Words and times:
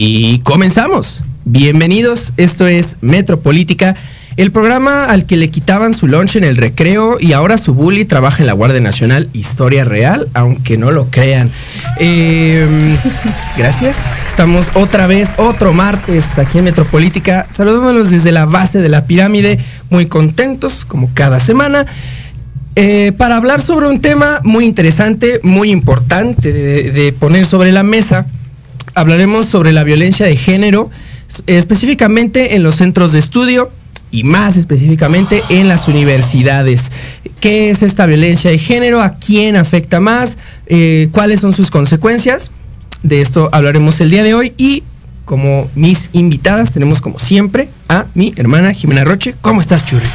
Y 0.00 0.38
comenzamos. 0.44 1.24
Bienvenidos, 1.44 2.32
esto 2.36 2.68
es 2.68 2.98
Metropolítica, 3.00 3.96
El 4.36 4.52
programa 4.52 5.06
al 5.06 5.26
que 5.26 5.36
le 5.36 5.48
quitaban 5.48 5.92
su 5.92 6.06
lunch 6.06 6.36
en 6.36 6.44
el 6.44 6.56
recreo 6.56 7.16
y 7.18 7.32
ahora 7.32 7.58
su 7.58 7.74
bully 7.74 8.04
trabaja 8.04 8.40
en 8.40 8.46
la 8.46 8.52
Guardia 8.52 8.80
Nacional, 8.80 9.28
historia 9.32 9.84
real, 9.84 10.28
aunque 10.34 10.76
no 10.76 10.92
lo 10.92 11.10
crean. 11.10 11.50
Eh, 11.98 12.64
gracias. 13.56 13.96
Estamos 14.28 14.68
otra 14.74 15.08
vez, 15.08 15.30
otro 15.36 15.72
martes 15.72 16.38
aquí 16.38 16.58
en 16.58 16.64
Metropolítica, 16.66 17.44
saludándolos 17.50 18.12
desde 18.12 18.30
la 18.30 18.44
base 18.44 18.78
de 18.78 18.88
la 18.88 19.04
pirámide, 19.04 19.58
muy 19.90 20.06
contentos 20.06 20.84
como 20.84 21.10
cada 21.12 21.40
semana. 21.40 21.84
Eh, 22.76 23.10
para 23.18 23.36
hablar 23.36 23.60
sobre 23.60 23.88
un 23.88 24.00
tema 24.00 24.38
muy 24.44 24.64
interesante, 24.64 25.40
muy 25.42 25.72
importante 25.72 26.52
de 26.52 27.12
poner 27.14 27.44
sobre 27.44 27.72
la 27.72 27.82
mesa, 27.82 28.28
hablaremos 28.98 29.46
sobre 29.46 29.72
la 29.72 29.84
violencia 29.84 30.26
de 30.26 30.36
género, 30.36 30.90
específicamente 31.46 32.56
en 32.56 32.62
los 32.62 32.76
centros 32.76 33.12
de 33.12 33.18
estudio 33.18 33.70
y 34.10 34.24
más 34.24 34.56
específicamente 34.56 35.42
en 35.50 35.68
las 35.68 35.88
universidades. 35.88 36.90
¿Qué 37.40 37.70
es 37.70 37.82
esta 37.82 38.06
violencia 38.06 38.50
de 38.50 38.58
género? 38.58 39.02
¿A 39.02 39.10
quién 39.10 39.56
afecta 39.56 40.00
más? 40.00 40.38
Eh, 40.66 41.08
¿Cuáles 41.12 41.40
son 41.40 41.54
sus 41.54 41.70
consecuencias? 41.70 42.50
De 43.02 43.20
esto 43.20 43.48
hablaremos 43.52 44.00
el 44.00 44.10
día 44.10 44.24
de 44.24 44.34
hoy 44.34 44.52
y 44.56 44.82
como 45.24 45.70
mis 45.74 46.08
invitadas 46.12 46.72
tenemos 46.72 47.00
como 47.00 47.18
siempre 47.18 47.68
a 47.88 48.06
mi 48.14 48.32
hermana 48.36 48.72
Jimena 48.72 49.04
Roche. 49.04 49.34
¿Cómo 49.42 49.60
estás, 49.60 49.84
Churri? 49.84 50.06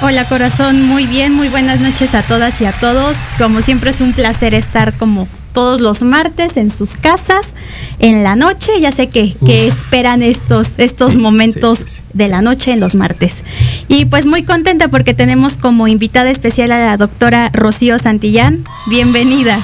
Hola 0.00 0.24
corazón, 0.24 0.82
muy 0.82 1.06
bien, 1.06 1.34
muy 1.34 1.48
buenas 1.48 1.80
noches 1.80 2.14
a 2.14 2.22
todas 2.22 2.60
y 2.60 2.64
a 2.64 2.72
todos. 2.72 3.16
Como 3.38 3.60
siempre 3.60 3.90
es 3.90 4.00
un 4.00 4.14
placer 4.14 4.54
estar 4.54 4.94
como 4.94 5.28
todos 5.52 5.80
los 5.80 6.02
martes 6.02 6.56
en 6.56 6.70
sus 6.70 6.94
casas, 6.94 7.54
en 7.98 8.22
la 8.22 8.36
noche, 8.36 8.72
ya 8.80 8.92
sé 8.92 9.08
que, 9.08 9.34
que 9.44 9.66
esperan 9.66 10.22
estos, 10.22 10.74
estos 10.78 11.16
momentos 11.16 11.78
sí, 11.78 11.84
sí, 11.86 11.94
sí. 11.96 12.02
de 12.12 12.28
la 12.28 12.42
noche 12.42 12.72
en 12.72 12.80
los 12.80 12.94
martes. 12.94 13.42
Y 13.88 14.06
pues 14.06 14.26
muy 14.26 14.42
contenta 14.42 14.88
porque 14.88 15.14
tenemos 15.14 15.56
como 15.56 15.88
invitada 15.88 16.30
especial 16.30 16.72
a 16.72 16.80
la 16.80 16.96
doctora 16.96 17.50
Rocío 17.52 17.98
Santillán. 17.98 18.64
Bienvenida. 18.86 19.58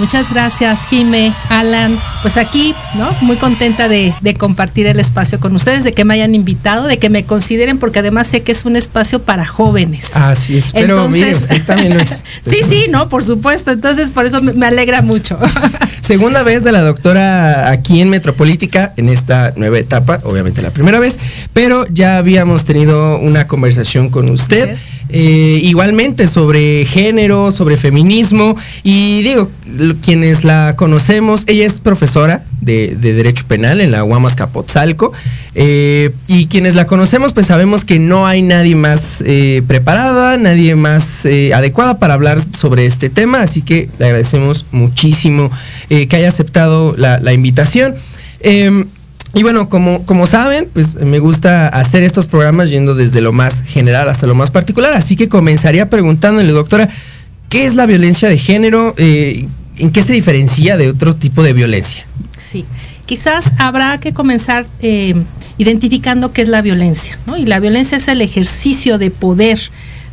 Muchas 0.00 0.32
gracias, 0.32 0.86
Jime, 0.88 1.34
Alan. 1.50 1.96
Pues 2.22 2.38
aquí, 2.38 2.74
¿no? 2.94 3.14
Muy 3.20 3.36
contenta 3.36 3.86
de, 3.86 4.14
de, 4.22 4.34
compartir 4.34 4.86
el 4.86 4.98
espacio 4.98 5.38
con 5.38 5.54
ustedes, 5.54 5.84
de 5.84 5.92
que 5.92 6.06
me 6.06 6.14
hayan 6.14 6.34
invitado, 6.34 6.86
de 6.86 6.98
que 6.98 7.10
me 7.10 7.24
consideren, 7.24 7.78
porque 7.78 7.98
además 7.98 8.26
sé 8.26 8.42
que 8.42 8.50
es 8.50 8.64
un 8.64 8.76
espacio 8.76 9.20
para 9.20 9.44
jóvenes. 9.44 10.16
Así 10.16 10.56
es, 10.56 10.72
pero 10.72 11.04
Entonces, 11.04 11.50
mire, 11.50 11.60
también 11.64 11.94
lo 11.94 12.00
es. 12.00 12.24
sí, 12.42 12.60
sí, 12.66 12.86
no, 12.88 13.10
por 13.10 13.22
supuesto. 13.22 13.72
Entonces, 13.72 14.10
por 14.10 14.24
eso 14.24 14.40
me, 14.40 14.54
me 14.54 14.64
alegra 14.64 15.02
mucho. 15.02 15.38
Segunda 16.00 16.42
vez 16.44 16.64
de 16.64 16.72
la 16.72 16.80
doctora 16.80 17.70
aquí 17.70 18.00
en 18.00 18.08
Metropolítica, 18.08 18.94
en 18.96 19.10
esta 19.10 19.52
nueva 19.56 19.78
etapa, 19.78 20.20
obviamente 20.24 20.62
la 20.62 20.70
primera 20.70 20.98
vez, 20.98 21.18
pero 21.52 21.86
ya 21.90 22.16
habíamos 22.16 22.64
tenido 22.64 23.18
una 23.18 23.46
conversación 23.46 24.08
con 24.08 24.30
usted. 24.30 24.76
¿Sí? 24.76 24.99
Eh, 25.12 25.60
igualmente 25.64 26.28
sobre 26.28 26.84
género, 26.84 27.50
sobre 27.50 27.76
feminismo 27.76 28.56
y 28.84 29.22
digo, 29.22 29.50
quienes 30.02 30.44
la 30.44 30.76
conocemos, 30.76 31.42
ella 31.48 31.66
es 31.66 31.80
profesora 31.80 32.44
de, 32.60 32.94
de 32.94 33.14
Derecho 33.14 33.44
Penal 33.48 33.80
en 33.80 33.90
la 33.90 34.02
Guamas 34.02 34.36
Capotzalco 34.36 35.12
eh, 35.56 36.10
y 36.28 36.46
quienes 36.46 36.76
la 36.76 36.86
conocemos 36.86 37.32
pues 37.32 37.46
sabemos 37.46 37.84
que 37.84 37.98
no 37.98 38.26
hay 38.26 38.42
nadie 38.42 38.76
más 38.76 39.22
eh, 39.26 39.62
preparada, 39.66 40.36
nadie 40.36 40.76
más 40.76 41.26
adecuada 41.26 41.98
para 41.98 42.14
hablar 42.14 42.40
sobre 42.56 42.86
este 42.86 43.10
tema, 43.10 43.42
así 43.42 43.62
que 43.62 43.88
le 43.98 44.06
agradecemos 44.06 44.66
muchísimo 44.70 45.50
que 45.88 46.16
haya 46.16 46.28
aceptado 46.28 46.94
la, 46.96 47.18
la 47.18 47.32
invitación. 47.32 47.96
Y 49.34 49.42
bueno, 49.42 49.68
como, 49.68 50.04
como 50.06 50.26
saben, 50.26 50.68
pues 50.72 50.96
me 50.96 51.20
gusta 51.20 51.68
hacer 51.68 52.02
estos 52.02 52.26
programas 52.26 52.68
yendo 52.68 52.94
desde 52.94 53.20
lo 53.20 53.32
más 53.32 53.62
general 53.62 54.08
hasta 54.08 54.26
lo 54.26 54.34
más 54.34 54.50
particular. 54.50 54.92
Así 54.92 55.14
que 55.14 55.28
comenzaría 55.28 55.88
preguntándole, 55.88 56.52
doctora, 56.52 56.88
¿qué 57.48 57.66
es 57.66 57.76
la 57.76 57.86
violencia 57.86 58.28
de 58.28 58.38
género? 58.38 58.94
Eh, 58.96 59.46
¿En 59.76 59.90
qué 59.90 60.02
se 60.02 60.12
diferencia 60.12 60.76
de 60.76 60.88
otro 60.88 61.14
tipo 61.14 61.42
de 61.44 61.52
violencia? 61.52 62.04
Sí, 62.38 62.64
quizás 63.06 63.52
habrá 63.58 64.00
que 64.00 64.12
comenzar 64.12 64.66
eh, 64.80 65.14
identificando 65.58 66.32
qué 66.32 66.42
es 66.42 66.48
la 66.48 66.60
violencia. 66.60 67.16
¿no? 67.26 67.36
Y 67.36 67.46
la 67.46 67.60
violencia 67.60 67.98
es 67.98 68.08
el 68.08 68.22
ejercicio 68.22 68.98
de 68.98 69.12
poder 69.12 69.60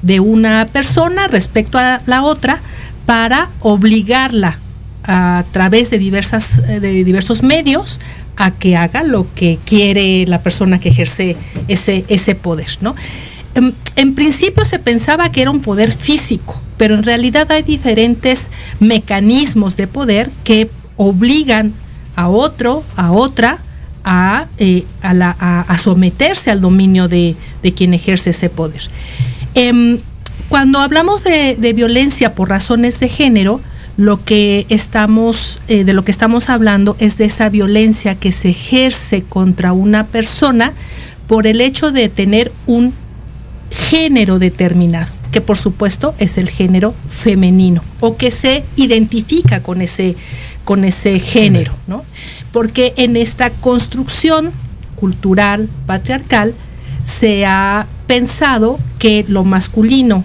de 0.03 0.19
una 0.19 0.67
persona 0.71 1.27
respecto 1.27 1.79
a 1.79 2.01
la 2.05 2.21
otra 2.21 2.59
para 3.07 3.49
obligarla 3.61 4.59
a 5.03 5.43
través 5.51 5.89
de, 5.89 5.97
diversas, 5.97 6.61
de 6.67 7.03
diversos 7.03 7.41
medios 7.41 7.99
a 8.37 8.51
que 8.51 8.77
haga 8.77 9.03
lo 9.03 9.27
que 9.35 9.59
quiere 9.65 10.25
la 10.27 10.41
persona 10.41 10.79
que 10.79 10.89
ejerce 10.89 11.35
ese, 11.67 12.05
ese 12.07 12.35
poder, 12.35 12.77
¿no? 12.81 12.95
En, 13.55 13.73
en, 13.95 14.13
principio 14.13 14.63
se 14.63 14.77
pensaba 14.77 15.31
que 15.31 15.41
era 15.41 15.49
un 15.49 15.61
poder 15.61 15.91
físico, 15.91 16.61
pero 16.77 16.93
en 16.93 17.03
realidad 17.03 17.51
hay 17.51 17.63
diferentes 17.63 18.51
mecanismos 18.79 19.75
de 19.75 19.87
poder 19.87 20.29
que 20.43 20.69
obligan 20.95 21.73
a 22.15 22.29
otro, 22.29 22.83
a 22.95 23.11
otra, 23.11 23.57
a, 24.03 24.45
eh, 24.59 24.85
a, 25.01 25.77
someterse 25.81 26.51
al 26.51 26.61
dominio 26.61 27.07
de, 27.07 27.35
de, 27.63 27.73
quien 27.73 27.95
ejerce 27.95 28.29
ese 28.29 28.49
poder. 28.49 28.83
Eh, 29.55 29.99
cuando 30.49 30.79
hablamos 30.79 31.23
de 31.23 31.73
violencia 31.75 32.33
por 32.33 32.49
razones 32.49 32.99
de 32.99 33.09
género, 33.09 33.59
lo 33.97 34.23
que 34.23 34.67
estamos 34.69 35.59
eh, 35.67 35.83
de 35.83 35.93
lo 35.93 36.05
que 36.05 36.11
estamos 36.11 36.49
hablando 36.49 36.95
es 36.99 37.17
de 37.17 37.25
esa 37.25 37.49
violencia 37.49 38.15
que 38.15 38.31
se 38.31 38.49
ejerce 38.49 39.23
contra 39.23 39.73
una 39.73 40.05
persona 40.05 40.73
por 41.27 41.47
el 41.47 41.59
hecho 41.61 41.91
de 41.91 42.07
tener 42.07 42.51
un 42.67 42.93
género 43.71 44.37
determinado 44.37 45.11
que 45.31 45.41
por 45.41 45.57
supuesto 45.57 46.13
es 46.19 46.37
el 46.37 46.47
género 46.47 46.93
femenino 47.09 47.83
o 47.99 48.17
que 48.17 48.29
se 48.29 48.63
identifica 48.75 49.61
con 49.61 49.81
ese 49.81 50.15
con 50.63 50.85
ese 50.85 51.19
género 51.19 51.75
no 51.87 52.05
porque 52.51 52.93
en 52.97 53.17
esta 53.17 53.49
construcción 53.49 54.51
cultural 54.95 55.69
patriarcal 55.87 56.53
se 57.03 57.45
ha 57.47 57.87
pensado 58.05 58.79
que 58.99 59.25
lo 59.27 59.43
masculino 59.43 60.23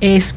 es 0.00 0.34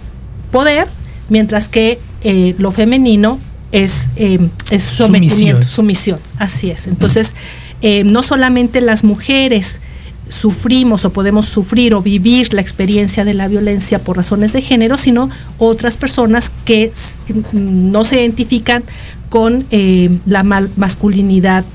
poder 0.51 0.87
mientras 1.29 1.69
que 1.69 1.99
eh, 2.23 2.55
lo 2.57 2.71
femenino 2.71 3.39
es, 3.71 4.09
eh, 4.15 4.49
es 4.69 4.83
sometimiento, 4.83 5.67
sumisión. 5.67 6.19
sumisión. 6.19 6.19
así 6.37 6.69
es. 6.69 6.87
Entonces, 6.87 7.35
eh, 7.81 8.03
no 8.03 8.21
solamente 8.23 8.81
las 8.81 9.03
mujeres 9.03 9.79
sufrimos 10.27 11.03
o 11.03 11.11
podemos 11.11 11.45
sufrir 11.45 11.93
o 11.93 12.01
vivir 12.01 12.53
la 12.53 12.61
experiencia 12.61 13.25
de 13.25 13.33
la 13.33 13.47
violencia 13.47 13.99
por 13.99 14.17
razones 14.17 14.53
de 14.53 14.61
género, 14.61 14.97
sino 14.97 15.29
otras 15.57 15.97
personas 15.97 16.51
que 16.63 16.91
no 17.53 18.03
se 18.03 18.21
identifican 18.21 18.83
con 19.29 19.65
eh, 19.71 20.09
la 20.25 20.43
mal 20.43 20.69
masculinidad 20.77 21.65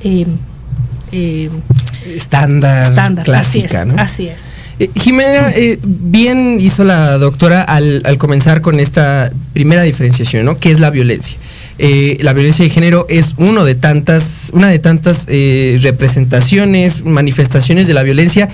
estándar, 2.15 2.83
estándar, 2.83 3.25
clásica, 3.25 3.83
así 3.83 3.87
es, 3.87 3.87
¿no? 3.87 4.00
Así 4.00 4.29
es. 4.29 4.45
Eh, 4.78 4.90
Jimena, 4.95 5.50
eh, 5.54 5.78
bien 5.83 6.59
hizo 6.61 6.85
la 6.85 7.18
doctora 7.18 7.62
al, 7.62 8.02
al, 8.04 8.18
comenzar 8.18 8.61
con 8.61 8.78
esta 8.78 9.30
primera 9.52 9.83
diferenciación, 9.83 10.45
¿no? 10.45 10.59
¿Qué 10.59 10.71
es 10.71 10.80
la 10.80 10.90
violencia? 10.90 11.38
Eh, 11.78 12.16
la 12.21 12.33
violencia 12.33 12.64
de 12.64 12.71
género 12.71 13.06
es 13.09 13.35
uno 13.37 13.64
de 13.64 13.75
tantas, 13.75 14.50
una 14.54 14.68
de 14.68 14.78
tantas 14.78 15.26
eh, 15.28 15.78
representaciones, 15.83 17.04
manifestaciones 17.04 17.87
de 17.87 17.95
la 17.95 18.02
violencia. 18.02 18.49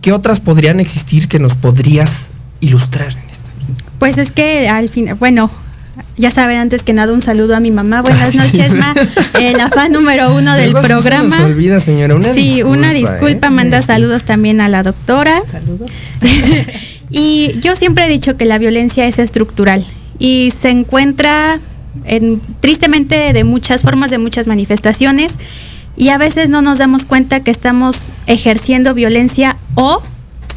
¿Qué 0.00 0.12
otras 0.12 0.40
podrían 0.40 0.80
existir 0.80 1.28
que 1.28 1.38
nos 1.38 1.54
podrías 1.54 2.28
ilustrar 2.60 3.12
en 3.12 3.30
esto? 3.30 3.48
Pues 3.98 4.18
es 4.18 4.32
que 4.32 4.68
al 4.68 4.88
fin, 4.88 5.10
bueno, 5.18 5.50
ya 6.16 6.30
saben, 6.30 6.56
antes 6.58 6.82
que 6.82 6.92
nada, 6.92 7.12
un 7.12 7.20
saludo 7.22 7.54
a 7.56 7.60
mi 7.60 7.70
mamá. 7.70 8.02
Buenas 8.02 8.28
Ah, 8.28 8.30
sí, 8.30 8.38
noches, 8.38 8.72
sí. 8.72 8.76
Ma. 8.78 8.94
Eh, 9.40 9.52
la 9.56 9.68
fan 9.68 9.92
número 9.92 10.34
uno 10.34 10.54
del 10.54 10.72
Luego 10.72 10.86
se 10.86 10.92
programa. 10.92 11.28
nos 11.36 11.38
olvida, 11.46 11.80
señora. 11.80 12.14
Una 12.14 12.32
sí, 12.34 12.40
disculpa, 12.42 12.68
una 12.70 12.92
disculpa. 12.92 13.46
¿eh? 13.46 13.50
Manda 13.50 13.76
disculpa. 13.78 13.94
saludos 13.94 14.24
también 14.24 14.60
a 14.60 14.68
la 14.68 14.82
doctora. 14.82 15.42
Saludos. 15.50 15.92
y 17.10 17.58
yo 17.60 17.76
siempre 17.76 18.06
he 18.06 18.08
dicho 18.08 18.36
que 18.36 18.44
la 18.44 18.58
violencia 18.58 19.06
es 19.06 19.18
estructural 19.18 19.86
y 20.18 20.52
se 20.58 20.70
encuentra 20.70 21.60
en, 22.04 22.40
tristemente 22.60 23.32
de 23.32 23.44
muchas 23.44 23.82
formas, 23.82 24.10
de 24.10 24.18
muchas 24.18 24.46
manifestaciones. 24.46 25.32
Y 25.96 26.10
a 26.10 26.18
veces 26.18 26.48
no 26.48 26.62
nos 26.62 26.78
damos 26.78 27.04
cuenta 27.04 27.40
que 27.40 27.50
estamos 27.50 28.12
ejerciendo 28.26 28.94
violencia 28.94 29.56
o 29.74 30.00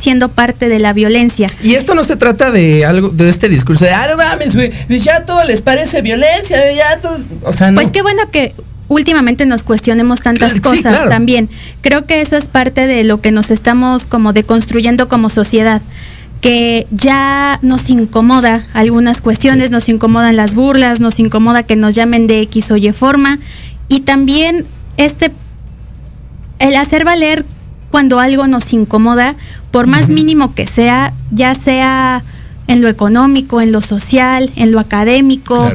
siendo 0.01 0.29
parte 0.29 0.67
de 0.67 0.79
la 0.79 0.93
violencia. 0.93 1.47
Y 1.63 1.75
esto 1.75 1.95
no 1.95 2.03
se 2.03 2.15
trata 2.15 2.51
de 2.51 2.85
algo, 2.85 3.09
de 3.09 3.29
este 3.29 3.47
discurso 3.47 3.85
de, 3.85 3.91
ah, 3.91 4.07
no 4.09 4.17
mames, 4.17 4.55
güey, 4.55 4.71
pues 4.87 5.03
ya 5.03 5.25
todo 5.25 5.43
les 5.45 5.61
parece 5.61 6.01
violencia, 6.01 6.57
ya 6.73 6.99
todo, 6.99 7.17
o 7.43 7.53
sea, 7.53 7.71
no. 7.71 7.75
Pues 7.75 7.91
qué 7.91 8.01
bueno 8.01 8.29
que 8.31 8.53
últimamente 8.87 9.45
nos 9.45 9.63
cuestionemos 9.63 10.21
tantas 10.21 10.59
cosas 10.59 10.93
claro. 10.93 11.09
también. 11.09 11.49
Creo 11.81 12.05
que 12.05 12.21
eso 12.21 12.35
es 12.35 12.47
parte 12.47 12.87
de 12.87 13.03
lo 13.03 13.21
que 13.21 13.31
nos 13.31 13.51
estamos 13.51 14.05
como 14.05 14.33
deconstruyendo 14.33 15.07
como 15.07 15.29
sociedad 15.29 15.81
que 16.41 16.87
ya 16.89 17.59
nos 17.61 17.89
incomoda 17.91 18.65
algunas 18.73 19.21
cuestiones, 19.21 19.69
nos 19.69 19.87
incomodan 19.89 20.35
las 20.35 20.55
burlas, 20.55 20.99
nos 20.99 21.19
incomoda 21.19 21.63
que 21.63 21.75
nos 21.75 21.93
llamen 21.93 22.25
de 22.25 22.41
X 22.41 22.71
o 22.71 22.77
Y 22.77 22.91
forma 22.91 23.37
y 23.87 24.01
también 24.01 24.65
este 24.97 25.31
el 26.57 26.75
hacer 26.75 27.05
valer 27.05 27.45
cuando 27.91 28.19
algo 28.19 28.47
nos 28.47 28.73
incomoda, 28.73 29.35
por 29.69 29.85
más 29.85 30.09
mínimo 30.09 30.55
que 30.55 30.65
sea, 30.65 31.13
ya 31.31 31.53
sea 31.53 32.23
en 32.67 32.81
lo 32.81 32.87
económico, 32.87 33.61
en 33.61 33.71
lo 33.71 33.81
social, 33.81 34.49
en 34.55 34.71
lo 34.71 34.79
académico, 34.79 35.71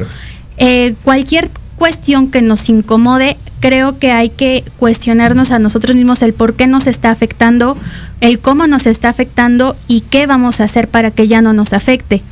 eh, 0.57 0.95
cualquier 1.03 1.49
cuestión 1.77 2.29
que 2.31 2.41
nos 2.41 2.67
incomode, 2.69 3.37
creo 3.59 3.99
que 3.99 4.11
hay 4.11 4.29
que 4.29 4.63
cuestionarnos 4.77 5.51
a 5.51 5.59
nosotros 5.59 5.95
mismos 5.95 6.21
el 6.21 6.33
por 6.33 6.55
qué 6.55 6.67
nos 6.67 6.87
está 6.87 7.11
afectando, 7.11 7.77
el 8.19 8.39
cómo 8.39 8.67
nos 8.67 8.87
está 8.87 9.09
afectando 9.09 9.75
y 9.87 10.01
qué 10.01 10.25
vamos 10.25 10.59
a 10.59 10.65
hacer 10.65 10.87
para 10.87 11.11
que 11.11 11.27
ya 11.27 11.41
no 11.41 11.53
nos 11.53 11.73
afecte. 11.73 12.23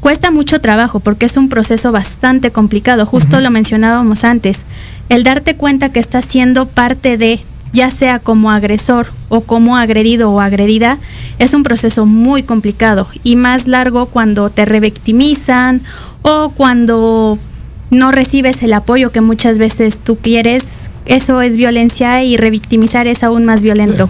Cuesta 0.00 0.30
mucho 0.30 0.60
trabajo 0.60 1.00
porque 1.00 1.26
es 1.26 1.36
un 1.36 1.48
proceso 1.48 1.92
bastante 1.92 2.50
complicado, 2.50 3.06
justo 3.06 3.40
lo 3.40 3.50
mencionábamos 3.50 4.24
antes. 4.24 4.64
El 5.08 5.22
darte 5.22 5.56
cuenta 5.56 5.90
que 5.90 6.00
estás 6.00 6.24
siendo 6.26 6.66
parte 6.66 7.16
de, 7.16 7.40
ya 7.74 7.90
sea 7.90 8.20
como 8.20 8.50
agresor 8.50 9.08
o 9.28 9.42
como 9.42 9.76
agredido 9.76 10.30
o 10.30 10.40
agredida, 10.40 10.98
es 11.38 11.52
un 11.52 11.64
proceso 11.64 12.06
muy 12.06 12.44
complicado 12.44 13.08
y 13.24 13.36
más 13.36 13.66
largo 13.66 14.06
cuando 14.06 14.48
te 14.48 14.64
revictimizan 14.64 15.82
o 16.22 16.50
cuando 16.50 17.36
no 17.90 18.12
recibes 18.12 18.62
el 18.62 18.72
apoyo 18.72 19.10
que 19.10 19.20
muchas 19.20 19.58
veces 19.58 19.98
tú 19.98 20.16
quieres, 20.16 20.90
eso 21.04 21.42
es 21.42 21.56
violencia 21.56 22.22
y 22.22 22.36
revictimizar 22.36 23.08
es 23.08 23.22
aún 23.22 23.44
más 23.44 23.60
violento. 23.60 24.08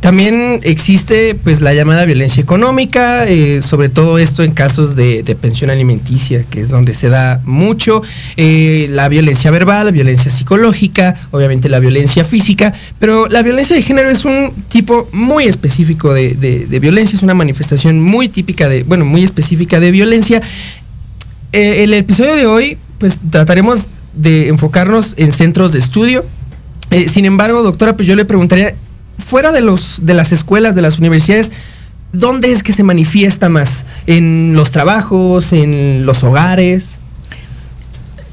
También 0.00 0.60
existe 0.62 1.34
pues 1.34 1.60
la 1.60 1.74
llamada 1.74 2.04
violencia 2.04 2.40
económica, 2.42 3.28
eh, 3.28 3.62
sobre 3.62 3.88
todo 3.88 4.18
esto 4.18 4.42
en 4.44 4.52
casos 4.52 4.94
de, 4.94 5.36
pensión 5.40 5.70
alimenticia, 5.70 6.44
que 6.48 6.60
es 6.60 6.68
donde 6.68 6.94
se 6.94 7.08
da 7.08 7.40
mucho, 7.44 8.02
eh, 8.36 8.86
la 8.90 9.08
violencia 9.08 9.50
verbal, 9.50 9.86
la 9.86 9.92
violencia 9.92 10.30
psicológica, 10.30 11.14
obviamente 11.32 11.68
la 11.68 11.80
violencia 11.80 12.24
física, 12.24 12.72
pero 12.98 13.26
la 13.28 13.42
violencia 13.42 13.74
de 13.74 13.82
género 13.82 14.08
es 14.08 14.24
un 14.24 14.52
tipo 14.68 15.08
muy 15.12 15.44
específico 15.44 16.14
de, 16.14 16.34
de 16.34 16.78
violencia, 16.78 17.16
es 17.16 17.22
una 17.22 17.34
manifestación 17.34 18.00
muy 18.00 18.28
típica 18.28 18.68
de, 18.68 18.84
bueno, 18.84 19.04
muy 19.04 19.24
específica 19.24 19.80
de 19.80 19.90
violencia. 19.90 20.40
Eh, 21.52 21.84
el 21.84 21.94
episodio 21.94 22.34
de 22.34 22.46
hoy 22.46 22.78
pues 22.98 23.20
trataremos 23.30 23.86
de 24.12 24.48
enfocarnos 24.48 25.14
en 25.16 25.32
centros 25.32 25.72
de 25.72 25.78
estudio. 25.78 26.24
Eh, 26.90 27.08
sin 27.08 27.24
embargo, 27.24 27.62
doctora, 27.62 27.96
pues 27.96 28.06
yo 28.06 28.16
le 28.16 28.24
preguntaría, 28.24 28.74
fuera 29.18 29.52
de, 29.52 29.60
los, 29.60 29.98
de 30.02 30.14
las 30.14 30.32
escuelas, 30.32 30.74
de 30.74 30.82
las 30.82 30.98
universidades, 30.98 31.52
¿dónde 32.12 32.52
es 32.52 32.62
que 32.62 32.72
se 32.72 32.82
manifiesta 32.82 33.48
más? 33.48 33.84
¿En 34.06 34.54
los 34.54 34.70
trabajos, 34.70 35.52
en 35.52 36.06
los 36.06 36.22
hogares? 36.22 36.94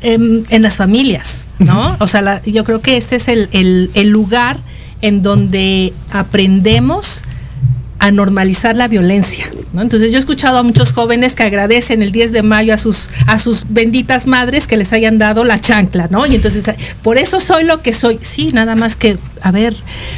En, 0.01 0.45
las 0.61 0.75
familias, 0.75 1.47
¿no? 1.57 1.97
O 1.99 2.05
sea, 2.05 2.43
yo 2.45 2.63
creo 2.63 2.79
que 2.79 2.97
ese 2.97 3.15
es 3.15 3.27
el, 3.27 3.49
el 3.51 4.09
lugar 4.09 4.59
en 5.01 5.23
donde 5.23 5.93
aprendemos 6.11 7.23
a 8.05 8.11
normalizar 8.11 8.75
la 8.75 8.87
violencia. 8.87 9.49
Entonces 9.75 10.11
yo 10.11 10.17
he 10.17 10.19
escuchado 10.19 10.59
a 10.59 10.63
muchos 10.63 10.93
jóvenes 10.93 11.33
que 11.33 11.41
agradecen 11.41 12.03
el 12.03 12.11
10 12.11 12.33
de 12.33 12.43
mayo 12.43 12.71
a 12.71 12.77
sus, 12.77 13.09
a 13.25 13.39
sus 13.39 13.65
benditas 13.67 14.27
madres 14.27 14.67
que 14.67 14.77
les 14.77 14.93
hayan 14.93 15.17
dado 15.17 15.43
la 15.43 15.59
chancla, 15.59 16.07
¿no? 16.11 16.27
Y 16.27 16.35
entonces, 16.35 16.69
por 17.01 17.17
eso 17.17 17.39
soy 17.39 17.63
lo 17.63 17.81
que 17.81 17.93
soy. 17.93 18.19
Sí, 18.21 18.51
nada 18.53 18.75
más 18.75 18.95
que, 18.95 19.17
a 19.41 19.51
ver, 19.51 19.75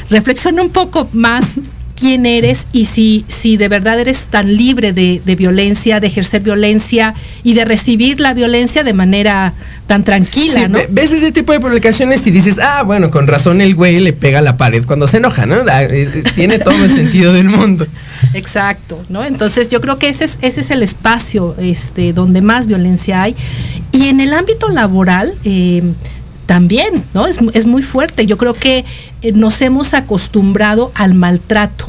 reflexiona 0.09 0.61
un 0.61 0.69
poco 0.69 1.07
más 1.13 1.55
quién 1.97 2.25
eres 2.25 2.67
y 2.71 2.85
si, 2.85 3.25
si 3.27 3.57
de 3.57 3.67
verdad 3.67 3.99
eres 3.99 4.27
tan 4.27 4.55
libre 4.55 4.93
de, 4.93 5.35
violencia, 5.37 5.99
de 5.99 6.07
ejercer 6.07 6.41
violencia 6.41 7.13
y 7.43 7.55
de 7.55 7.65
recibir 7.65 8.19
la 8.19 8.33
violencia 8.33 8.83
de 8.83 8.93
manera 8.93 9.53
tan 9.87 10.03
tranquila, 10.03 10.67
¿no? 10.67 10.79
Ves 10.89 11.11
ese 11.11 11.31
tipo 11.31 11.53
de 11.53 11.59
publicaciones 11.59 12.25
y 12.27 12.31
dices, 12.31 12.59
ah, 12.61 12.83
bueno, 12.83 13.09
con 13.09 13.25
razón 13.25 13.61
el 13.61 13.73
güey 13.73 13.99
le 13.99 14.13
pega 14.13 14.39
a 14.39 14.41
la 14.41 14.57
pared 14.57 14.85
cuando 14.85 15.07
se 15.07 15.17
enoja, 15.17 15.45
¿no? 15.45 15.55
Ah, 15.69 15.83
eh, 15.83 16.09
eh, 16.13 16.23
tiene 16.35 16.59
todo 16.59 16.83
el 16.83 16.91
sentido 16.91 17.33
del 17.33 17.49
mundo. 17.49 17.87
Exacto, 18.33 19.03
¿no? 19.09 19.23
Entonces 19.23 19.69
yo 19.69 19.81
creo 19.81 19.97
que 19.97 20.09
ese 20.09 20.25
es, 20.25 20.39
ese 20.41 20.61
es 20.61 20.71
el 20.71 20.83
espacio 20.83 21.55
este, 21.57 22.13
donde 22.13 22.41
más 22.41 22.67
violencia 22.67 23.23
hay. 23.23 23.35
Y 23.91 24.09
en 24.09 24.19
el 24.19 24.33
ámbito 24.33 24.69
laboral, 24.69 25.33
eh, 25.43 25.81
también, 26.47 27.03
¿no? 27.13 27.27
Es, 27.27 27.37
es, 27.53 27.67
muy 27.67 27.83
fuerte. 27.83 28.25
Yo 28.25 28.37
creo 28.37 28.55
que 28.55 28.83
eh, 29.21 29.31
nos 29.33 29.61
hemos 29.61 29.93
acostumbrado 29.93 30.91
al 30.95 31.13
maltrato, 31.13 31.85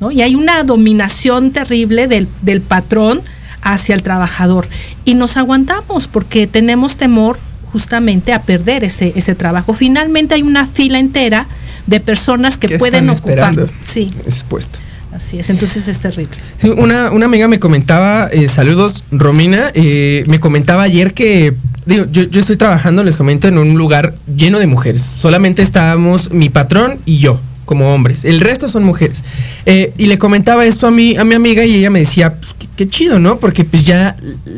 ¿no? 0.00 0.10
Y 0.10 0.22
hay 0.22 0.34
una 0.34 0.64
dominación 0.64 1.52
terrible 1.52 2.08
del, 2.08 2.26
del 2.42 2.60
patrón 2.62 3.22
hacia 3.62 3.94
el 3.94 4.02
trabajador. 4.02 4.66
Y 5.04 5.14
nos 5.14 5.36
aguantamos 5.36 6.08
porque 6.08 6.48
tenemos 6.48 6.96
temor 6.96 7.38
justamente 7.72 8.32
a 8.32 8.42
perder 8.42 8.82
ese, 8.82 9.12
ese 9.14 9.34
trabajo. 9.34 9.74
Finalmente 9.74 10.34
hay 10.34 10.42
una 10.42 10.66
fila 10.66 10.98
entera 10.98 11.46
de 11.86 12.00
personas 12.00 12.56
que, 12.56 12.78
pueden 12.78 13.08
ocupar. 13.10 13.54
Sí. 13.84 14.12
Ese 14.26 14.44
puesto. 14.44 14.78
Así 15.12 15.40
es, 15.40 15.50
entonces 15.50 15.88
es 15.88 15.98
terrible. 15.98 16.36
una, 16.76 17.10
una 17.10 17.26
amiga 17.26 17.48
me 17.48 17.58
comentaba, 17.58 18.28
eh, 18.28 18.48
saludos 18.48 19.02
Romina, 19.10 19.72
eh, 19.74 20.22
me 20.28 20.38
comentaba 20.38 20.84
ayer 20.84 21.14
que 21.14 21.52
digo, 21.90 22.06
yo, 22.10 22.40
estoy 22.40 22.56
trabajando, 22.56 23.02
les 23.04 23.16
comento, 23.16 23.48
en 23.48 23.58
un 23.58 23.76
lugar 23.76 24.14
lleno 24.34 24.58
de 24.58 24.66
mujeres. 24.66 25.02
Solamente 25.02 25.62
estábamos 25.62 26.30
mi 26.30 26.48
patrón 26.48 26.98
y 27.04 27.18
yo, 27.18 27.40
como 27.64 27.92
hombres. 27.92 28.24
El 28.24 28.40
resto 28.40 28.68
son 28.68 28.84
mujeres. 28.84 29.22
Eh, 29.66 29.92
y 29.98 30.06
le 30.06 30.16
comentaba 30.16 30.64
esto 30.64 30.86
a 30.86 30.90
mi, 30.90 31.16
a 31.16 31.24
mi 31.24 31.34
amiga 31.34 31.64
y 31.64 31.74
ella 31.74 31.90
me 31.90 31.98
decía, 31.98 32.34
pues, 32.34 32.54
qué, 32.76 32.88
chido, 32.88 33.18
¿no? 33.18 33.38
Porque 33.38 33.64
pues 33.64 33.84
ya 33.84 34.16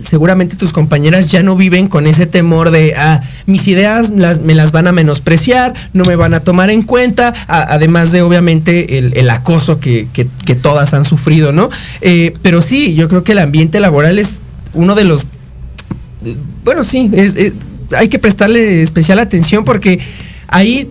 seguramente 0.09 0.57
tus 0.57 0.73
compañeras 0.73 1.27
ya 1.27 1.43
no 1.43 1.57
viven 1.57 1.89
con 1.89 2.07
ese 2.07 2.27
temor 2.27 2.71
de, 2.71 2.95
ah, 2.97 3.21
mis 3.47 3.67
ideas 3.67 4.11
me 4.11 4.55
las 4.55 4.71
van 4.71 4.87
a 4.87 4.93
menospreciar, 4.93 5.75
no 5.93 6.05
me 6.05 6.15
van 6.15 6.33
a 6.33 6.41
tomar 6.41 6.71
en 6.71 6.83
cuenta, 6.83 7.35
además 7.49 8.13
de 8.13 8.23
obviamente 8.23 8.99
el, 8.99 9.29
acoso 9.31 9.81
que, 9.81 10.07
que, 10.13 10.55
todas 10.55 10.95
han 10.95 11.05
sufrido, 11.05 11.51
¿no? 11.51 11.71
Eh, 12.01 12.35
pero 12.43 12.63
sí, 12.63 12.95
yo 12.95 13.09
creo 13.09 13.25
que 13.25 13.33
el 13.33 13.39
ambiente 13.39 13.81
laboral 13.81 14.21
es 14.21 14.41
uno 14.75 14.95
de 14.95 15.05
los 15.05 15.27
bueno, 16.65 16.85
sí, 16.85 17.11
hay 17.97 18.09
que 18.09 18.19
prestarle 18.19 18.83
especial 18.83 19.19
atención 19.19 19.65
porque 19.65 20.01
ahí 20.49 20.89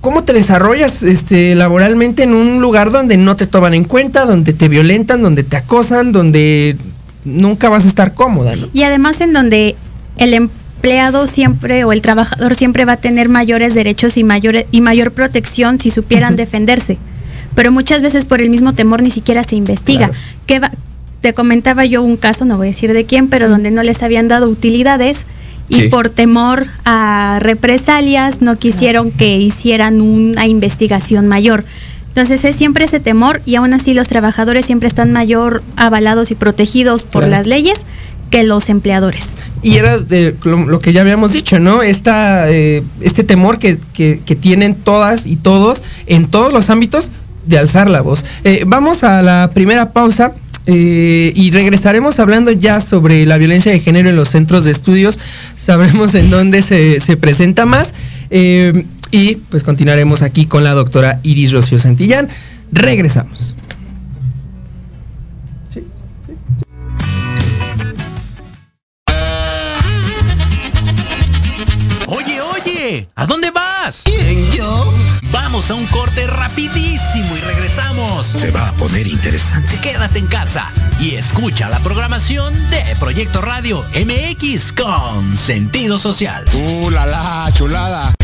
cómo 0.00 0.24
te 0.24 0.32
desarrollas 0.32 1.02
este, 1.02 1.54
laboralmente 1.54 2.22
en 2.22 2.34
un 2.34 2.60
lugar 2.60 2.90
donde 2.90 3.16
no 3.16 3.36
te 3.36 3.46
toman 3.46 3.74
en 3.74 3.84
cuenta, 3.84 4.24
donde 4.24 4.52
te 4.52 4.68
violentan, 4.68 5.22
donde 5.22 5.42
te 5.42 5.56
acosan, 5.56 6.12
donde 6.12 6.76
nunca 7.24 7.68
vas 7.68 7.84
a 7.84 7.88
estar 7.88 8.14
cómoda. 8.14 8.54
Y 8.72 8.82
además 8.82 9.20
en 9.20 9.32
donde 9.32 9.76
el 10.16 10.34
empleado 10.34 11.26
siempre 11.26 11.84
o 11.84 11.92
el 11.92 12.02
trabajador 12.02 12.54
siempre 12.54 12.84
va 12.84 12.92
a 12.94 12.96
tener 12.96 13.28
mayores 13.28 13.74
derechos 13.74 14.16
y, 14.16 14.24
mayor, 14.24 14.66
y 14.70 14.80
mayor 14.80 15.12
protección 15.12 15.78
si 15.78 15.90
supieran 15.90 16.36
defenderse. 16.36 16.98
Pero 17.54 17.72
muchas 17.72 18.02
veces 18.02 18.24
por 18.24 18.40
el 18.40 18.50
mismo 18.50 18.74
temor 18.74 19.02
ni 19.02 19.10
siquiera 19.10 19.42
se 19.42 19.56
investiga. 19.56 20.12
¿Qué, 20.46 20.60
va, 20.60 20.70
te 21.20 21.34
comentaba 21.34 21.84
yo 21.84 22.02
un 22.02 22.16
caso, 22.16 22.44
no 22.44 22.56
voy 22.56 22.68
a 22.68 22.70
decir 22.70 22.92
de 22.92 23.04
quién, 23.04 23.28
pero 23.28 23.48
donde 23.48 23.70
no 23.70 23.82
les 23.82 24.02
habían 24.02 24.28
dado 24.28 24.48
utilidades 24.48 25.24
y 25.68 25.88
por 25.88 26.08
temor 26.08 26.66
a 26.84 27.38
represalias 27.40 28.40
no 28.40 28.58
quisieron 28.58 29.10
que 29.10 29.36
hicieran 29.36 30.00
una 30.00 30.46
investigación 30.46 31.28
mayor. 31.28 31.64
Entonces 32.08 32.44
es 32.44 32.56
siempre 32.56 32.84
ese 32.84 33.00
temor 33.00 33.42
y 33.44 33.56
aún 33.56 33.74
así 33.74 33.94
los 33.94 34.08
trabajadores 34.08 34.66
siempre 34.66 34.88
están 34.88 35.12
mayor 35.12 35.62
avalados 35.76 36.30
y 36.30 36.34
protegidos 36.34 37.02
por 37.02 37.28
las 37.28 37.46
leyes 37.46 37.80
que 38.30 38.42
los 38.42 38.68
empleadores. 38.70 39.36
Y 39.62 39.76
era 39.76 39.98
de 39.98 40.34
lo, 40.44 40.80
que 40.80 40.92
ya 40.92 41.00
habíamos 41.00 41.32
dicho, 41.32 41.58
¿no? 41.58 41.82
Esta, 41.82 42.50
eh, 42.50 42.82
este 43.00 43.24
temor 43.24 43.58
que, 43.58 43.78
que, 43.92 44.36
tienen 44.36 44.74
todas 44.74 45.26
y 45.26 45.36
todos 45.36 45.82
en 46.06 46.26
todos 46.26 46.52
los 46.52 46.70
ámbitos 46.70 47.10
de 47.46 47.58
alzar 47.58 47.88
la 47.88 48.00
voz. 48.02 48.24
Eh, 48.44 48.64
vamos 48.66 49.02
a 49.02 49.22
la 49.22 49.50
primera 49.54 49.92
pausa. 49.92 50.32
Eh, 50.70 51.32
y 51.34 51.50
regresaremos 51.50 52.18
hablando 52.18 52.50
ya 52.50 52.82
sobre 52.82 53.24
la 53.24 53.38
violencia 53.38 53.72
de 53.72 53.80
género 53.80 54.10
en 54.10 54.16
los 54.16 54.28
centros 54.28 54.64
de 54.64 54.70
estudios. 54.70 55.18
Sabremos 55.56 56.14
en 56.14 56.28
dónde 56.28 56.60
se, 56.60 57.16
presenta 57.16 57.64
más. 57.64 57.94
Eh, 58.28 58.84
y 59.10 59.36
pues 59.36 59.64
continuaremos 59.64 60.20
aquí 60.20 60.44
con 60.44 60.64
la 60.64 60.74
doctora 60.74 61.20
Iris 61.22 61.52
Rocío 61.52 61.78
Santillán. 61.78 62.28
Regresamos. 62.70 63.54
¿A 73.16 73.26
dónde 73.26 73.50
vas? 73.50 74.02
¿Quién, 74.04 74.50
yo? 74.52 74.94
Vamos 75.30 75.70
a 75.70 75.74
un 75.74 75.86
corte 75.86 76.26
rapidísimo 76.26 77.36
y 77.36 77.40
regresamos. 77.40 78.26
Se 78.26 78.50
va 78.50 78.68
a 78.68 78.72
poner 78.74 79.06
interesante. 79.06 79.78
Quédate 79.80 80.18
en 80.18 80.26
casa 80.26 80.70
y 80.98 81.14
escucha 81.16 81.68
la 81.68 81.80
programación 81.80 82.54
de 82.70 82.82
Proyecto 82.98 83.42
Radio 83.42 83.84
MX 83.94 84.72
con 84.72 85.36
sentido 85.36 85.98
social. 85.98 86.44
¡Uh, 86.54 86.90
la, 86.90 87.04
la 87.04 87.50
chulada! 87.52 88.14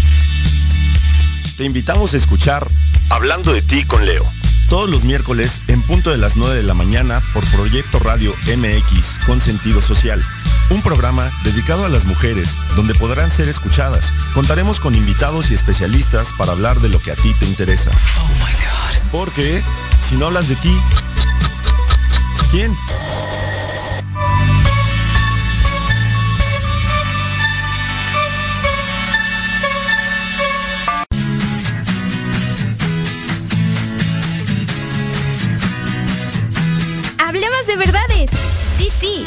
Te 1.57 1.65
invitamos 1.65 2.15
a 2.15 2.17
escuchar 2.17 2.67
Hablando 3.11 3.53
de 3.53 3.61
ti 3.61 3.85
con 3.85 4.07
Leo. 4.07 4.25
Todos 4.71 4.89
los 4.89 5.05
miércoles 5.05 5.61
en 5.69 5.83
punto 5.83 6.11
de 6.11 6.17
las 6.17 6.37
9 6.37 6.55
de 6.55 6.63
la 6.63 6.75
mañana 6.75 7.21
por 7.35 7.45
Proyecto 7.51 7.99
Radio 7.99 8.35
MX 8.57 9.27
con 9.27 9.43
sentido 9.43 9.83
social 9.83 10.25
un 10.71 10.83
programa 10.83 11.31
dedicado 11.43 11.85
a 11.85 11.89
las 11.89 12.05
mujeres, 12.05 12.57
donde 12.77 12.95
podrán 12.95 13.31
ser 13.31 13.49
escuchadas. 13.49 14.13
Contaremos 14.35 14.81
con 14.81 14.95
invitados 14.95 15.51
y 15.51 15.55
especialistas 15.55 16.33
para 16.37 16.53
hablar 16.53 16.81
de 16.81 16.89
lo 16.89 17.01
que 17.01 17.13
a 17.13 17.17
ti 17.17 17.33
te 17.35 17.47
interesa. 17.47 17.91
Oh 18.19 18.29
Porque 19.13 19.63
si 20.01 20.17
no 20.17 20.27
hablas 20.27 20.49
de 20.49 20.57
ti, 20.57 20.77
¿quién? 22.51 22.77
Hablemos 37.19 37.67
de 37.67 37.77
verdades. 37.77 38.31
Sí, 38.77 38.93
sí, 39.01 39.25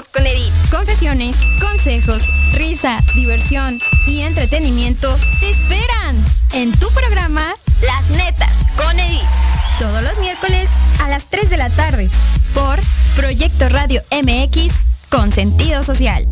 con 0.00 0.26
Edith. 0.26 0.52
Confesiones, 0.70 1.36
consejos, 1.60 2.22
risa, 2.54 2.98
diversión 3.14 3.78
y 4.06 4.20
entretenimiento 4.20 5.14
te 5.38 5.50
esperan 5.50 6.16
en 6.54 6.72
tu 6.78 6.88
programa 6.92 7.44
Las 7.82 8.08
Netas 8.16 8.52
con 8.76 8.98
Edith. 8.98 9.20
Todos 9.78 10.02
los 10.02 10.18
miércoles 10.18 10.66
a 11.02 11.08
las 11.08 11.26
3 11.26 11.50
de 11.50 11.56
la 11.58 11.68
tarde 11.68 12.08
por 12.54 12.80
Proyecto 13.16 13.68
Radio 13.68 14.02
MX 14.10 14.72
con 15.10 15.30
sentido 15.30 15.82
social. 15.82 16.26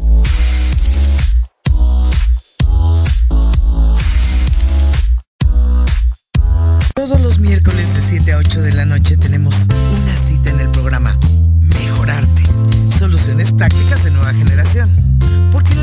Todos 6.95 7.21
los 7.21 7.39
miércoles 7.41 7.95
de 7.95 8.03
7 8.03 8.33
a 8.33 8.39
8 8.39 8.61
de 8.63 8.73
la 8.73 8.87
noche 8.87 9.19
tenemos 9.19 9.70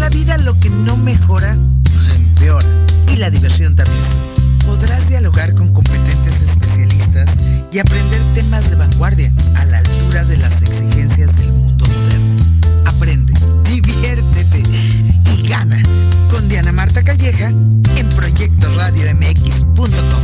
la 0.08 0.16
vida 0.16 0.38
lo 0.38 0.58
que 0.58 0.70
no 0.70 0.96
mejora, 0.96 1.58
empeora. 2.16 2.66
Y 3.12 3.18
la 3.18 3.30
diversión 3.30 3.76
también. 3.76 4.02
Podrás 4.66 5.10
dialogar 5.10 5.54
con 5.54 5.74
competentes 5.74 6.42
especialistas 6.42 7.36
y 7.74 7.80
aprender 7.80 8.22
temas 8.34 8.70
de 8.70 8.78
vanguardia 8.78 9.34
a 9.56 9.66
la 9.66 9.80
altura 9.80 10.24
de 10.24 10.38
las 10.38 10.62
exigencias 10.62 11.36
del 11.36 11.52
mundo 11.52 11.86
moderno. 11.86 12.42
Aprende, 12.86 13.34
diviértete 13.70 14.64
y 15.36 15.50
gana 15.50 15.84
con 16.32 16.48
Diana 16.48 16.72
Marta 16.72 17.04
Calleja 17.04 17.50
en 17.50 18.10
proyectoradiomx.com. 18.16 20.24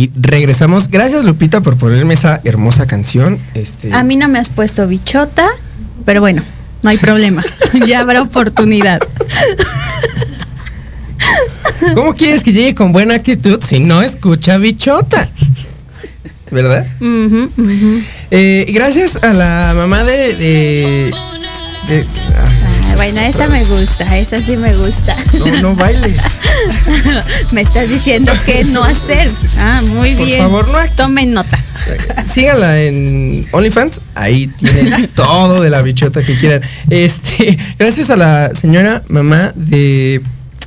Y 0.00 0.10
regresamos. 0.18 0.88
Gracias 0.88 1.24
Lupita 1.24 1.60
por 1.60 1.76
ponerme 1.76 2.14
esa 2.14 2.40
hermosa 2.44 2.86
canción. 2.86 3.38
Este, 3.52 3.92
A 3.92 4.02
mí 4.02 4.16
no 4.16 4.28
me 4.28 4.38
has 4.38 4.48
puesto 4.48 4.86
bichota, 4.86 5.50
pero 6.06 6.22
bueno, 6.22 6.42
no 6.82 6.88
hay 6.88 6.96
problema. 6.96 7.44
ya 7.86 8.00
habrá 8.00 8.22
oportunidad. 8.22 8.98
¿Cómo 11.94 12.14
quieres 12.14 12.42
que 12.42 12.54
llegue 12.54 12.74
con 12.74 12.92
buena 12.92 13.14
actitud 13.14 13.60
si 13.62 13.78
no 13.78 14.00
escucha 14.00 14.56
bichota? 14.56 15.28
¿Verdad? 16.50 16.86
Eh, 18.30 18.64
gracias 18.72 19.22
a 19.22 19.34
la 19.34 19.74
mamá 19.76 20.02
de. 20.02 20.34
de- 20.34 21.10
de- 21.88 22.06
Ah, 22.36 22.94
bueno, 22.96 23.20
esa 23.20 23.48
me 23.48 23.62
gusta, 23.64 24.16
esa 24.18 24.38
sí 24.38 24.56
me 24.56 24.74
gusta. 24.76 25.14
no, 25.38 25.60
no 25.60 25.74
bailes. 25.74 26.16
me 27.52 27.62
estás 27.62 27.88
diciendo 27.88 28.32
qué 28.46 28.64
no 28.64 28.82
hacer. 28.82 29.30
Ah, 29.58 29.82
muy 29.86 30.14
Por 30.14 30.26
bien. 30.26 30.40
favor, 30.40 30.68
no 30.68 30.78
Tomen 30.96 31.32
nota. 31.32 31.62
Síganla 32.26 32.80
en 32.82 33.46
OnlyFans. 33.52 34.00
Ahí 34.14 34.46
tienen 34.48 35.08
todo 35.14 35.62
de 35.62 35.70
la 35.70 35.82
bichota 35.82 36.22
que 36.22 36.36
quieran. 36.38 36.62
Este, 36.90 37.58
gracias 37.78 38.10
a 38.10 38.16
la 38.16 38.54
señora 38.54 39.02
mamá 39.08 39.52
de, 39.54 40.20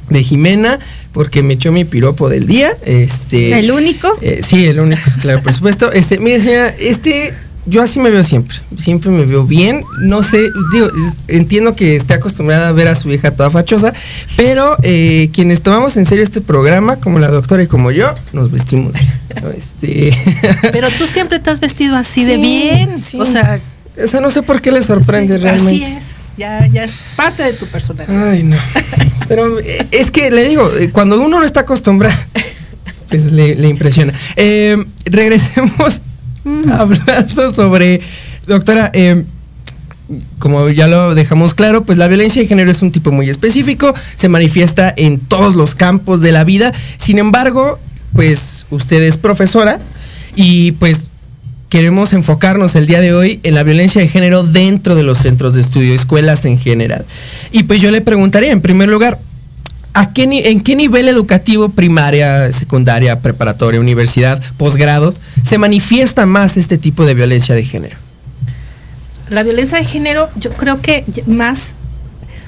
de 0.10 0.24
Jimena, 0.24 0.80
porque 1.12 1.44
me 1.44 1.54
echó 1.54 1.72
mi 1.72 1.86
piropo 1.86 2.30
del 2.30 2.48
día. 2.48 2.72
Este. 2.86 3.58
¿El 3.60 3.72
único? 3.72 4.08
eh, 4.22 4.42
sí, 4.46 4.66
el 4.66 4.80
único, 4.80 5.02
claro, 5.22 5.42
por 5.44 5.54
supuesto. 5.54 5.92
Este, 5.92 6.18
mire, 6.20 6.40
señora, 6.40 6.74
este. 6.80 7.34
Yo 7.66 7.82
así 7.82 8.00
me 8.00 8.10
veo 8.10 8.24
siempre, 8.26 8.58
siempre 8.78 9.10
me 9.10 9.24
veo 9.26 9.46
bien, 9.46 9.84
no 10.02 10.22
sé, 10.22 10.50
digo, 10.74 10.90
entiendo 11.30 11.76
que 11.76 11.96
esté 11.96 12.14
acostumbrada 12.14 12.68
a 12.68 12.72
ver 12.74 12.90
a 12.90 12.96
su 12.96 13.10
hija 13.12 13.32
toda 13.32 13.50
fachosa, 13.52 13.94
pero 14.36 14.76
eh, 14.84 15.30
quienes 15.32 15.62
tomamos 15.62 15.96
en 15.96 16.06
serio 16.06 16.26
este 16.26 16.42
programa, 16.42 16.98
como 16.98 17.20
la 17.20 17.30
doctora 17.30 17.64
y 17.64 17.68
como 17.68 17.92
yo, 17.92 18.14
nos 18.34 18.52
vestimos. 18.52 18.94
Este, 19.58 20.14
Pero 20.74 20.90
tú 20.98 21.08
siempre 21.08 21.40
te 21.40 21.50
has 21.50 21.60
vestido 21.60 21.96
así 21.96 22.26
de 22.26 22.38
bien. 22.38 23.00
sí. 23.02 23.18
O 23.20 23.26
sea, 23.26 23.60
O 24.04 24.08
sea, 24.08 24.20
no 24.22 24.30
sé 24.32 24.42
por 24.42 24.62
qué 24.62 24.72
le 24.72 24.82
sorprende 24.84 25.38
sí, 25.38 25.44
realmente. 25.44 25.86
Así 25.86 25.98
es. 25.98 26.16
Ya, 26.38 26.66
ya 26.68 26.84
es 26.84 26.96
parte 27.16 27.44
de 27.44 27.54
tu 27.54 27.66
personalidad. 27.68 28.30
Ay, 28.30 28.44
no. 28.44 28.58
Pero 29.28 29.60
eh, 29.60 29.86
es 29.92 30.12
que 30.12 30.32
le 30.32 30.46
digo, 30.46 30.70
eh, 30.78 30.90
cuando 30.92 31.22
uno 31.22 31.40
no 31.40 31.46
está 31.46 31.62
acostumbrado, 31.62 32.18
pues 33.10 33.32
le, 33.32 33.56
le 33.56 33.70
impresiona. 33.70 34.14
Eh, 34.36 34.78
regresemos 35.06 36.02
hablando 36.72 37.54
sobre, 37.54 38.02
doctora, 38.48 38.92
eh, 38.94 39.24
como 40.40 40.70
ya 40.70 40.88
lo 40.88 41.16
dejamos 41.16 41.54
claro, 41.54 41.86
pues 41.86 41.98
la 41.98 42.08
violencia 42.08 42.42
de 42.42 42.48
género 42.48 42.72
es 42.72 42.82
un 42.82 42.92
tipo 42.92 43.12
muy 43.12 43.30
específico, 43.30 43.94
se 44.16 44.30
manifiesta 44.30 44.94
en 44.96 45.20
todos 45.20 45.56
los 45.56 45.76
campos 45.76 46.22
de 46.22 46.32
la 46.32 46.44
vida. 46.44 46.74
Sin 46.98 47.20
embargo, 47.20 47.80
pues 48.14 48.66
usted 48.70 49.02
es 49.04 49.18
profesora 49.18 49.80
y 50.36 50.74
pues 50.74 51.08
queremos 51.70 52.14
enfocarnos 52.14 52.76
el 52.76 52.86
día 52.86 53.02
de 53.02 53.14
hoy 53.14 53.40
en 53.44 53.56
la 53.56 53.64
violencia 53.64 54.02
de 54.02 54.08
género 54.08 54.44
dentro 54.44 54.94
de 54.94 55.04
los 55.04 55.18
centros 55.18 55.56
de 55.56 55.62
estudio, 55.62 55.94
escuelas 55.94 56.46
en 56.46 56.60
general. 56.60 57.06
Y 57.52 57.64
pues 57.64 57.82
yo 57.82 57.90
le 57.90 58.02
preguntaría, 58.02 58.52
en 58.52 58.62
primer 58.62 58.90
lugar, 58.90 59.20
¿a 59.94 60.12
qué 60.14 60.24
¿en 60.24 60.62
qué 60.62 60.76
nivel 60.76 61.08
educativo, 61.08 61.70
primaria, 61.70 62.52
secundaria, 62.54 63.20
preparatoria, 63.20 63.80
universidad, 63.80 64.42
posgrados, 64.58 65.20
se 65.44 65.58
manifiesta 65.58 66.26
más 66.26 66.58
este 66.58 66.78
tipo 66.78 67.06
de 67.06 67.14
violencia 67.14 67.54
de 67.56 67.64
género? 67.66 67.98
La 69.30 69.44
violencia 69.44 69.78
de 69.78 69.86
género, 69.86 70.30
yo 70.36 70.52
creo 70.52 70.82
que 70.82 71.04
más, 71.28 71.74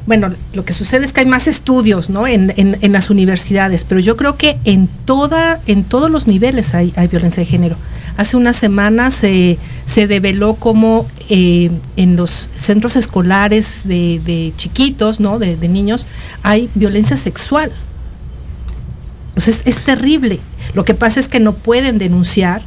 bueno, 0.06 0.34
lo 0.54 0.66
que 0.66 0.74
sucede 0.74 1.06
es 1.06 1.14
que 1.14 1.22
hay 1.22 1.26
más 1.26 1.48
estudios, 1.48 2.10
¿no? 2.10 2.28
En, 2.28 2.54
en- 2.58 2.78
en 2.82 2.92
las 2.92 3.10
universidades, 3.10 3.84
pero 3.86 4.00
yo 4.02 4.18
creo 4.18 4.38
que 4.38 4.58
en 4.66 4.88
toda, 5.06 5.60
en 5.68 5.84
todos 5.84 6.12
los 6.12 6.28
niveles 6.28 6.74
hay, 6.76 6.94
hay 6.96 7.08
violencia 7.08 7.42
de 7.42 7.48
género. 7.48 7.78
Hace 8.18 8.38
unas 8.38 8.56
semanas 8.56 9.14
se, 9.14 9.58
se 9.86 10.08
develó 10.08 10.56
como 10.56 11.08
eh, 11.30 11.72
en 11.96 12.16
los 12.16 12.50
centros 12.56 12.96
escolares 12.96 13.88
de, 13.88 14.20
de 14.26 14.54
chiquitos, 14.58 15.20
¿no? 15.20 15.40
De, 15.40 15.58
de 15.58 15.68
niños, 15.68 16.08
hay 16.44 16.70
violencia 16.76 17.18
sexual. 17.18 17.72
O 19.36 19.42
sea, 19.42 19.54
es, 19.54 19.62
es 19.66 19.84
terrible. 19.84 20.40
Lo 20.74 20.84
que 20.84 20.94
pasa 20.94 21.20
es 21.20 21.28
que 21.28 21.40
no 21.40 21.54
pueden 21.54 21.98
denunciar 21.98 22.62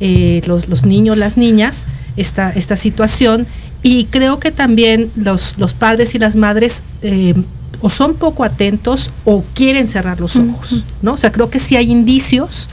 eh, 0.00 0.42
los, 0.46 0.68
los 0.68 0.84
niños, 0.84 1.16
las 1.16 1.36
niñas, 1.36 1.86
esta, 2.16 2.50
esta 2.50 2.76
situación. 2.76 3.46
Y 3.82 4.04
creo 4.06 4.38
que 4.38 4.50
también 4.50 5.10
los, 5.16 5.58
los 5.58 5.72
padres 5.72 6.14
y 6.14 6.18
las 6.18 6.36
madres 6.36 6.82
eh, 7.02 7.34
o 7.80 7.90
son 7.90 8.14
poco 8.14 8.44
atentos 8.44 9.10
o 9.24 9.44
quieren 9.54 9.86
cerrar 9.86 10.20
los 10.20 10.36
ojos. 10.36 10.84
¿no? 11.00 11.14
O 11.14 11.16
sea, 11.16 11.32
creo 11.32 11.48
que 11.48 11.58
sí 11.58 11.76
hay 11.76 11.90
indicios 11.90 12.68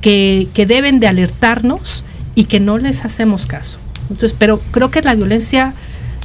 que, 0.00 0.48
que 0.52 0.66
deben 0.66 1.00
de 1.00 1.06
alertarnos 1.06 2.04
y 2.34 2.44
que 2.44 2.60
no 2.60 2.78
les 2.78 3.04
hacemos 3.04 3.46
caso. 3.46 3.78
Entonces, 4.10 4.34
pero 4.38 4.60
creo 4.70 4.90
que 4.90 5.02
la 5.02 5.14
violencia 5.14 5.74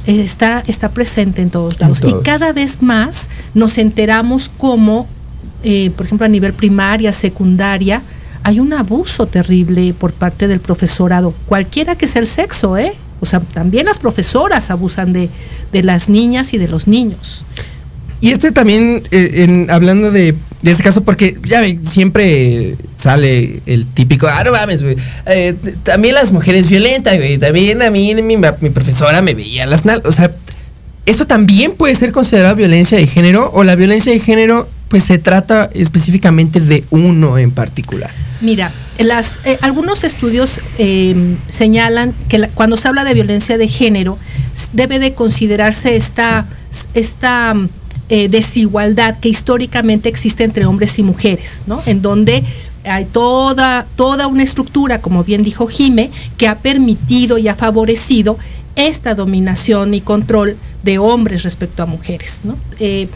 eh, 0.06 0.22
está, 0.22 0.62
está 0.66 0.90
presente 0.90 1.42
en 1.42 1.50
todos 1.50 1.80
lados. 1.80 2.00
todos. 2.00 2.20
Y 2.20 2.24
cada 2.24 2.52
vez 2.52 2.82
más 2.82 3.28
nos 3.54 3.78
enteramos 3.78 4.50
cómo, 4.56 5.06
eh, 5.62 5.90
por 5.96 6.06
ejemplo, 6.06 6.24
a 6.24 6.28
nivel 6.28 6.52
primaria, 6.52 7.12
secundaria, 7.12 8.02
hay 8.42 8.60
un 8.60 8.72
abuso 8.72 9.26
terrible 9.26 9.92
por 9.94 10.12
parte 10.12 10.48
del 10.48 10.60
profesorado, 10.60 11.34
cualquiera 11.46 11.96
que 11.96 12.06
sea 12.06 12.22
el 12.22 12.28
sexo, 12.28 12.76
¿eh? 12.76 12.94
O 13.20 13.26
sea, 13.26 13.40
también 13.40 13.86
las 13.86 13.98
profesoras 13.98 14.70
abusan 14.70 15.12
de, 15.12 15.28
de 15.72 15.82
las 15.82 16.08
niñas 16.08 16.54
y 16.54 16.58
de 16.58 16.68
los 16.68 16.86
niños. 16.86 17.44
Y 18.20 18.32
este 18.32 18.50
también, 18.52 19.02
eh, 19.10 19.66
hablando 19.70 20.10
de, 20.10 20.34
este 20.62 20.82
caso, 20.82 21.02
porque 21.02 21.36
ya 21.46 21.62
siempre 21.88 22.76
sale 22.96 23.62
el 23.66 23.86
típico, 23.86 24.26
ah, 24.26 24.42
no 24.44 24.52
mames, 24.52 24.82
güey. 24.82 24.96
eh, 25.26 25.54
también 25.84 26.14
las 26.14 26.32
mujeres 26.32 26.68
violentas, 26.68 27.16
güey. 27.16 27.38
También 27.38 27.80
a 27.82 27.90
mí 27.90 28.14
mi, 28.16 28.36
profesora 28.70 29.22
me 29.22 29.34
veía 29.34 29.66
las 29.66 29.84
nalgas. 29.84 30.06
O 30.06 30.12
sea, 30.12 30.32
¿eso 31.06 31.26
también 31.26 31.72
puede 31.72 31.94
ser 31.94 32.10
considerado 32.10 32.56
violencia 32.56 32.98
de 32.98 33.06
género? 33.06 33.50
¿O 33.54 33.62
la 33.62 33.76
violencia 33.76 34.12
de 34.12 34.18
género, 34.18 34.68
pues 34.88 35.04
se 35.04 35.18
trata 35.18 35.70
específicamente 35.72 36.60
de 36.60 36.84
uno 36.90 37.38
en 37.38 37.52
particular? 37.52 38.10
Mira, 38.40 38.72
las, 38.98 39.40
eh, 39.44 39.58
algunos 39.62 40.04
estudios 40.04 40.60
eh, 40.78 41.36
señalan 41.48 42.14
que 42.28 42.48
cuando 42.54 42.76
se 42.76 42.88
habla 42.88 43.04
de 43.04 43.14
violencia 43.14 43.58
de 43.58 43.68
género 43.68 44.18
debe 44.72 44.98
de 44.98 45.14
considerarse 45.14 45.96
esta, 45.96 46.46
esta 46.94 47.54
mm, 47.54 47.68
eh, 48.08 48.28
desigualdad 48.28 49.18
que 49.18 49.28
históricamente 49.28 50.08
existe 50.08 50.44
entre 50.44 50.66
hombres 50.66 50.98
y 50.98 51.02
mujeres, 51.02 51.62
¿no? 51.66 51.80
En 51.86 52.00
donde 52.02 52.42
hay 52.84 53.04
toda, 53.04 53.86
toda 53.96 54.26
una 54.28 54.42
estructura, 54.42 55.00
como 55.00 55.24
bien 55.24 55.42
dijo 55.42 55.66
Jime, 55.66 56.10
que 56.36 56.48
ha 56.48 56.58
permitido 56.58 57.38
y 57.38 57.48
ha 57.48 57.54
favorecido 57.54 58.38
esta 58.76 59.14
dominación 59.14 59.92
y 59.92 60.00
control 60.00 60.56
de 60.82 60.98
hombres 60.98 61.42
respecto 61.42 61.82
a 61.82 61.86
mujeres, 61.86 62.42
¿no? 62.44 62.56
Eh, 62.78 63.08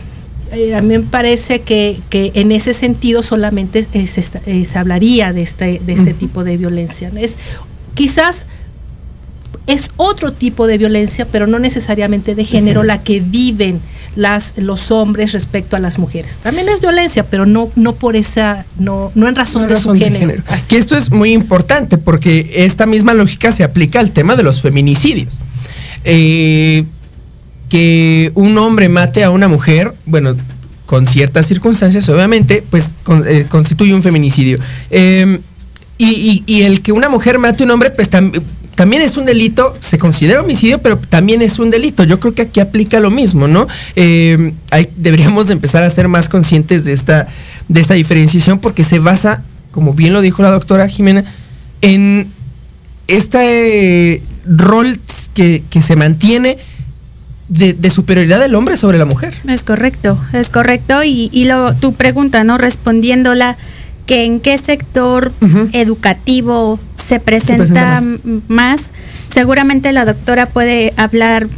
eh, 0.52 0.74
a 0.74 0.83
mí 0.83 0.98
me 0.98 1.00
parece 1.00 1.62
que, 1.62 1.98
que 2.11 2.33
en 2.35 2.52
ese 2.52 2.74
sentido 2.74 3.22
solamente 3.22 3.83
se, 3.83 4.07
se 4.07 4.78
hablaría 4.78 5.33
de 5.33 5.42
este, 5.42 5.81
de 5.85 5.92
este 5.94 6.12
tipo 6.12 6.44
de 6.44 6.59
violencia. 6.59 7.11
Es, 7.16 7.38
quizás 7.94 8.46
es 9.66 9.90
otro 9.96 10.33
tipo 10.33 10.66
de 10.66 10.78
violencia, 10.78 11.26
pero 11.31 11.46
no 11.46 11.59
necesariamente 11.59 12.35
de 12.35 12.44
género, 12.44 12.83
la 12.83 13.02
que 13.02 13.20
viven 13.20 13.81
las, 14.16 14.55
los 14.57 14.90
hombres 14.90 15.33
respecto 15.33 15.77
a 15.77 15.79
las 15.79 15.98
mujeres. 15.98 16.38
También 16.42 16.68
es 16.68 16.81
violencia, 16.81 17.25
pero 17.25 17.46
no, 17.46 17.70
no 17.77 17.94
por 17.94 18.14
esa, 18.16 18.64
no, 18.79 19.11
no 19.14 19.29
en 19.29 19.35
razón, 19.35 19.62
de, 19.62 19.75
razón 19.75 19.96
su 19.96 20.05
de 20.05 20.11
género. 20.11 20.42
Que 20.68 20.77
esto 20.79 20.96
es 20.96 21.11
muy 21.11 21.33
importante 21.33 21.96
porque 21.98 22.51
esta 22.57 22.87
misma 22.87 23.14
lógica 23.14 23.53
se 23.53 23.64
aplica 23.64 24.01
al 24.01 24.11
tema 24.12 24.37
de 24.37 24.42
los 24.42 24.61
feminicidios. 24.62 25.40
Eh, 26.05 26.85
que 27.68 28.31
un 28.35 28.59
hombre 28.59 28.88
mate 28.88 29.25
a 29.25 29.31
una 29.31 29.48
mujer, 29.48 29.94
bueno, 30.05 30.37
con 30.85 31.07
ciertas 31.07 31.46
circunstancias, 31.46 32.07
obviamente, 32.11 32.62
pues 32.68 32.94
con- 33.03 33.25
eh, 33.27 33.46
constituye 33.48 33.94
un 33.94 34.03
feminicidio. 34.03 34.59
Eh, 34.90 35.38
y, 35.96 36.05
y- 36.07 36.42
y 36.46 36.62
el 36.62 36.83
que 36.83 36.92
una 36.92 37.09
mujer 37.09 37.38
mate 37.38 37.62
a 37.62 37.66
un 37.66 37.70
hombre, 37.70 37.90
pues 37.90 38.11
tam- 38.11 38.42
también 38.75 39.03
es 39.03 39.17
un 39.17 39.25
delito, 39.27 39.77
se 39.81 39.99
considera 39.99 40.41
homicidio, 40.41 40.81
pero 40.81 40.97
también 40.99 41.43
es 41.43 41.59
un 41.59 41.71
delito. 41.71 42.05
Yo 42.05 42.19
creo 42.21 42.35
que 42.35 42.43
aquí 42.43 42.61
aplica 42.61 43.01
lo 43.01 43.11
mismo, 43.11 43.47
¿no? 43.49 43.67
Eh, 43.97 44.55
hay- 44.71 44.89
deberíamos 44.97 45.47
de 45.47 45.53
empezar 45.53 45.83
a 45.83 45.91
ser 45.91 46.09
más 46.09 46.29
conscientes 46.29 46.85
de 46.85 46.93
esta, 46.93 47.27
de 47.69 47.81
esta 47.81 47.95
diferenciación 47.95 48.59
porque 48.59 48.85
se 48.85 48.99
basa, 48.99 49.43
como 49.71 49.93
bien 49.93 50.13
lo 50.13 50.21
dijo 50.23 50.43
la 50.43 50.51
doctora 50.51 50.89
Jimena, 50.89 51.25
en 51.83 52.29
este 53.09 54.15
eh, 54.15 54.23
rol 54.47 54.99
que, 55.35 55.63
que 55.69 55.83
se 55.83 55.97
mantiene 55.97 56.59
de, 57.49 57.75
de 57.75 57.91
superioridad 57.91 58.41
del 58.41 58.55
hombre 58.55 58.77
sobre 58.79 58.97
la 58.99 59.05
mujer. 59.05 59.35
Es 59.47 59.63
correcto, 59.63 60.19
es 60.33 60.49
correcto. 60.49 61.05
Y, 61.05 61.29
y 61.33 61.45
lo, 61.45 61.75
tu 61.75 61.93
pregunta, 61.93 62.45
¿no? 62.45 62.57
Respondiéndola, 62.57 63.57
que 64.07 64.25
en 64.25 64.41
qué 64.41 64.57
sector 64.59 65.33
educativo 65.73 66.81
se 67.16 67.20
presenta, 67.20 67.64
presenta 67.64 68.01
más. 68.48 68.90
Seguramente 69.33 69.92
la 69.92 70.05
doctora 70.05 70.46
puede 70.46 70.92
hablar 70.96 71.48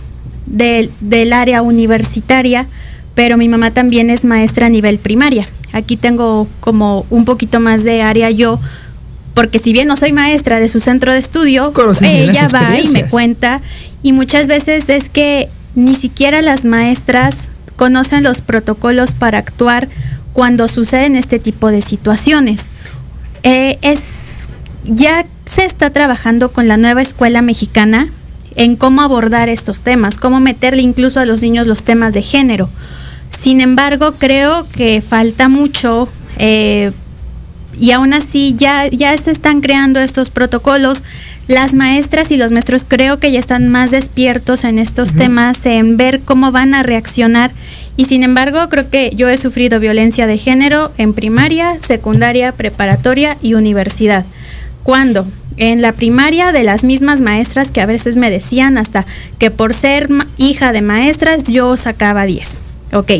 del- 0.46 0.90
del 1.00 1.32
área 1.32 1.62
universitaria, 1.62 2.66
pero 3.14 3.36
mi 3.36 3.48
mamá 3.48 3.70
también 3.70 4.10
es 4.10 4.24
maestra 4.24 4.66
a 4.66 4.68
nivel 4.68 4.98
primaria. 4.98 5.46
Aquí 5.72 5.96
tengo 5.96 6.46
como 6.60 7.06
un 7.10 7.24
poquito 7.24 7.60
más 7.60 7.82
de 7.84 8.02
área 8.02 8.30
yo, 8.30 8.60
porque 9.34 9.58
si 9.58 9.72
bien 9.72 9.88
no 9.88 9.96
soy 9.96 10.12
maestra 10.12 10.60
de 10.60 10.68
su 10.68 10.78
centro 10.80 11.12
de 11.12 11.18
estudio, 11.18 11.72
ella 12.30 12.48
va 12.54 12.78
y 12.78 12.88
me 12.88 13.04
cuenta 13.10 13.60
y 14.02 14.12
muchas 14.12 14.46
veces 14.46 14.88
es 14.88 15.08
que 15.08 15.48
ni 15.74 15.94
siquiera 15.94 16.42
las 16.42 16.64
maestras 16.64 17.48
conocen 17.76 18.22
los 18.22 18.40
protocolos 18.40 19.12
para 19.14 19.38
actuar 19.38 19.88
cuando 20.32 20.68
suceden 20.68 21.16
este 21.16 21.38
tipo 21.40 21.70
de 21.72 21.82
situaciones. 21.82 22.70
Eh, 23.42 23.78
es 23.82 24.00
ya 24.84 25.24
se 25.44 25.64
está 25.64 25.90
trabajando 25.90 26.52
con 26.52 26.68
la 26.68 26.76
nueva 26.76 27.02
escuela 27.02 27.42
mexicana 27.42 28.08
en 28.56 28.76
cómo 28.76 29.02
abordar 29.02 29.48
estos 29.48 29.80
temas, 29.80 30.16
cómo 30.16 30.40
meterle 30.40 30.82
incluso 30.82 31.20
a 31.20 31.26
los 31.26 31.42
niños 31.42 31.66
los 31.66 31.82
temas 31.82 32.14
de 32.14 32.22
género. 32.22 32.68
Sin 33.30 33.60
embargo, 33.60 34.12
creo 34.18 34.66
que 34.68 35.00
falta 35.00 35.48
mucho 35.48 36.08
eh, 36.38 36.92
y 37.78 37.90
aún 37.90 38.14
así 38.14 38.54
ya, 38.56 38.86
ya 38.86 39.16
se 39.16 39.30
están 39.30 39.60
creando 39.60 40.00
estos 40.00 40.30
protocolos. 40.30 41.02
Las 41.48 41.74
maestras 41.74 42.30
y 42.30 42.36
los 42.36 42.52
maestros 42.52 42.86
creo 42.88 43.18
que 43.18 43.30
ya 43.30 43.38
están 43.38 43.68
más 43.68 43.90
despiertos 43.90 44.64
en 44.64 44.78
estos 44.78 45.14
temas, 45.14 45.66
en 45.66 45.96
ver 45.96 46.20
cómo 46.20 46.52
van 46.52 46.72
a 46.74 46.82
reaccionar. 46.82 47.50
Y 47.96 48.06
sin 48.06 48.22
embargo, 48.22 48.68
creo 48.70 48.88
que 48.88 49.10
yo 49.14 49.28
he 49.28 49.36
sufrido 49.36 49.78
violencia 49.78 50.26
de 50.26 50.38
género 50.38 50.92
en 50.96 51.12
primaria, 51.12 51.78
secundaria, 51.80 52.52
preparatoria 52.52 53.36
y 53.42 53.54
universidad. 53.54 54.24
¿Cuándo? 54.84 55.26
En 55.56 55.82
la 55.82 55.92
primaria 55.92 56.52
de 56.52 56.62
las 56.62 56.84
mismas 56.84 57.20
maestras 57.20 57.70
que 57.70 57.80
a 57.80 57.86
veces 57.86 58.16
me 58.16 58.30
decían 58.30 58.76
hasta 58.76 59.06
que 59.38 59.50
por 59.50 59.72
ser 59.72 60.08
hija 60.36 60.72
de 60.72 60.82
maestras 60.82 61.46
yo 61.48 61.76
sacaba 61.76 62.26
10. 62.26 62.58
Ok. 62.92 63.10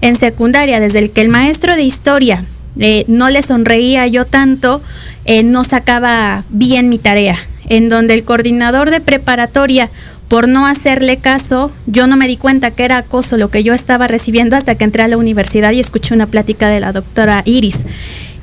En 0.00 0.16
secundaria, 0.16 0.80
desde 0.80 1.00
el 1.00 1.10
que 1.10 1.20
el 1.20 1.28
maestro 1.28 1.76
de 1.76 1.82
historia 1.82 2.44
eh, 2.78 3.04
no 3.08 3.28
le 3.28 3.42
sonreía 3.42 4.06
yo 4.06 4.24
tanto, 4.24 4.82
eh, 5.26 5.42
no 5.42 5.64
sacaba 5.64 6.44
bien 6.48 6.88
mi 6.88 6.98
tarea. 6.98 7.38
En 7.68 7.90
donde 7.90 8.14
el 8.14 8.24
coordinador 8.24 8.90
de 8.90 9.00
preparatoria, 9.00 9.90
por 10.28 10.48
no 10.48 10.66
hacerle 10.66 11.18
caso, 11.18 11.70
yo 11.86 12.06
no 12.06 12.16
me 12.16 12.26
di 12.26 12.38
cuenta 12.38 12.70
que 12.70 12.84
era 12.84 12.96
acoso 12.96 13.36
lo 13.36 13.50
que 13.50 13.62
yo 13.62 13.74
estaba 13.74 14.08
recibiendo 14.08 14.56
hasta 14.56 14.76
que 14.76 14.84
entré 14.84 15.02
a 15.02 15.08
la 15.08 15.18
universidad 15.18 15.72
y 15.72 15.80
escuché 15.80 16.14
una 16.14 16.26
plática 16.26 16.68
de 16.68 16.80
la 16.80 16.92
doctora 16.92 17.42
Iris. 17.44 17.84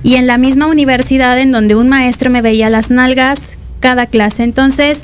Y 0.04 0.16
en 0.16 0.28
la 0.28 0.38
misma 0.38 0.68
universidad 0.68 1.40
en 1.40 1.52
donde 1.52 1.76
un 1.76 1.90
maestro 1.90 2.30
me 2.30 2.42
veía 2.42 2.70
las 2.70 2.90
nalgas 2.90 3.58
cada 3.80 4.06
clase. 4.06 4.44
Entonces, 4.44 5.04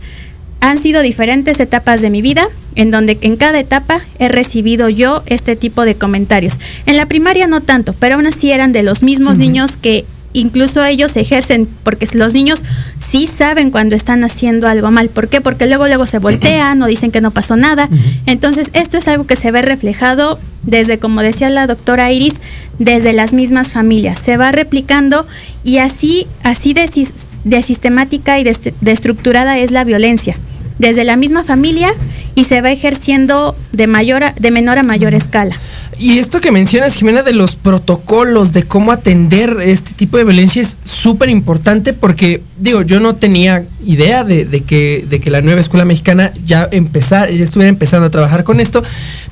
han 0.61 0.77
sido 0.77 1.01
diferentes 1.01 1.59
etapas 1.59 2.01
de 2.01 2.09
mi 2.09 2.21
vida 2.21 2.47
en 2.75 2.91
donde 2.91 3.17
en 3.21 3.37
cada 3.37 3.59
etapa 3.59 4.01
he 4.19 4.27
recibido 4.27 4.89
yo 4.89 5.23
este 5.27 5.55
tipo 5.55 5.85
de 5.85 5.95
comentarios. 5.95 6.59
En 6.85 6.97
la 6.97 7.05
primaria 7.05 7.47
no 7.47 7.61
tanto, 7.61 7.93
pero 7.93 8.15
aún 8.15 8.27
así 8.27 8.51
eran 8.51 8.71
de 8.71 8.83
los 8.83 9.03
mismos 9.03 9.37
niños 9.37 9.77
que 9.77 10.05
incluso 10.39 10.83
ellos 10.83 11.15
ejercen, 11.15 11.67
porque 11.83 12.07
los 12.13 12.33
niños 12.33 12.63
sí 12.99 13.27
saben 13.27 13.71
cuando 13.71 13.95
están 13.95 14.23
haciendo 14.23 14.67
algo 14.67 14.91
mal. 14.91 15.09
¿Por 15.09 15.27
qué? 15.29 15.41
Porque 15.41 15.65
luego 15.67 15.87
luego 15.87 16.05
se 16.05 16.19
voltean 16.19 16.81
o 16.81 16.87
dicen 16.87 17.11
que 17.11 17.21
no 17.21 17.31
pasó 17.31 17.55
nada. 17.55 17.89
Entonces 18.25 18.69
esto 18.73 18.97
es 18.97 19.07
algo 19.07 19.25
que 19.25 19.35
se 19.35 19.51
ve 19.51 19.61
reflejado 19.61 20.39
desde, 20.63 20.97
como 20.97 21.21
decía 21.21 21.49
la 21.49 21.67
doctora 21.67 22.11
Iris, 22.11 22.35
desde 22.79 23.13
las 23.13 23.33
mismas 23.33 23.71
familias. 23.71 24.19
Se 24.19 24.37
va 24.37 24.51
replicando 24.51 25.25
y 25.63 25.77
así, 25.77 26.27
así 26.43 26.73
de, 26.73 26.87
sis- 26.87 27.13
de 27.43 27.61
sistemática 27.61 28.39
y 28.39 28.43
de, 28.43 28.49
est- 28.51 28.73
de 28.81 28.91
estructurada 28.91 29.57
es 29.59 29.71
la 29.71 29.83
violencia. 29.83 30.37
Desde 30.79 31.03
la 31.05 31.15
misma 31.15 31.43
familia 31.45 31.93
y 32.35 32.43
se 32.43 32.59
va 32.61 32.69
ejerciendo 32.71 33.55
de 33.71 33.87
mayor 33.87 34.23
a- 34.25 34.33
de 34.37 34.51
menor 34.51 34.77
a 34.77 34.83
mayor 34.83 35.13
escala. 35.13 35.55
Y 35.97 36.19
esto 36.19 36.41
que 36.41 36.51
mencionas, 36.51 36.93
Jimena, 36.95 37.23
de 37.23 37.33
los 37.33 37.55
protocolos, 37.55 38.51
de 38.51 38.63
cómo 38.63 38.91
atender 38.91 39.57
este 39.61 39.93
tipo 39.93 40.17
de 40.17 40.25
violencia 40.25 40.61
es 40.61 40.77
súper 40.83 41.29
importante 41.29 41.93
porque, 41.93 42.41
digo, 42.57 42.81
yo 42.81 42.99
no 42.99 43.15
tenía 43.15 43.63
idea 43.85 44.23
de, 44.25 44.43
de 44.45 44.61
que, 44.61 45.05
de 45.09 45.21
que 45.21 45.29
la 45.29 45.41
nueva 45.41 45.61
escuela 45.61 45.85
mexicana 45.85 46.33
ya 46.45 46.67
empezar, 46.71 47.31
ya 47.31 47.43
estuviera 47.43 47.69
empezando 47.69 48.07
a 48.07 48.11
trabajar 48.11 48.43
con 48.43 48.59
esto, 48.59 48.83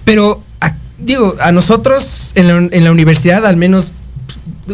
pero, 0.06 0.42
digo, 1.00 1.36
a 1.42 1.52
nosotros 1.52 2.32
en 2.36 2.48
la, 2.48 2.76
en 2.76 2.84
la 2.84 2.92
universidad, 2.92 3.46
al 3.46 3.58
menos, 3.58 3.92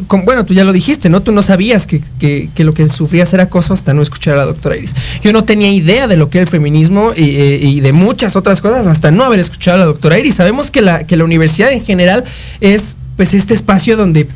con- 0.07 0.25
bueno, 0.25 0.45
tú 0.45 0.53
ya 0.53 0.63
lo 0.63 0.71
dijiste, 0.73 1.09
¿no? 1.09 1.21
Tú 1.21 1.31
no 1.31 1.41
sabías 1.41 1.85
que, 1.87 2.01
que- 2.19 2.49
que 2.53 2.63
lo 2.63 2.73
que 2.73 2.87
sufrías 2.87 3.33
era 3.33 3.43
acoso 3.43 3.73
hasta 3.73 3.93
no 3.93 4.01
escuchar 4.01 4.35
a 4.35 4.37
la 4.37 4.45
doctora 4.45 4.77
Iris. 4.77 4.93
Yo 5.23 5.33
no 5.33 5.43
tenía 5.43 5.71
idea 5.71 6.07
de 6.07 6.17
lo 6.17 6.29
que 6.29 6.37
era 6.39 6.43
el 6.43 6.49
feminismo 6.49 7.11
y, 7.15 7.23
eh, 7.37 7.59
y 7.61 7.79
de 7.79 7.93
muchas 7.93 8.35
otras 8.35 8.61
cosas 8.61 8.85
hasta 8.87 9.11
no 9.11 9.23
haber 9.23 9.39
escuchado 9.39 9.77
a 9.77 9.79
la 9.79 9.85
doctora 9.85 10.19
Iris. 10.19 10.35
Sabemos 10.35 10.69
que 10.71 10.81
la, 10.81 11.03
que 11.05 11.17
la 11.17 11.23
universidad 11.23 11.71
en 11.71 11.83
general 11.83 12.23
es 12.61 12.97
pues 13.17 13.33
este 13.33 13.53
espacio 13.53 13.97
donde 13.97 14.27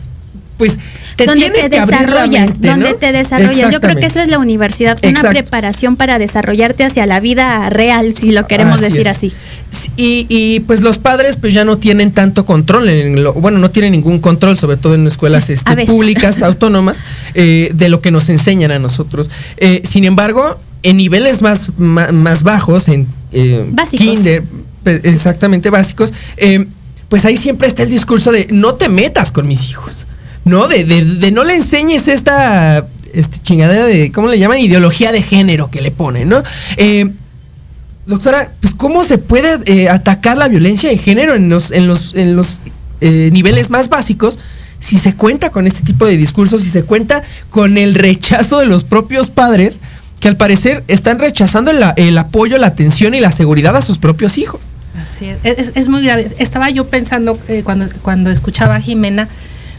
pues 0.57 0.77
te 1.15 1.25
donde 1.25 1.41
tienes 1.49 1.61
te 1.63 1.69
que 1.71 1.79
desarrollas, 1.81 2.49
mente, 2.51 2.67
donde 2.67 2.89
¿no? 2.91 2.95
te 2.95 3.11
desarrollas. 3.11 3.71
Yo 3.71 3.81
creo 3.81 3.95
que 3.95 4.05
eso 4.05 4.19
es 4.19 4.27
la 4.27 4.37
universidad, 4.39 4.97
una 5.01 5.09
Exacto. 5.09 5.29
preparación 5.31 5.95
para 5.95 6.19
desarrollarte 6.19 6.83
hacia 6.83 7.05
la 7.05 7.19
vida 7.19 7.69
real, 7.69 8.13
si 8.15 8.31
lo 8.31 8.45
queremos 8.47 8.75
Así 8.75 8.83
decir 8.85 9.01
es. 9.01 9.07
así. 9.07 9.33
Y, 9.97 10.25
y, 10.29 10.59
pues 10.61 10.81
los 10.81 10.97
padres 10.99 11.37
pues 11.37 11.53
ya 11.53 11.65
no 11.65 11.77
tienen 11.77 12.11
tanto 12.11 12.45
control, 12.45 12.87
en 12.89 13.23
lo- 13.23 13.33
bueno, 13.33 13.57
no 13.59 13.71
tienen 13.71 13.91
ningún 13.93 14.19
control, 14.19 14.57
sobre 14.57 14.77
todo 14.77 14.93
en 14.95 15.07
escuelas 15.07 15.49
este, 15.49 15.71
públicas, 15.87 16.41
autónomas, 16.43 17.03
eh, 17.33 17.71
de 17.73 17.89
lo 17.89 17.99
que 18.01 18.11
nos 18.11 18.29
enseñan 18.29 18.71
a 18.71 18.79
nosotros. 18.79 19.29
Eh, 19.57 19.81
sin 19.89 20.05
embargo, 20.05 20.59
en 20.83 20.97
niveles 20.97 21.41
más, 21.41 21.69
más, 21.77 22.43
bajos, 22.43 22.87
en 22.87 23.07
eh, 23.31 23.65
Básicos. 23.71 24.05
kinder, 24.05 24.43
pe- 24.83 25.01
exactamente 25.03 25.69
básicos, 25.69 26.13
eh, 26.37 26.65
pues 27.09 27.25
ahí 27.25 27.37
siempre 27.37 27.67
está 27.67 27.83
el 27.83 27.89
discurso 27.89 28.31
de 28.31 28.47
no 28.51 28.75
te 28.75 28.89
metas 28.89 29.31
con 29.31 29.47
mis 29.47 29.69
hijos, 29.69 30.05
¿no? 30.45 30.67
De, 30.67 30.83
de, 30.83 31.03
de 31.05 31.31
no 31.31 31.43
le 31.43 31.55
enseñes 31.55 32.07
esta 32.07 32.85
este, 33.13 33.37
chingadera 33.43 33.85
de, 33.85 34.11
¿cómo 34.11 34.27
le 34.27 34.39
llaman? 34.39 34.59
Ideología 34.59 35.11
de 35.11 35.21
género 35.21 35.69
que 35.71 35.81
le 35.81 35.91
ponen, 35.91 36.29
¿no? 36.29 36.43
Doctora, 38.05 38.49
pues 38.59 38.73
¿cómo 38.73 39.03
se 39.03 39.17
puede 39.17 39.59
eh, 39.65 39.89
atacar 39.89 40.37
la 40.37 40.47
violencia 40.47 40.89
de 40.89 40.97
género 40.97 41.35
en 41.35 41.49
los, 41.49 41.71
en 41.71 41.87
los, 41.87 42.13
en 42.15 42.35
los 42.35 42.61
eh, 43.01 43.29
niveles 43.31 43.69
más 43.69 43.89
básicos? 43.89 44.39
Si 44.79 44.97
se 44.97 45.15
cuenta 45.15 45.49
con 45.49 45.67
este 45.67 45.81
tipo 45.81 46.05
de 46.05 46.17
discursos, 46.17 46.63
si 46.63 46.69
se 46.69 46.83
cuenta 46.83 47.23
con 47.49 47.77
el 47.77 47.95
rechazo 47.95 48.59
de 48.59 48.65
los 48.65 48.83
propios 48.83 49.29
padres, 49.29 49.79
que 50.19 50.27
al 50.27 50.35
parecer 50.35 50.83
están 50.87 51.19
rechazando 51.19 51.71
el, 51.71 51.81
el 51.95 52.17
apoyo, 52.17 52.57
la 52.57 52.67
atención 52.67 53.13
y 53.13 53.21
la 53.21 53.31
seguridad 53.31 53.75
a 53.77 53.81
sus 53.81 53.97
propios 53.97 54.37
hijos. 54.37 54.61
Así 55.01 55.25
es, 55.43 55.57
es, 55.57 55.71
es 55.75 55.87
muy 55.87 56.03
grave. 56.03 56.31
Estaba 56.37 56.69
yo 56.69 56.87
pensando 56.87 57.39
eh, 57.47 57.63
cuando, 57.63 57.87
cuando 58.01 58.29
escuchaba 58.29 58.75
a 58.75 58.81
Jimena, 58.81 59.27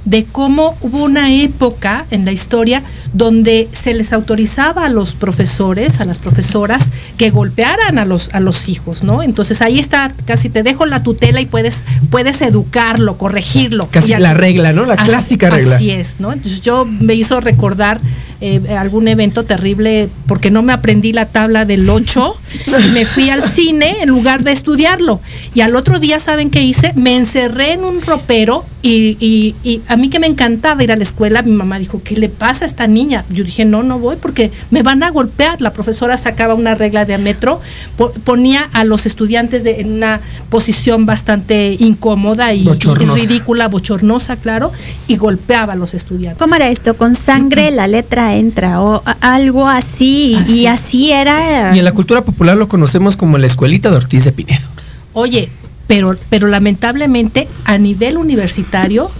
de 0.04 0.24
cómo 0.24 0.76
hubo 0.80 1.04
una 1.04 1.32
época 1.32 2.06
en 2.10 2.24
la 2.24 2.32
historia 2.32 2.82
donde 3.12 3.68
se 3.72 3.94
les 3.94 4.12
autorizaba 4.12 4.84
a 4.84 4.88
los 4.88 5.14
profesores, 5.14 6.00
a 6.00 6.04
las 6.04 6.18
profesoras, 6.18 6.90
que 7.16 7.30
golpearan 7.30 7.98
a 7.98 8.04
los, 8.04 8.30
a 8.34 8.40
los 8.40 8.68
hijos, 8.68 9.04
¿no? 9.04 9.22
Entonces 9.22 9.62
ahí 9.62 9.78
está, 9.78 10.12
casi 10.26 10.48
te 10.48 10.62
dejo 10.62 10.86
la 10.86 11.02
tutela 11.02 11.40
y 11.40 11.46
puedes, 11.46 11.84
puedes 12.10 12.42
educarlo, 12.42 13.16
corregirlo. 13.16 13.88
Casi 13.90 14.12
Y 14.12 14.16
la 14.18 14.34
regla, 14.34 14.72
¿no? 14.72 14.84
La 14.84 14.94
así, 14.94 15.10
clásica 15.10 15.50
regla. 15.50 15.76
Así 15.76 15.90
es, 15.90 16.16
¿no? 16.18 16.32
Entonces 16.32 16.60
yo 16.60 16.84
me 16.84 17.14
hizo 17.14 17.40
recordar 17.40 18.00
eh, 18.40 18.76
algún 18.76 19.08
evento 19.08 19.44
terrible 19.44 20.08
porque 20.26 20.50
no 20.50 20.62
me 20.62 20.72
aprendí 20.72 21.12
la 21.12 21.26
tabla 21.26 21.64
del 21.64 21.88
8 21.88 22.36
y 22.66 22.88
me 22.92 23.04
fui 23.04 23.30
al 23.30 23.42
cine 23.42 23.96
en 24.02 24.08
lugar 24.08 24.42
de 24.44 24.52
estudiarlo. 24.52 25.20
Y 25.54 25.60
al 25.60 25.76
otro 25.76 25.98
día, 25.98 26.18
¿saben 26.18 26.50
qué 26.50 26.62
hice? 26.62 26.92
Me 26.94 27.16
encerré 27.16 27.72
en 27.72 27.84
un 27.84 28.02
ropero 28.02 28.64
y, 28.82 29.16
y, 29.18 29.54
y 29.62 29.80
a 29.88 29.96
mí 29.96 30.10
que 30.10 30.18
me 30.20 30.26
encantaba 30.26 30.82
ir 30.84 30.92
a 30.92 30.96
la 30.96 31.02
escuela, 31.04 31.42
mi 31.42 31.52
mamá 31.52 31.78
dijo, 31.78 32.02
¿qué 32.04 32.16
le 32.16 32.28
pasa 32.28 32.64
a 32.64 32.68
esta 32.68 32.86
niña? 32.86 33.24
Yo 33.30 33.42
dije, 33.44 33.64
no, 33.64 33.82
no 33.82 33.98
voy 33.98 34.16
porque 34.20 34.50
me 34.70 34.82
van 34.82 35.02
a 35.02 35.10
golpear. 35.10 35.60
La 35.60 35.72
profesora 35.72 36.16
sacaba 36.18 36.54
una 36.54 36.74
regla 36.74 37.04
de 37.04 37.16
metro, 37.18 37.60
po 37.96 38.12
ponía 38.24 38.68
a 38.72 38.84
los 38.84 39.06
estudiantes 39.06 39.64
de, 39.64 39.80
en 39.80 39.92
una 39.92 40.20
posición 40.50 41.06
bastante 41.06 41.76
incómoda 41.78 42.52
y, 42.52 42.68
y 42.68 42.94
ridícula, 43.14 43.68
bochornosa, 43.68 44.36
claro, 44.36 44.70
y 45.08 45.16
golpeaba 45.16 45.72
a 45.72 45.76
los 45.76 45.94
estudiantes. 45.94 46.38
¿Cómo 46.38 46.54
era 46.54 46.68
esto? 46.68 46.96
Con 46.96 47.14
sangre 47.16 47.70
la 47.70 47.86
letra 47.86 48.36
entra 48.36 48.82
o 48.82 49.02
algo 49.20 49.68
así, 49.68 50.36
Así. 50.38 50.60
y 50.60 50.66
así 50.66 51.12
era. 51.12 51.74
Y 51.74 51.78
en 51.78 51.84
la 51.84 51.92
cultura 51.92 52.22
popular 52.22 52.43
lo 52.54 52.68
conocemos 52.68 53.16
como 53.16 53.38
la 53.38 53.46
escuelita 53.46 53.90
de 53.90 53.96
Ortiz 53.96 54.24
de 54.24 54.32
Pinedo. 54.32 54.66
Oye, 55.14 55.48
pero, 55.86 56.16
pero 56.28 56.48
lamentablemente 56.48 57.48
a 57.64 57.78
nivel 57.78 58.16
universitario 58.18 59.10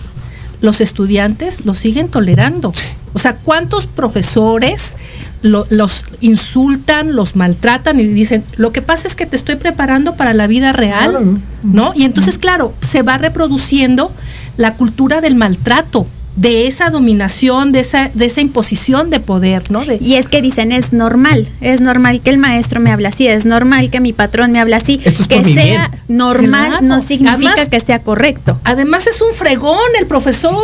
los 0.61 0.81
estudiantes 0.81 1.65
lo 1.65 1.75
siguen 1.75 2.09
tolerando. 2.09 2.73
O 3.13 3.19
sea, 3.19 3.37
¿cuántos 3.37 3.87
profesores 3.87 4.97
lo- 5.43 5.67
los 5.71 6.07
insultan, 6.21 7.15
los 7.15 7.37
maltratan 7.37 8.01
y 8.01 8.05
dicen, 8.07 8.43
lo 8.57 8.73
que 8.73 8.83
pasa 8.83 9.07
es 9.07 9.15
que 9.15 9.27
te 9.27 9.37
estoy 9.37 9.57
preparando 9.57 10.17
para 10.17 10.35
la 10.35 10.47
vida 10.47 10.73
real, 10.73 11.39
¿no? 11.63 11.93
Y 11.95 12.05
entonces, 12.05 12.39
claro, 12.39 12.75
se 12.81 13.03
va 13.03 13.19
reproduciendo 13.19 14.11
la 14.57 14.75
cultura 14.75 15.21
del 15.21 15.35
maltrato, 15.37 16.07
de 16.37 16.67
esa 16.67 16.91
dominación, 16.91 17.71
de 17.71 17.81
esa, 17.81 18.11
de 18.13 18.25
esa 18.27 18.41
imposición 18.41 19.09
de 19.11 19.21
poder, 19.21 19.71
¿no? 19.71 19.85
De, 19.85 19.99
Y 20.01 20.15
es 20.17 20.29
que 20.29 20.43
dicen, 20.43 20.73
es 20.73 20.93
normal, 20.93 21.49
es 21.61 21.81
normal 21.81 22.21
que 22.21 22.31
el 22.31 22.39
maestro 22.39 22.81
me 22.81 22.91
hable 22.91 23.07
así, 23.09 23.29
es 23.29 23.45
normal 23.47 23.91
que 23.91 24.01
mi 24.01 24.13
patrón 24.13 24.51
me 24.51 24.61
hable 24.61 24.75
así. 24.75 25.01
Esto 25.05 25.23
es 25.23 25.29
que 25.29 25.45
sea 25.45 25.65
bien. 25.65 25.81
normal 26.09 26.69
Claro. 26.71 26.87
no 26.87 27.01
significa 27.01 27.35
Además- 27.53 27.69
que 27.71 27.81
sea 27.81 28.01
correcto. 28.01 28.59
Además 28.65 29.07
es 29.07 29.21
un 29.21 29.33
fregón 29.33 29.79
el 29.99 30.07
profesor, 30.07 30.55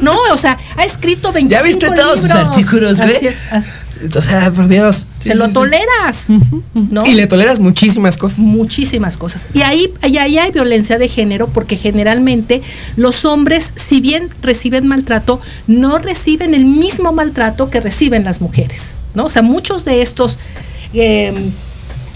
¿no? 0.00 0.16
O 0.32 0.36
sea, 0.38 0.56
ha 0.76 0.84
escrito 0.84 1.32
25 1.32 1.50
¿Ya 1.50 1.62
viste 1.66 1.90
todos 1.90 2.20
sus 2.20 2.30
artículos, 2.30 2.98
güey? 2.98 3.16
Así 3.16 3.26
es, 3.26 3.44
así- 3.50 3.70
O 4.16 4.22
sea, 4.22 4.50
por 4.52 4.66
Dios. 4.68 5.06
se 5.22 5.34
lo 5.34 5.50
toleras, 5.50 6.28
¿no? 6.72 7.04
Y 7.04 7.12
le 7.12 7.26
toleras 7.26 7.58
muchísimas 7.58 8.16
cosas. 8.16 8.38
muchísimas 8.38 9.18
cosas. 9.18 9.46
Y 9.52 9.60
ahí, 9.60 9.92
y 10.08 10.16
ahí 10.16 10.38
hay 10.38 10.50
violencia 10.52 10.96
de 10.96 11.08
género 11.08 11.48
porque 11.48 11.76
generalmente 11.76 12.62
los 12.96 13.26
hombres, 13.26 13.74
si 13.76 14.00
bien 14.00 14.30
reciben 14.40 14.86
maltrato, 14.88 15.09
no 15.66 15.98
reciben 15.98 16.54
el 16.54 16.64
mismo 16.64 17.12
maltrato 17.12 17.70
que 17.70 17.80
reciben 17.80 18.24
las 18.24 18.40
mujeres, 18.40 18.96
¿no? 19.14 19.26
O 19.26 19.28
sea, 19.28 19.42
muchos 19.42 19.84
de 19.84 20.02
estos 20.02 20.38
eh, 20.94 21.32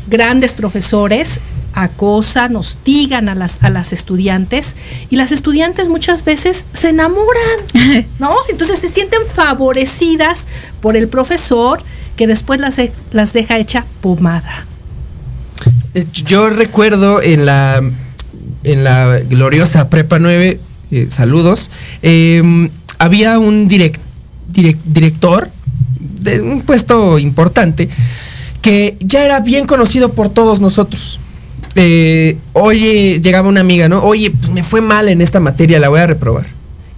grandes 0.07 0.52
profesores 0.52 1.40
acosan, 1.74 2.54
hostigan 2.54 3.28
a 3.28 3.35
las, 3.35 3.62
a 3.62 3.70
las 3.70 3.92
estudiantes 3.92 4.76
y 5.11 5.16
las 5.16 5.33
estudiantes 5.33 5.88
muchas 5.88 6.24
veces 6.24 6.64
se 6.72 6.90
enamoran, 6.90 7.61
¿no? 8.18 8.35
Entonces 8.48 8.78
se 8.78 8.88
sienten 8.88 9.20
favorecidas 9.33 10.46
por 10.80 10.96
el 10.96 11.09
profesor 11.09 11.83
que 12.16 12.26
después 12.28 12.61
las, 12.61 12.80
las 13.12 13.33
deja 13.33 13.59
hecha 13.59 13.85
pomada. 14.00 14.66
Eh, 15.94 16.07
Yo 16.12 16.50
recuerdo 16.50 17.20
en 17.22 17.46
la 17.46 17.83
en 18.64 18.83
la 18.83 19.20
gloriosa 19.20 19.88
Prepa 19.88 20.18
9, 20.18 20.59
eh, 20.90 21.07
saludos, 21.11 21.70
eh, 22.02 22.70
había 22.98 23.38
un 23.38 23.68
direc- 23.68 23.98
direc- 24.52 24.83
director 24.85 25.50
de 25.98 26.40
un 26.40 26.62
puesto 26.62 27.18
importante 27.18 27.88
que 28.62 28.96
ya 29.00 29.24
era 29.24 29.40
bien 29.40 29.66
conocido 29.66 30.12
por 30.12 30.28
todos 30.30 30.61
nosotros. 30.61 31.20
Eh, 31.74 32.38
oye, 32.52 33.20
llegaba 33.20 33.48
una 33.48 33.61
amiga, 33.61 33.88
¿no? 33.88 34.02
Oye, 34.02 34.30
pues 34.30 34.50
me 34.50 34.62
fue 34.62 34.80
mal 34.80 35.09
en 35.09 35.20
esta 35.20 35.40
materia, 35.40 35.80
la 35.80 35.88
voy 35.88 36.00
a 36.00 36.07
reprobar. 36.07 36.46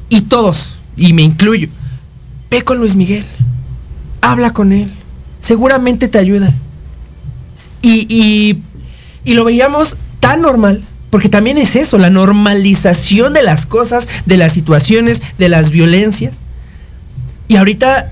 Y 0.09 0.23
todos, 0.23 0.77
y 0.97 1.13
me 1.13 1.23
incluyo, 1.23 1.69
ve 2.51 2.63
con 2.63 2.79
Luis 2.79 2.95
Miguel, 2.95 3.25
habla 4.21 4.53
con 4.53 4.73
él, 4.73 4.93
seguramente 5.41 6.09
te 6.09 6.19
ayuda. 6.19 6.53
Y, 7.83 8.07
y, 8.09 8.63
y 9.25 9.35
lo 9.35 9.45
veíamos 9.45 9.97
tan 10.21 10.43
normal, 10.43 10.85
porque 11.11 11.29
también 11.29 11.59
es 11.59 11.77
eso, 11.77 11.99
la 11.99 12.11
normalización 12.11 13.33
de 13.33 13.43
las 13.43 13.67
cosas, 13.67 14.09
de 14.27 14.37
las 14.37 14.53
situaciones, 14.53 15.23
de 15.39 15.49
las 15.49 15.71
violencias. 15.71 16.35
Y 17.49 17.57
ahorita, 17.57 18.11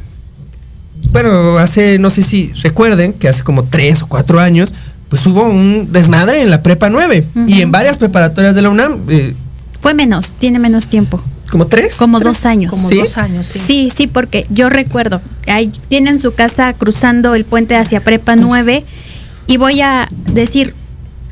bueno, 1.10 1.58
hace, 1.58 1.98
no 1.98 2.10
sé 2.10 2.22
si 2.22 2.52
recuerden, 2.62 3.12
que 3.12 3.28
hace 3.28 3.42
como 3.42 3.64
tres 3.64 4.02
o 4.02 4.06
cuatro 4.06 4.40
años, 4.40 4.72
pues 5.08 5.26
hubo 5.26 5.44
un 5.46 5.92
desmadre 5.92 6.42
en 6.42 6.50
la 6.50 6.62
prepa 6.62 6.88
9 6.90 7.24
y 7.46 7.60
en 7.60 7.70
varias 7.70 7.98
preparatorias 7.98 8.54
de 8.54 8.62
la 8.62 8.70
UNAM, 8.70 9.00
eh, 9.08 9.34
Fue 9.80 9.94
menos, 9.94 10.34
tiene 10.34 10.58
menos 10.58 10.86
tiempo. 10.88 11.20
como 11.50 11.66
tres. 11.66 11.94
Como 11.96 12.18
tres. 12.18 12.32
dos 12.32 12.46
años. 12.46 12.70
Como 12.70 12.88
¿Sí? 12.88 12.96
dos 12.96 13.18
años, 13.18 13.46
sí. 13.46 13.58
Sí, 13.58 13.92
sí, 13.94 14.06
porque 14.06 14.46
yo 14.50 14.70
recuerdo, 14.70 15.20
ahí 15.46 15.70
tienen 15.88 16.18
su 16.18 16.32
casa 16.34 16.72
cruzando 16.72 17.34
el 17.34 17.44
puente 17.44 17.76
hacia 17.76 18.00
Prepa 18.00 18.34
9 18.34 18.82
y 19.46 19.56
voy 19.56 19.82
a 19.82 20.08
decir, 20.32 20.74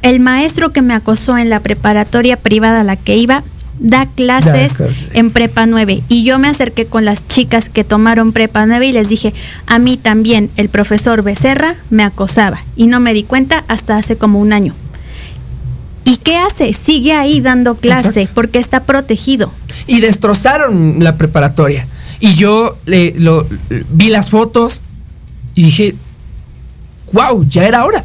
el 0.03 0.21
maestro 0.21 0.73
que 0.73 0.83
me 0.83 0.95
acosó 0.95 1.39
en 1.39 1.51
la 1.51 1.61
preparatoria 1.61 2.37
privada 2.37 2.81
a 2.81 2.85
la 2.85 2.97
que 2.97 3.17
iba, 3.17 3.43
da 3.79 4.07
clases 4.07 4.79
Da 4.79 4.87
en 5.13 5.31
Prepa 5.31 5.67
9 5.67 6.03
y 6.09 6.25
yo 6.25 6.39
me 6.39 6.49
acerqué 6.49 6.87
con 6.87 7.05
las 7.05 7.27
chicas 7.27 7.69
que 7.69 7.85
tomaron 7.85 8.33
Prepa 8.33 8.67
9 8.67 8.87
y 8.87 8.93
les 8.93 9.09
dije, 9.09 9.35
a 9.67 9.79
mí 9.79 9.97
también 9.97 10.51
el 10.57 10.69
profesor 10.69 11.23
Becerra 11.23 11.77
me 11.91 12.05
acosaba 12.05 12.63
y 12.77 12.87
no 12.87 13.01
me 13.01 13.15
di 13.15 13.25
cuenta 13.25 13.65
hasta 13.69 13.97
hace 13.97 14.17
como 14.17 14.41
un 14.41 14.53
año. 14.53 14.75
¿Y 16.05 16.17
qué 16.17 16.37
hace? 16.37 16.73
Sigue 16.73 17.13
ahí 17.13 17.41
dando 17.41 17.77
clase 17.77 18.09
Exacto. 18.09 18.33
porque 18.35 18.59
está 18.59 18.83
protegido. 18.85 19.53
y 19.87 20.01
destrozaron 20.01 20.97
la 21.01 21.17
preparatoria. 21.17 21.87
Y 22.21 22.35
yo 22.35 22.77
le, 22.87 23.15
lo, 23.19 23.47
vi 23.91 24.09
las 24.09 24.31
fotos 24.31 24.81
y 25.55 25.65
dije, 25.65 25.95
wow, 27.13 27.45
ya 27.49 27.65
era 27.65 27.85
hora. 27.85 28.05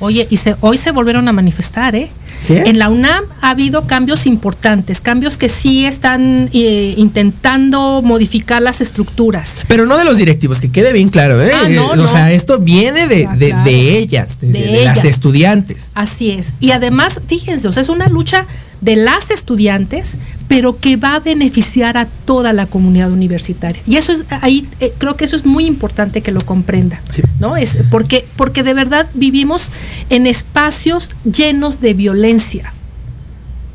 Oye, 0.00 0.26
y 0.30 0.36
se, 0.36 0.56
hoy 0.60 0.78
se 0.78 0.92
volvieron 0.92 1.28
a 1.28 1.32
manifestar, 1.32 1.94
¿eh? 1.96 2.10
¿Sí? 2.40 2.54
En 2.56 2.78
la 2.78 2.88
UNAM 2.88 3.24
ha 3.40 3.50
habido 3.50 3.86
cambios 3.86 4.24
importantes, 4.26 5.00
cambios 5.00 5.36
que 5.36 5.48
sí 5.48 5.84
están 5.84 6.48
eh, 6.52 6.94
intentando 6.96 8.00
modificar 8.02 8.62
las 8.62 8.80
estructuras. 8.80 9.60
Pero 9.68 9.86
no 9.86 9.96
de 9.98 10.04
los 10.04 10.16
directivos, 10.16 10.60
que 10.60 10.70
quede 10.70 10.92
bien 10.92 11.08
claro, 11.08 11.42
¿eh? 11.42 11.50
Ah, 11.54 11.68
no, 11.68 11.90
o 11.90 11.96
no. 11.96 12.08
sea, 12.08 12.30
esto 12.32 12.58
viene 12.58 13.06
de, 13.06 13.26
Ah, 13.26 13.36
de- 13.36 13.48
claro. 13.50 13.64
de 13.64 13.98
ellas, 13.98 14.36
de, 14.40 14.82
las 14.84 15.04
estudiantes. 15.04 15.88
Así 15.94 16.30
es. 16.30 16.54
Y 16.60 16.70
además, 16.70 17.20
fíjense, 17.26 17.68
o 17.68 17.72
sea, 17.72 17.82
es 17.82 17.88
una 17.88 18.08
lucha 18.08 18.46
de 18.80 18.94
las 18.94 19.32
estudiantes, 19.32 20.16
pero 20.46 20.78
que 20.78 20.96
va 20.96 21.16
a 21.16 21.18
beneficiar 21.18 21.96
a 21.96 22.06
toda 22.06 22.52
la 22.52 22.66
comunidad 22.66 23.10
universitaria. 23.10 23.82
Y 23.88 23.96
eso 23.96 24.12
es 24.12 24.24
ahí 24.40 24.68
eh, 24.78 24.92
creo 24.98 25.16
que 25.16 25.24
eso 25.24 25.34
es 25.34 25.44
muy 25.44 25.66
importante 25.66 26.20
que 26.22 26.30
lo 26.30 26.40
comprenda, 26.40 27.00
Sí. 27.10 27.22
¿no? 27.40 27.56
Es 27.56 27.76
porque 27.90 28.24
porque 28.36 28.62
de 28.62 28.74
verdad 28.74 29.08
vivimos 29.14 29.72
en 30.10 30.26
espacios 30.26 31.10
llenos 31.24 31.80
de 31.80 31.94
violencia. 31.94 32.72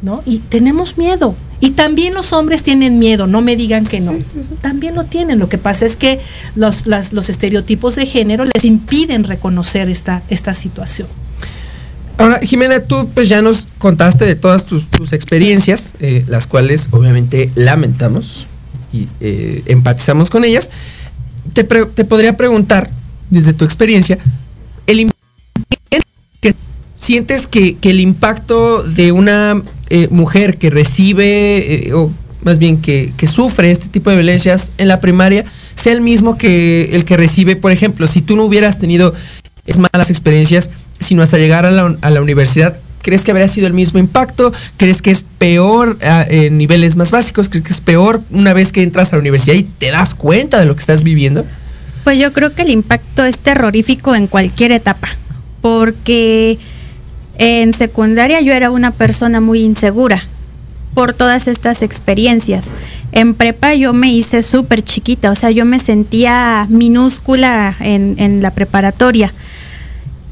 ¿No? 0.02 0.22
Y 0.26 0.40
tenemos 0.40 0.98
miedo. 0.98 1.36
Y 1.62 1.72
también 1.72 2.14
los 2.14 2.34
hombres 2.34 2.62
tienen 2.62 3.00
miedo, 3.00 3.26
no 3.26 3.42
me 3.42 3.56
digan 3.56 3.86
que 3.86 4.02
no. 4.02 4.14
También 4.62 4.96
lo 4.96 5.06
tienen. 5.06 5.40
Lo 5.40 5.48
que 5.48 5.58
pasa 5.58 5.86
es 5.86 5.96
que 5.96 6.20
los, 6.56 6.86
las- 6.88 7.14
los 7.14 7.30
estereotipos 7.30 7.96
de 7.96 8.06
género 8.06 8.44
les 8.44 8.66
impiden 8.66 9.24
reconocer 9.24 9.88
esta, 9.90 10.24
esta 10.30 10.54
situación. 10.56 11.08
Ahora, 12.18 12.40
Jimena, 12.44 12.82
tú 12.82 13.08
pues 13.14 13.30
ya 13.30 13.42
nos 13.42 13.66
contaste 13.78 14.26
de 14.26 14.36
todas 14.36 14.66
tus, 14.66 14.88
tus 14.92 15.14
experiencias, 15.14 15.94
eh, 16.02 16.26
las 16.28 16.48
cuales 16.48 16.90
obviamente 16.92 17.50
lamentamos 17.56 18.46
y 18.92 19.08
eh, 19.22 19.64
empatizamos 19.68 20.30
con 20.30 20.44
ellas. 20.44 20.70
Te, 21.54 21.64
te, 21.64 22.04
podría 22.06 22.36
preguntar, 22.36 22.90
desde 23.30 23.54
tu 23.54 23.64
experiencia, 23.64 24.20
el 24.86 24.98
que 25.08 25.14
sientes 27.04 27.48
que, 27.48 27.76
que, 27.76 27.90
el 27.90 28.00
impacto 28.00 28.82
de 28.82 29.12
una 29.12 29.62
eh, 29.90 30.08
mujer 30.10 30.58
que 30.58 30.70
recibe, 30.70 31.92
o 31.94 32.12
más 32.44 32.60
bien 32.60 32.82
que, 32.82 33.12
que 33.18 33.28
sufre 33.28 33.72
este 33.72 33.90
tipo 33.90 34.10
de 34.10 34.16
violencias 34.16 34.72
en 34.78 34.88
la 34.88 35.02
primaria, 35.02 35.44
sea 35.76 35.92
el 35.92 36.02
mismo 36.02 36.38
que 36.38 36.96
el 36.96 37.04
que 37.04 37.18
recibe, 37.18 37.58
por 37.58 37.72
ejemplo, 37.72 38.08
si 38.08 38.22
tú 38.22 38.38
no 38.38 38.46
hubieras 38.46 38.80
tenido 38.80 39.14
es 39.66 39.78
malas 39.78 40.10
experiencias, 40.10 40.70
sino 41.00 41.24
hasta 41.24 41.38
llegar 41.38 41.66
a 41.66 41.72
la, 41.72 41.96
a 42.02 42.10
la 42.10 42.22
universidad. 42.22 42.78
¿Crees 43.02 43.26
que 43.26 43.32
habría 43.32 43.50
sido 43.50 43.68
el 43.68 43.74
mismo 43.74 44.00
impacto? 44.00 44.54
¿Crees 44.78 45.02
que 45.02 45.12
es 45.12 45.26
peor 45.38 45.98
a, 46.02 46.26
en 46.28 46.58
niveles 46.58 46.96
más 46.96 47.12
básicos? 47.12 47.50
¿Crees 47.50 47.66
que 47.66 47.74
es 47.74 47.82
peor 47.82 48.22
una 48.32 48.54
vez 48.54 48.72
que 48.72 48.82
entras 48.82 49.12
a 49.12 49.18
la 49.18 49.20
universidad 49.20 49.56
y 49.56 49.64
te 49.64 49.92
das 49.92 50.16
cuenta 50.16 50.60
de 50.60 50.66
lo 50.66 50.76
que 50.76 50.80
estás 50.80 51.04
viviendo? 51.04 51.46
Pues 52.06 52.18
yo 52.18 52.32
creo 52.32 52.54
que 52.54 52.62
el 52.62 52.70
impacto 52.70 53.26
es 53.26 53.38
terrorífico 53.40 54.16
en 54.16 54.28
cualquier 54.28 54.72
etapa, 54.72 55.10
porque 55.62 56.58
en 57.38 57.74
secundaria 57.74 58.42
yo 58.42 58.54
era 58.54 58.72
una 58.72 58.92
persona 58.92 59.42
muy 59.42 59.64
insegura 59.64 60.24
por 60.94 61.14
todas 61.14 61.48
estas 61.48 61.82
experiencias. 61.82 62.70
En 63.12 63.34
prepa 63.34 63.74
yo 63.74 63.94
me 63.94 64.12
hice 64.12 64.42
súper 64.42 64.82
chiquita, 64.84 65.32
o 65.32 65.36
sea, 65.36 65.52
yo 65.52 65.66
me 65.66 65.80
sentía 65.80 66.68
minúscula 66.70 67.76
en, 67.80 68.42
la 68.42 68.52
preparatoria 68.52 69.34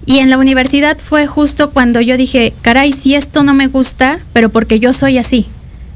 y 0.05 0.19
en 0.19 0.29
la 0.29 0.37
universidad 0.37 0.97
fue 0.97 1.27
justo 1.27 1.71
cuando 1.71 2.01
yo 2.01 2.17
dije, 2.17 2.53
caray, 2.61 2.91
si 2.91 3.15
esto 3.15 3.43
no 3.43 3.53
me 3.53 3.67
gusta, 3.67 4.19
pero 4.33 4.49
porque 4.49 4.79
yo 4.79 4.93
soy 4.93 5.17
así. 5.17 5.47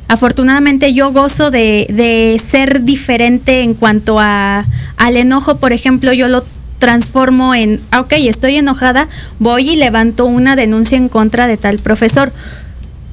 Afortunadamente 0.08 0.94
yo 0.94 1.12
gozo 1.12 1.50
de, 1.50 1.88
de 1.89 2.39
ser 2.39 2.84
diferente 2.84 3.62
en 3.62 3.74
cuanto 3.74 4.20
a, 4.20 4.65
al 4.98 5.18
enojo, 5.18 5.58
por 5.58 5.74
ejemplo, 5.74 6.13
yo 6.13 6.28
lo 6.28 6.46
transformo 6.86 7.56
en, 7.56 7.82
ah, 7.89 8.02
ok, 8.02 8.13
estoy 8.19 8.58
enojada, 8.58 9.08
voy 9.39 9.71
y 9.71 9.76
levanto 9.76 10.26
una 10.26 10.56
denuncia 10.56 11.00
en 11.00 11.10
contra 11.10 11.48
de 11.48 11.58
tal 11.58 11.80
profesor. 11.80 12.32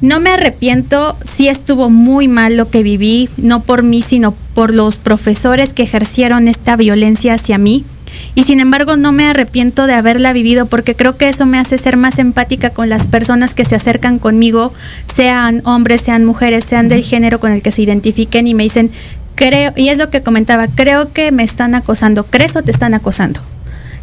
No 0.02 0.20
me 0.20 0.28
arrepiento, 0.28 1.16
sí 1.24 1.48
estuvo 1.48 1.88
muy 1.88 2.28
mal 2.28 2.58
lo 2.58 2.68
que 2.68 2.82
viví, 2.82 3.30
no 3.38 3.60
por 3.60 3.82
mí, 3.82 4.02
sino 4.02 4.34
por 4.52 4.74
los 4.74 4.98
profesores 4.98 5.72
que 5.72 5.84
ejercieron 5.84 6.48
esta 6.48 6.76
violencia 6.76 7.32
hacia 7.32 7.56
mí 7.56 7.86
y 8.34 8.44
sin 8.44 8.60
embargo 8.60 8.98
no 8.98 9.10
me 9.10 9.24
arrepiento 9.24 9.86
de 9.86 9.94
haberla 9.94 10.34
vivido 10.34 10.66
porque 10.66 10.94
creo 10.94 11.16
que 11.16 11.30
eso 11.30 11.46
me 11.46 11.58
hace 11.58 11.78
ser 11.78 11.96
más 11.96 12.18
empática 12.18 12.68
con 12.68 12.90
las 12.90 13.06
personas 13.06 13.54
que 13.54 13.64
se 13.64 13.74
acercan 13.74 14.18
conmigo, 14.18 14.74
sean 15.14 15.62
hombres, 15.64 16.02
sean 16.02 16.26
mujeres, 16.26 16.64
sean 16.64 16.88
del 16.88 17.02
género 17.02 17.40
con 17.40 17.52
el 17.52 17.62
que 17.62 17.72
se 17.72 17.80
identifiquen 17.80 18.46
y 18.46 18.52
me 18.52 18.64
dicen, 18.64 18.90
creo, 19.34 19.72
y 19.76 19.88
es 19.88 19.96
lo 19.96 20.10
que 20.10 20.20
comentaba, 20.20 20.68
creo 20.68 21.10
que 21.14 21.32
me 21.32 21.42
están 21.42 21.74
acosando, 21.74 22.24
¿crees 22.24 22.54
o 22.54 22.62
te 22.62 22.70
están 22.70 22.92
acosando? 22.92 23.40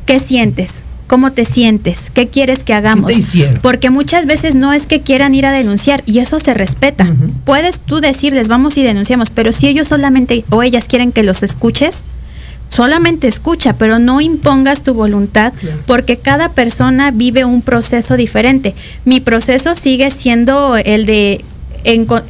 ¿Qué 0.10 0.18
sientes? 0.18 0.84
¿Cómo 1.06 1.34
te 1.34 1.46
sientes? 1.46 2.10
¿Qué 2.12 2.28
quieres 2.30 2.64
que 2.64 2.74
hagamos? 2.74 3.12
Porque 3.62 3.92
muchas 3.92 4.26
veces 4.26 4.56
no 4.56 4.74
es 4.74 4.88
que 4.88 5.02
quieran 5.02 5.36
ir 5.36 5.46
a 5.46 5.52
denunciar 5.52 6.02
y 6.08 6.18
eso 6.18 6.40
se 6.40 6.56
respeta. 6.56 7.14
Puedes 7.46 7.80
tú 7.80 8.00
decirles, 8.00 8.48
vamos 8.48 8.76
y 8.78 8.82
denunciamos, 8.82 9.30
pero 9.30 9.54
si 9.54 9.68
ellos 9.68 9.88
solamente 9.88 10.46
o 10.50 10.64
ellas 10.64 10.88
quieren 10.88 11.12
que 11.12 11.22
los 11.22 11.44
escuches, 11.44 12.06
solamente 12.70 13.28
escucha, 13.28 13.74
pero 13.74 14.00
no 14.00 14.20
impongas 14.20 14.82
tu 14.82 14.96
voluntad 14.96 15.54
porque 15.86 16.18
cada 16.18 16.54
persona 16.54 17.12
vive 17.12 17.46
un 17.46 17.62
proceso 17.62 18.18
diferente. 18.18 18.74
Mi 19.06 19.20
proceso 19.20 19.76
sigue 19.76 20.10
siendo 20.10 20.76
el 20.76 21.06
de 21.06 21.46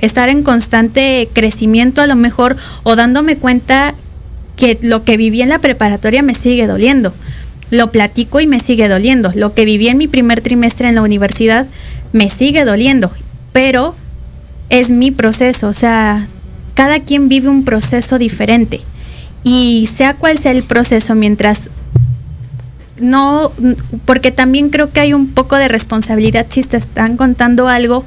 estar 0.02 0.28
en 0.28 0.44
constante 0.44 1.30
crecimiento 1.32 2.02
a 2.02 2.08
lo 2.08 2.18
mejor 2.18 2.58
o 2.84 2.98
dándome 2.98 3.38
cuenta 3.38 3.96
que 4.58 4.78
lo 4.82 5.06
que 5.06 5.16
viví 5.16 5.42
en 5.42 5.48
la 5.48 5.60
preparatoria 5.60 6.22
me 6.22 6.36
sigue 6.36 6.68
doliendo. 6.68 7.14
Lo 7.72 7.92
platico 7.92 8.40
y 8.40 8.48
me 8.48 8.60
sigue 8.60 8.88
doliendo. 8.88 9.32
Lo 9.36 9.54
que 9.54 9.66
viví 9.66 9.88
en 9.88 9.98
mi 9.98 10.08
primer 10.08 10.42
trimestre 10.42 10.90
en 10.90 10.96
la 10.96 11.02
universidad 11.02 11.68
me 12.12 12.30
sigue 12.30 12.66
doliendo, 12.66 13.12
pero 13.54 13.96
es 14.70 14.92
mi 14.92 15.12
proceso, 15.12 15.68
o 15.68 15.74
sea, 15.74 16.28
cada 16.74 17.00
quien 17.00 17.30
vive 17.30 17.50
un 17.50 17.66
proceso 17.66 18.18
diferente 18.18 18.82
y 19.44 19.90
sea 19.94 20.14
cual 20.14 20.38
sea 20.38 20.52
el 20.52 20.64
proceso, 20.64 21.16
mientras 21.16 21.70
no, 23.00 23.52
porque 24.06 24.32
también 24.32 24.70
creo 24.70 24.92
que 24.92 25.00
hay 25.00 25.14
un 25.14 25.30
poco 25.30 25.56
de 25.56 25.68
responsabilidad 25.68 26.46
si 26.50 26.64
te 26.64 26.78
están 26.78 27.18
contando 27.18 27.68
algo 27.68 28.04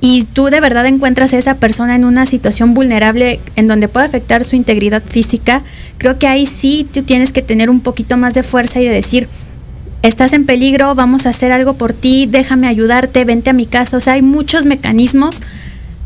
y 0.00 0.24
tú 0.24 0.46
de 0.46 0.60
verdad 0.60 0.86
encuentras 0.86 1.32
a 1.32 1.38
esa 1.38 1.54
persona 1.54 1.96
en 1.96 2.04
una 2.04 2.26
situación 2.26 2.74
vulnerable 2.74 3.40
en 3.56 3.66
donde 3.66 3.88
puede 3.88 4.06
afectar 4.06 4.44
su 4.44 4.56
integridad 4.56 5.02
física, 5.02 5.62
creo 5.98 6.18
que 6.18 6.28
ahí 6.28 6.46
sí 6.46 6.86
tú 6.92 7.02
tienes 7.02 7.32
que 7.32 7.42
tener 7.42 7.70
un 7.70 7.80
poquito 7.80 8.16
más 8.16 8.34
de 8.34 8.42
fuerza 8.42 8.80
y 8.80 8.84
de 8.84 8.94
decir, 8.94 9.28
estás 10.02 10.32
en 10.32 10.46
peligro, 10.46 10.94
vamos 10.94 11.26
a 11.26 11.30
hacer 11.30 11.50
algo 11.50 11.74
por 11.74 11.92
ti, 11.92 12.26
déjame 12.26 12.68
ayudarte, 12.68 13.24
vente 13.24 13.50
a 13.50 13.54
mi 13.54 13.66
casa, 13.66 13.96
o 13.96 14.00
sea, 14.00 14.14
hay 14.14 14.22
muchos 14.22 14.66
mecanismos 14.66 15.42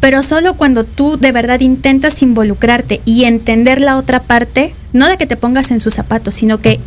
pero 0.02 0.24
solo 0.24 0.54
cuando 0.54 0.82
tú 0.82 1.16
de 1.16 1.30
verdad 1.30 1.60
intentas 1.60 2.22
involucrarte 2.22 3.00
y 3.04 3.22
entender 3.22 3.80
la 3.80 3.96
otra 3.96 4.18
parte, 4.18 4.74
no 4.92 5.06
de 5.06 5.16
que 5.16 5.28
te 5.28 5.36
pongas 5.36 5.70
en 5.70 5.78
sus 5.78 5.94
zapatos, 5.94 6.34
sino 6.34 6.58
que 6.58 6.80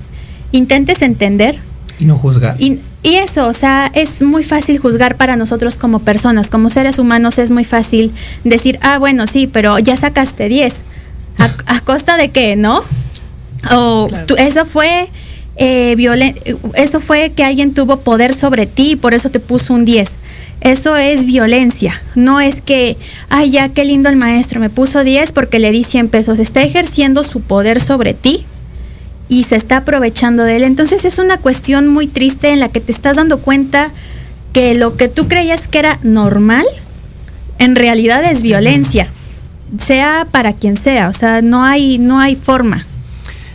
intentes 0.52 1.02
entender. 1.02 1.58
Y 2.00 2.06
no 2.06 2.18
juzgar. 2.18 2.56
Y, 2.60 2.80
eso, 3.04 3.48
o 3.48 3.54
sea, 3.54 3.92
es 3.94 4.24
muy 4.24 4.44
fácil 4.44 4.80
juzgar 4.80 5.16
para 5.16 5.36
nosotros 5.36 5.78
como 5.78 6.00
personas, 6.00 6.50
como 6.50 6.72
seres 6.72 6.98
humanos 6.98 7.38
es 7.38 7.52
muy 7.52 7.64
fácil 7.64 8.12
decir, 8.44 8.80
ah, 8.82 8.98
bueno, 8.98 9.28
sí, 9.28 9.46
pero 9.46 9.78
ya 9.78 9.96
sacaste 9.96 10.50
10. 10.50 10.82
¿A, 11.38 11.80
costa 11.82 12.18
de 12.18 12.30
qué, 12.30 12.56
no? 12.56 12.84
O 13.72 14.08
eso 14.38 14.66
fue... 14.66 15.08
Eh, 15.58 15.96
eso 16.74 17.00
fue 17.00 17.30
que 17.30 17.46
alguien 17.46 17.74
tuvo 17.74 17.98
poder 17.98 18.34
sobre 18.34 18.66
ti 18.66 18.92
y 18.92 18.96
por 18.98 19.14
eso 19.14 19.30
te 19.30 19.40
puso 19.40 19.74
un 19.74 19.86
10 19.86 20.18
eso 20.66 20.96
es 20.96 21.26
violencia. 21.26 22.02
No 22.16 22.42
es 22.42 22.62
que, 22.62 22.98
ay, 23.30 23.52
ya 23.52 23.70
qué 23.70 23.86
lindo 23.86 24.10
el 24.10 24.16
maestro, 24.16 24.60
me 24.60 24.72
puso 24.72 25.04
10 25.04 25.32
porque 25.32 25.60
le 25.60 25.72
di 25.72 25.84
100 25.84 26.10
pesos. 26.10 26.40
Está 26.40 26.64
ejerciendo 26.64 27.24
su 27.24 27.42
poder 27.42 27.80
sobre 27.80 28.16
ti 28.16 28.46
y 29.28 29.44
se 29.44 29.56
está 29.56 29.78
aprovechando 29.78 30.44
de 30.44 30.58
él. 30.58 30.64
Entonces 30.64 31.06
es 31.06 31.18
una 31.18 31.38
cuestión 31.38 31.88
muy 31.88 32.08
triste 32.08 32.50
en 32.50 32.60
la 32.60 32.70
que 32.70 32.80
te 32.80 32.92
estás 32.92 33.18
dando 33.18 33.40
cuenta 33.40 33.92
que 34.54 34.76
lo 34.76 34.96
que 34.96 35.08
tú 35.08 35.28
creías 35.28 35.68
que 35.68 35.80
era 35.80 36.00
normal, 36.04 36.66
en 37.60 37.76
realidad 37.76 38.24
es 38.24 38.42
violencia. 38.42 39.10
Sea 39.80 40.28
para 40.32 40.54
quien 40.54 40.78
sea, 40.78 41.10
o 41.10 41.14
sea, 41.14 41.42
no 41.42 41.64
hay, 41.64 41.98
no 41.98 42.20
hay 42.20 42.36
forma. 42.36 42.86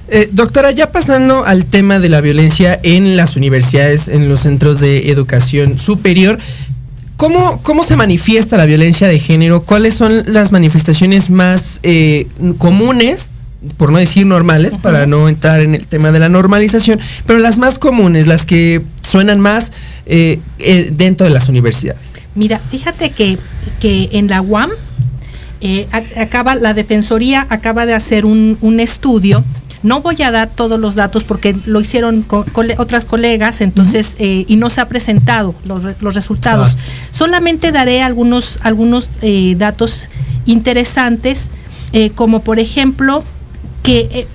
Eh, 0.09 0.29
doctora, 0.33 0.73
ya 0.73 0.91
pasando 0.91 1.45
al 1.45 1.67
tema 1.67 2.01
de 2.01 2.09
la 2.09 2.21
violencia 2.21 2.81
en 2.83 3.17
las 3.17 3.37
universidades, 3.37 4.09
en 4.09 4.29
los 4.29 4.41
centros 4.41 4.81
de 4.81 5.11
educación 5.11 5.79
superior, 5.79 6.39
¿Cómo, 7.21 7.61
¿Cómo 7.63 7.85
se 7.85 7.97
manifiesta 7.97 8.57
la 8.57 8.65
violencia 8.65 9.07
de 9.07 9.19
género? 9.19 9.61
¿Cuáles 9.61 9.93
son 9.93 10.23
las 10.27 10.53
manifestaciones 10.53 11.29
más 11.29 11.79
eh, 11.83 12.27
comunes, 12.57 13.29
por 13.77 13.93
no 13.93 13.99
decir 13.99 14.27
normales, 14.27 14.79
para 14.79 15.07
no 15.07 15.29
entrar 15.29 15.61
en 15.61 15.75
el 15.75 15.87
tema 15.87 16.13
de 16.13 16.19
la 16.19 16.29
normalización, 16.29 17.01
pero 17.27 17.39
las 17.39 17.59
más 17.59 17.79
comunes, 17.79 18.27
las 18.27 18.47
que 18.47 18.83
suenan 19.03 19.41
más 19.41 19.73
eh, 20.07 20.41
eh, 20.59 20.91
dentro 20.93 21.27
de 21.27 21.33
las 21.33 21.49
universidades? 21.49 22.01
Mira, 22.35 22.61
fíjate 22.71 23.11
que, 23.11 23.39
que 23.81 24.09
en 24.13 24.29
la 24.29 24.41
UAM 24.41 24.71
acaba, 26.17 26.55
la 26.55 26.73
Defensoría 26.73 27.47
acaba 27.51 27.85
de 27.85 27.95
hacer 27.95 28.25
un, 28.25 28.57
un 28.63 28.81
estudio 28.81 29.45
no 29.83 30.01
voy 30.01 30.21
a 30.23 30.31
dar 30.31 30.51
todos 30.51 30.79
los 30.79 30.95
datos 30.95 31.25
porque 31.25 31.57
lo 31.65 31.81
hicieron 31.81 32.27
otras 32.79 33.07
colegas, 33.07 33.61
entonces, 33.61 34.17
eh, 34.19 34.45
y 34.47 34.57
no 34.57 34.69
se 34.69 34.81
ha 34.81 34.89
presentado 34.89 35.55
los, 35.65 36.15
resultados. 36.15 36.77
Solamente 37.13 37.73
daré 37.73 38.03
algunos, 38.03 38.59
algunos 38.63 39.09
eh, 39.23 39.55
datos 39.57 40.09
interesantes, 40.45 41.49
eh, 41.93 42.11
como 42.11 42.41
por 42.41 42.59
ejemplo, 42.59 43.25
que 43.83 44.27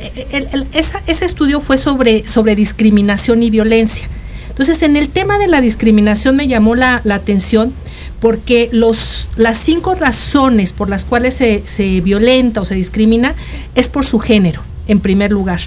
ese 1.08 1.26
estudio 1.26 1.60
fue 1.60 1.78
sobre, 1.78 2.28
sobre 2.28 2.56
discriminación 2.56 3.44
y 3.44 3.50
violencia. 3.50 4.08
Entonces, 4.50 4.82
en 4.84 4.96
el 4.96 5.10
tema 5.10 5.38
de 5.38 5.48
la 5.48 5.62
discriminación 5.62 6.36
me 6.36 6.48
llamó 6.48 6.76
la, 6.76 7.02
atención 7.12 7.74
porque 8.22 8.70
los, 8.72 9.30
las 9.36 9.58
cinco 9.58 9.96
razones 9.96 10.72
por 10.72 10.90
las 10.90 11.04
cuales 11.04 11.36
se, 11.36 11.62
se 11.66 12.02
violenta 12.02 12.62
o 12.62 12.66
se 12.66 12.76
discrimina 12.76 13.36
es 13.76 13.88
por 13.88 14.06
su 14.06 14.20
género 14.20 14.62
en 14.88 15.00
primer 15.00 15.32
lugar. 15.32 15.60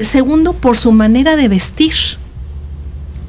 Segundo, 0.00 0.52
por 0.52 0.76
su 0.76 0.92
manera 0.92 1.36
de 1.36 1.48
vestir. 1.48 1.94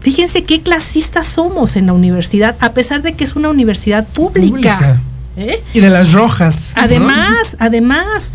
Fíjense 0.01 0.43
qué 0.43 0.61
clasistas 0.61 1.27
somos 1.27 1.75
en 1.75 1.87
la 1.87 1.93
universidad, 1.93 2.55
a 2.59 2.71
pesar 2.71 3.01
de 3.01 3.13
que 3.13 3.23
es 3.23 3.35
una 3.35 3.49
universidad 3.49 4.07
pública. 4.07 4.99
¿eh? 5.37 5.61
Y 5.73 5.79
de 5.79 5.89
las 5.89 6.11
rojas. 6.13 6.73
Además, 6.75 7.55
además, 7.59 8.31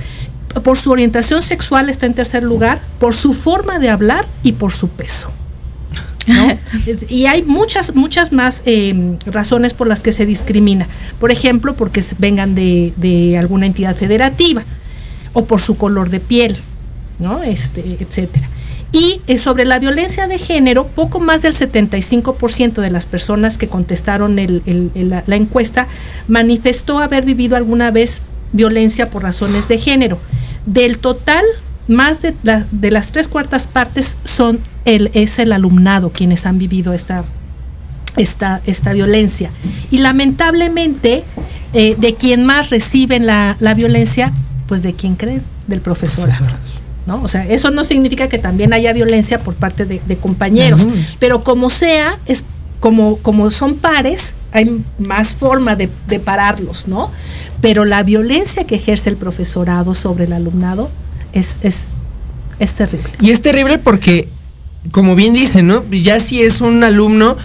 por 0.63 0.79
su 0.79 0.91
orientación 0.91 1.43
sexual 1.43 1.89
está 1.89 2.07
en 2.07 2.15
tercer 2.15 2.43
lugar, 2.43 2.81
por 2.99 3.15
su 3.15 3.33
forma 3.35 3.79
de 3.79 3.91
hablar 3.91 4.27
y 4.43 4.53
por 4.53 4.73
su 4.73 4.89
peso. 4.89 5.31
¿no? 6.27 6.59
y 7.09 7.27
hay 7.27 7.43
muchas, 7.43 7.95
muchas 7.95 8.33
más 8.33 8.63
eh, 8.67 9.17
razones 9.27 9.75
por 9.75 9.87
las 9.87 10.03
que 10.03 10.13
se 10.13 10.27
discrimina. 10.27 10.87
Por 11.21 11.31
ejemplo, 11.31 11.75
porque 11.75 12.03
vengan 12.19 12.55
de, 12.55 12.93
de, 12.97 13.39
alguna 13.39 13.67
entidad 13.67 13.95
federativa 13.95 14.63
o 15.33 15.45
por 15.45 15.61
su 15.61 15.77
color 15.77 16.11
de 16.11 16.21
piel, 16.21 16.57
¿no? 17.19 17.43
Este, 17.43 17.99
etcétera. 18.01 18.49
Y 18.93 19.21
eh, 19.27 19.37
sobre 19.37 19.65
la 19.65 19.79
violencia 19.79 20.27
de 20.27 20.39
género, 20.39 20.87
poco 20.87 21.21
más 21.21 21.43
del 21.43 21.53
75% 21.53 22.81
de 22.81 22.91
las 22.91 23.05
personas 23.05 23.59
que 23.59 23.69
contestaron 23.69 24.39
el, 24.39 24.63
el, 24.65 24.91
el, 24.95 25.11
la, 25.11 25.23
la 25.27 25.37
encuesta 25.37 25.87
manifestó 26.29 26.99
haber 26.99 27.25
vivido 27.25 27.57
alguna 27.57 27.91
vez 27.91 28.23
violencia 28.53 29.11
por 29.11 29.23
razones 29.23 29.69
de 29.69 29.79
género. 29.79 30.19
Del 30.67 30.99
total, 30.99 31.45
más 31.89 32.23
de, 32.23 32.35
la, 32.43 32.67
de 32.71 32.91
las 32.91 33.13
tres 33.13 33.29
cuartas 33.29 33.67
partes 33.67 34.19
son 34.25 34.59
el, 34.85 35.11
es 35.15 35.39
el 35.39 35.53
alumnado 35.53 36.11
quienes 36.11 36.47
han 36.47 36.59
vivido 36.59 36.93
esta, 36.93 37.25
esta, 38.17 38.61
esta 38.67 38.93
violencia. 38.93 39.51
Y 39.91 39.99
lamentablemente, 39.99 41.25
eh, 41.73 41.97
de 41.99 42.15
quien 42.15 42.45
más 42.45 42.71
reciben 42.71 43.27
la, 43.27 43.57
la, 43.61 43.75
violencia, 43.75 44.33
pues 44.67 44.83
de 44.83 44.93
quien 44.93 45.15
creen, 45.17 45.43
del 45.67 45.81
profesor. 45.81 46.29
¿no? 47.07 47.23
O 47.23 47.29
sea, 47.29 47.47
eso 47.47 47.71
no 47.71 47.85
significa 47.85 48.29
que 48.29 48.39
también 48.39 48.73
haya 48.73 48.93
violencia 48.93 49.39
por 49.41 49.55
parte 49.55 49.85
de, 49.85 50.01
de 50.07 50.17
compañeros, 50.17 50.89
pero 51.21 51.45
como 51.45 51.71
sea, 51.71 52.19
es 52.27 52.43
como, 52.81 53.17
como 53.19 53.51
son 53.51 53.77
pares, 53.77 54.35
hay 54.57 54.83
más 54.99 55.37
forma 55.37 55.77
de, 55.77 55.91
de, 56.09 56.19
pararlos, 56.19 56.89
¿no? 56.89 57.13
Pero 57.61 57.85
la 57.85 58.03
violencia 58.03 58.65
que 58.65 58.77
ejerce 58.77 59.11
el 59.11 59.17
profesorado 59.17 59.95
sobre 59.95 60.25
el 60.25 60.33
alumnado 60.33 60.91
es, 61.33 61.59
es, 61.63 61.89
es 62.59 62.73
terrible. 62.73 63.11
Y 63.21 63.33
es 63.33 63.43
terrible 63.43 63.79
porque, 63.79 64.29
como 64.93 65.15
bien 65.15 65.35
dicen, 65.35 65.67
¿no? 65.67 65.85
Ya 65.91 66.21
si 66.21 66.41
es 66.43 66.63
un 66.63 66.83
alumno, 66.85 67.37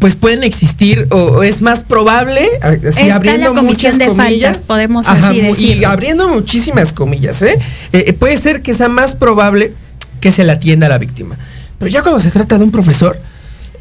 pues 0.00 0.16
pueden 0.16 0.42
existir, 0.42 1.06
o, 1.10 1.16
o 1.16 1.42
es 1.44 1.62
más 1.62 1.84
probable, 1.84 2.48
así 2.60 3.02
Está 3.02 3.14
abriendo 3.14 3.54
la 3.54 3.62
muchas 3.62 3.96
de 3.96 4.08
comillas. 4.08 4.52
Faltas, 4.52 4.66
podemos 4.66 5.06
ajá, 5.06 5.28
así 5.28 5.38
Y 5.38 5.42
decirlo. 5.42 5.88
abriendo 5.88 6.28
muchísimas 6.28 6.92
comillas, 6.92 7.40
¿eh? 7.42 7.56
¿eh? 7.92 8.12
Puede 8.14 8.36
ser 8.38 8.62
que 8.62 8.74
sea 8.74 8.88
más 8.88 9.14
probable 9.14 9.72
que 10.20 10.32
se 10.32 10.42
le 10.42 10.50
atienda 10.50 10.86
a 10.86 10.90
la 10.90 10.98
víctima. 10.98 11.36
Pero 11.78 11.88
ya 11.88 12.02
cuando 12.02 12.18
se 12.20 12.30
trata 12.30 12.58
de 12.58 12.64
un 12.64 12.72
profesor, 12.72 13.16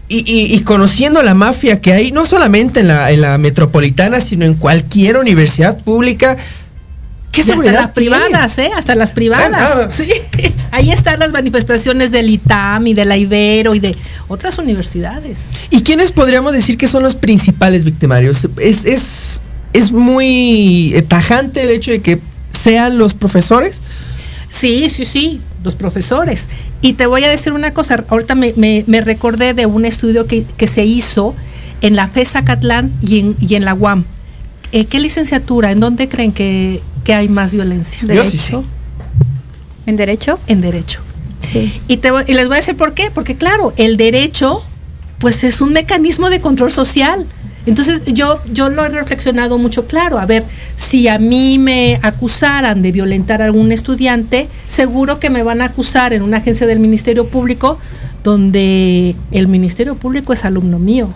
y, 0.07 0.17
y, 0.17 0.55
y, 0.55 0.59
conociendo 0.61 1.23
la 1.23 1.33
mafia 1.33 1.81
que 1.81 1.93
hay, 1.93 2.11
no 2.11 2.25
solamente 2.25 2.81
en 2.81 2.89
la, 2.89 3.11
en 3.11 3.21
la 3.21 3.37
metropolitana, 3.39 4.19
sino 4.19 4.45
en 4.45 4.53
cualquier 4.53 5.17
universidad 5.17 5.79
pública, 5.79 6.37
¿Qué 7.35 7.41
hasta 7.41 7.71
las 7.71 7.89
privadas, 7.89 8.57
¿eh? 8.59 8.69
Hasta 8.75 8.95
las 8.95 9.11
privadas. 9.11 9.51
Ah, 9.53 9.89
sí. 9.89 10.09
Ahí 10.71 10.91
están 10.91 11.19
las 11.19 11.31
manifestaciones 11.31 12.11
del 12.11 12.29
ITAM 12.29 12.87
y 12.87 12.93
de 12.93 13.03
la 13.03 13.17
Ibero 13.17 13.75
y 13.75 13.79
de 13.79 13.95
otras 14.29 14.57
universidades. 14.57 15.49
¿Y 15.69 15.81
quiénes 15.83 16.13
podríamos 16.13 16.53
decir 16.53 16.77
que 16.77 16.87
son 16.87 17.03
los 17.03 17.15
principales 17.15 17.83
victimarios? 17.83 18.47
Es, 18.57 18.85
es, 18.85 19.41
es 19.73 19.91
muy 19.91 20.95
tajante 21.09 21.63
el 21.63 21.71
hecho 21.71 21.91
de 21.91 21.99
que 21.99 22.19
sean 22.51 22.97
los 22.97 23.13
profesores. 23.13 23.81
Sí, 24.47 24.89
sí, 24.89 25.03
sí, 25.03 25.41
los 25.65 25.75
profesores. 25.75 26.47
Y 26.81 26.93
te 26.93 27.07
voy 27.07 27.23
a 27.23 27.29
decir 27.29 27.51
una 27.51 27.73
cosa, 27.73 28.05
ahorita 28.07 28.35
me, 28.35 28.53
me, 28.55 28.83
me 28.87 29.01
recordé 29.01 29.53
de 29.53 29.65
un 29.65 29.83
estudio 29.83 30.27
que, 30.27 30.45
que, 30.57 30.67
se 30.67 30.85
hizo 30.85 31.35
en 31.81 31.95
la 31.95 32.07
FESA 32.07 32.45
Catlán 32.45 32.91
y 33.01 33.19
en, 33.19 33.35
y 33.39 33.55
en 33.55 33.65
la 33.65 33.73
UAM. 33.73 34.05
Eh, 34.71 34.85
¿Qué 34.85 34.99
licenciatura? 34.99 35.71
¿En 35.71 35.79
dónde 35.79 36.07
creen 36.07 36.31
que, 36.31 36.81
que 37.03 37.13
hay 37.13 37.27
más 37.27 37.51
violencia? 37.53 37.99
¿Derecho? 38.03 38.29
Sí, 38.29 38.37
sí. 38.37 38.55
¿En 39.85 39.95
derecho? 39.97 40.39
En 40.47 40.61
derecho. 40.61 41.01
Sí. 41.45 41.81
Y, 41.87 41.97
te, 41.97 42.09
y 42.27 42.33
les 42.33 42.47
voy 42.47 42.55
a 42.55 42.59
decir 42.59 42.75
por 42.75 42.93
qué. 42.93 43.11
Porque 43.13 43.35
claro, 43.35 43.73
el 43.77 43.97
derecho 43.97 44.63
pues 45.19 45.43
es 45.43 45.61
un 45.61 45.73
mecanismo 45.73 46.29
de 46.29 46.41
control 46.41 46.71
social. 46.71 47.25
Entonces 47.65 48.01
yo, 48.05 48.39
yo 48.51 48.69
lo 48.69 48.85
he 48.85 48.89
reflexionado 48.89 49.57
mucho 49.57 49.87
claro. 49.87 50.19
A 50.19 50.25
ver, 50.25 50.43
si 50.75 51.07
a 51.07 51.19
mí 51.19 51.57
me 51.59 51.99
acusaran 52.01 52.81
de 52.81 52.91
violentar 52.91 53.41
a 53.41 53.45
algún 53.45 53.71
estudiante, 53.71 54.47
seguro 54.67 55.19
que 55.19 55.29
me 55.29 55.43
van 55.43 55.61
a 55.61 55.65
acusar 55.65 56.13
en 56.13 56.21
una 56.21 56.37
agencia 56.37 56.67
del 56.67 56.79
Ministerio 56.79 57.27
Público 57.27 57.79
donde 58.23 59.15
el 59.31 59.47
Ministerio 59.47 59.95
Público 59.95 60.33
es 60.33 60.45
alumno 60.45 60.79
mío. 60.79 61.09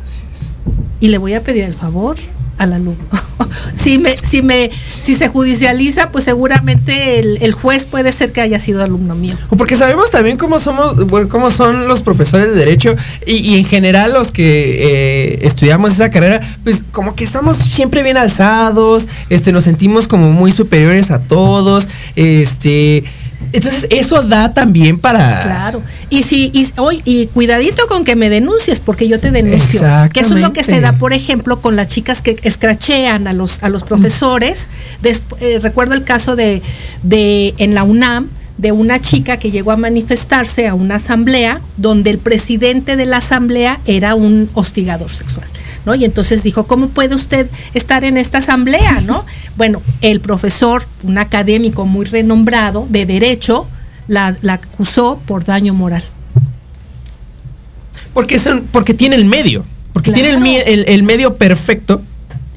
Y 1.00 1.08
le 1.08 1.18
voy 1.18 1.34
a 1.34 1.42
pedir 1.42 1.64
el 1.64 1.74
favor 1.74 2.18
al 2.60 2.74
alumno. 2.74 3.04
si, 3.76 3.98
me, 3.98 4.16
si, 4.18 4.44
me, 4.44 4.70
si 4.86 5.16
se 5.16 5.30
judicializa, 5.30 6.12
pues 6.12 6.26
seguramente 6.26 7.20
el, 7.20 7.40
el, 7.42 7.54
juez 7.54 7.86
puede 7.86 8.12
ser 8.12 8.32
que 8.32 8.42
haya 8.42 8.60
sido 8.60 8.84
alumno 8.84 9.16
mío. 9.16 9.36
Porque 9.58 9.76
sabemos 9.76 10.12
también 10.12 10.38
cómo 10.38 10.60
somos, 10.60 10.96
cómo 11.30 11.50
son 11.50 11.88
los 11.88 12.02
profesores 12.02 12.50
de 12.50 12.56
derecho 12.56 12.96
y, 13.26 13.38
y 13.38 13.58
en 13.58 13.66
general 13.66 14.14
los 14.14 14.32
que 14.32 14.44
eh, 14.44 15.40
estudiamos 15.44 15.94
esa 15.94 16.12
carrera, 16.12 16.42
pues 16.64 16.84
como 16.92 17.16
que 17.16 17.24
estamos 17.24 17.58
siempre 17.58 18.04
bien 18.04 18.18
alzados, 18.18 19.08
este, 19.30 19.52
nos 19.52 19.64
sentimos 19.64 20.08
como 20.08 20.32
muy 20.32 20.52
superiores 20.52 21.10
a 21.10 21.20
todos, 21.20 21.88
este. 22.16 23.04
Entonces, 23.52 23.88
eso 23.90 24.22
da 24.22 24.54
también 24.54 25.00
para. 25.00 25.42
Claro. 25.42 25.82
Y 26.10 26.24
si, 26.24 26.52
y, 26.54 26.68
hoy, 26.78 27.02
y 27.06 27.28
cuidadito 27.28 27.88
con 27.88 28.04
que 28.04 28.16
me 28.16 28.30
denuncies, 28.30 28.80
porque 28.80 29.08
yo 29.08 29.20
te 29.20 29.32
denuncio. 29.32 29.82
Que 30.14 30.20
eso 30.20 30.36
es 30.36 30.42
lo 30.42 30.54
que 30.54 30.64
se 30.64 30.82
da, 30.82 30.94
por 30.94 31.14
ejemplo, 31.14 31.62
con 31.62 31.76
las 31.76 31.88
chicas 31.88 32.22
que 32.22 32.38
escrachean 32.44 33.28
a 33.28 33.34
los, 33.34 33.64
a 33.64 33.70
los 33.70 33.84
profesores. 33.84 34.70
Eh, 35.04 35.60
recuerdo 35.62 35.94
el 35.94 36.04
caso 36.04 36.36
de, 36.36 36.62
de 37.04 37.54
en 37.58 37.74
la 37.74 37.84
UNAM, 37.84 38.30
de 38.60 38.74
una 38.74 39.00
chica 39.00 39.38
que 39.38 39.52
llegó 39.52 39.72
a 39.72 39.78
manifestarse 39.78 40.68
a 40.68 40.74
una 40.74 40.96
asamblea 40.96 41.62
donde 41.78 42.10
el 42.10 42.20
presidente 42.20 42.98
de 42.98 43.06
la 43.06 43.18
asamblea 43.18 43.80
era 43.86 44.16
un 44.16 44.50
hostigador 44.54 45.10
sexual. 45.10 45.48
¿no? 45.86 45.96
Y 45.96 46.04
entonces 46.04 46.44
dijo, 46.44 46.68
¿cómo 46.68 46.90
puede 46.90 47.16
usted 47.16 47.50
estar 47.74 48.04
en 48.04 48.18
esta 48.18 48.40
asamblea? 48.40 49.00
¿no? 49.00 49.26
Bueno, 49.56 49.82
el 50.02 50.20
profesor, 50.20 50.84
un 51.04 51.18
académico 51.18 51.86
muy 51.86 52.06
renombrado 52.06 52.86
de 52.90 53.06
derecho, 53.06 53.66
la, 54.10 54.36
la 54.42 54.56
acusó 54.56 55.22
por 55.26 55.46
daño 55.46 55.74
moral. 55.74 56.04
Porque, 58.14 58.40
son, 58.40 58.68
porque 58.74 58.94
tiene 58.94 59.16
el 59.16 59.24
medio, 59.24 59.64
porque 59.94 60.12
claro. 60.12 60.42
tiene 60.42 60.64
el, 60.64 60.80
el, 60.80 60.90
el, 60.90 61.04
medio 61.04 61.36
perfecto 61.36 62.02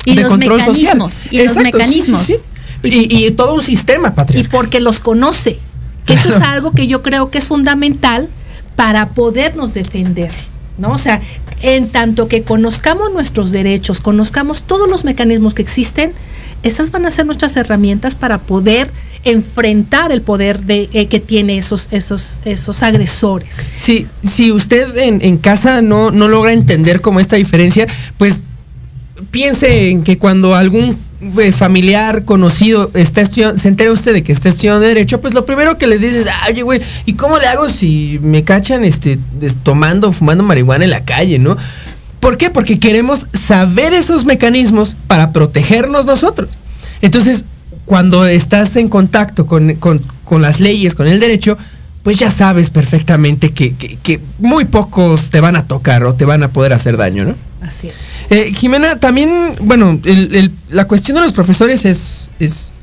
y 0.05 0.17
de 0.17 0.27
control 0.27 0.61
social. 0.65 0.99
Y 1.31 1.39
Exacto, 1.39 1.61
los 1.61 1.73
mecanismos. 1.73 2.23
Sí, 2.23 2.33
sí, 2.33 2.39
sí. 2.83 3.09
Y, 3.09 3.27
y, 3.27 3.31
todo 3.31 3.55
un 3.55 3.63
sistema, 3.63 4.17
Patricia. 4.17 4.45
Y 4.45 4.49
porque 4.49 4.81
los 4.81 4.99
conoce. 4.99 5.61
Que 6.07 6.15
claro. 6.15 6.29
eso 6.29 6.39
es 6.39 6.45
algo 6.45 6.73
que 6.73 6.87
yo 6.87 7.03
creo 7.03 7.31
que 7.31 7.39
es 7.39 7.49
fundamental 7.49 8.29
para 8.77 9.09
podernos 9.11 9.75
defender. 9.75 10.31
¿no? 10.79 10.91
O 10.91 10.99
sea, 10.99 11.21
en 11.63 11.89
tanto 11.89 12.29
que 12.29 12.43
conozcamos 12.43 13.13
nuestros 13.13 13.51
derechos, 13.51 14.01
conozcamos 14.01 14.63
todos 14.63 14.89
los 14.89 15.05
mecanismos 15.05 15.55
que 15.55 15.63
existen, 15.63 16.13
esas 16.63 16.91
van 16.91 17.07
a 17.07 17.11
ser 17.11 17.27
nuestras 17.27 17.57
herramientas 17.57 18.15
para 18.15 18.39
poder 18.39 18.91
enfrentar 19.25 20.11
el 20.11 20.23
poder 20.23 20.61
de, 20.61 20.89
eh, 20.93 21.07
que 21.07 21.21
tiene 21.21 21.59
esos, 21.59 21.89
esos, 21.91 22.39
esos 22.45 22.83
agresores. 22.83 23.69
Si, 23.79 24.07
si 24.29 24.51
usted 24.51 24.97
en, 24.97 25.21
en 25.23 25.39
casa 25.39 25.83
no, 25.83 26.11
no 26.11 26.29
logra 26.29 26.53
entender 26.53 27.01
como 27.01 27.21
esta 27.21 27.37
diferencia, 27.37 27.87
pues 28.19 28.43
piense 29.31 29.91
en 29.91 30.03
que 30.03 30.19
cuando 30.19 30.55
algún 30.55 30.97
familiar 31.53 32.25
conocido 32.25 32.91
está 32.95 33.25
se 33.25 33.69
entera 33.69 33.93
usted 33.93 34.13
de 34.13 34.23
que 34.23 34.33
está 34.33 34.49
estudiando 34.49 34.81
derecho, 34.81 35.21
pues 35.21 35.35
lo 35.35 35.45
primero 35.47 35.79
que 35.79 35.87
le 35.87 35.99
dices, 35.99 36.27
oye, 36.49 36.63
güey, 36.63 36.81
¿y 37.07 37.15
cómo 37.15 37.39
le 37.39 37.47
hago 37.47 37.69
si 37.69 38.19
me 38.23 38.43
cachan 38.43 38.85
este 38.85 39.19
tomando, 39.63 40.13
fumando 40.13 40.43
marihuana 40.43 40.85
en 40.85 40.91
la 40.91 41.05
calle, 41.05 41.39
no? 41.39 41.57
¿Por 42.21 42.39
qué? 42.39 42.51
Porque 42.51 42.79
queremos 42.79 43.27
saber 43.33 43.95
esos 43.95 44.25
mecanismos 44.25 44.95
para 45.07 45.33
protegernos 45.33 46.07
nosotros. 46.07 46.51
Entonces, 47.01 47.45
cuando 47.85 48.27
estás 48.27 48.77
en 48.77 48.89
contacto 48.89 49.47
con, 49.47 49.75
con, 49.75 50.01
con 50.25 50.41
las 50.41 50.61
leyes, 50.61 50.95
con 50.95 51.07
el 51.07 51.19
derecho, 51.19 51.59
pues 52.03 52.19
ya 52.19 52.31
sabes 52.31 52.71
perfectamente 52.71 53.51
que, 53.51 53.75
que, 53.75 53.97
que, 53.97 54.21
muy 54.39 54.65
pocos 54.65 55.31
te 55.31 55.41
van 55.41 55.57
a 55.57 55.67
tocar 55.67 56.05
o 56.05 56.15
te 56.15 56.25
van 56.25 56.43
a 56.43 56.49
poder 56.49 56.73
hacer 56.73 56.97
daño, 56.97 57.25
¿no? 57.25 57.35
Así 57.63 57.89
es. 57.89 57.95
Eh, 58.31 58.53
Jimena, 58.55 58.97
también, 58.97 59.31
bueno, 59.61 59.99
el, 60.05 60.51
la 60.71 60.87
cuestión 60.87 61.17
de 61.17 61.23
los 61.23 61.33
profesores 61.33 61.85
es, 61.85 62.31
es, 62.41 62.75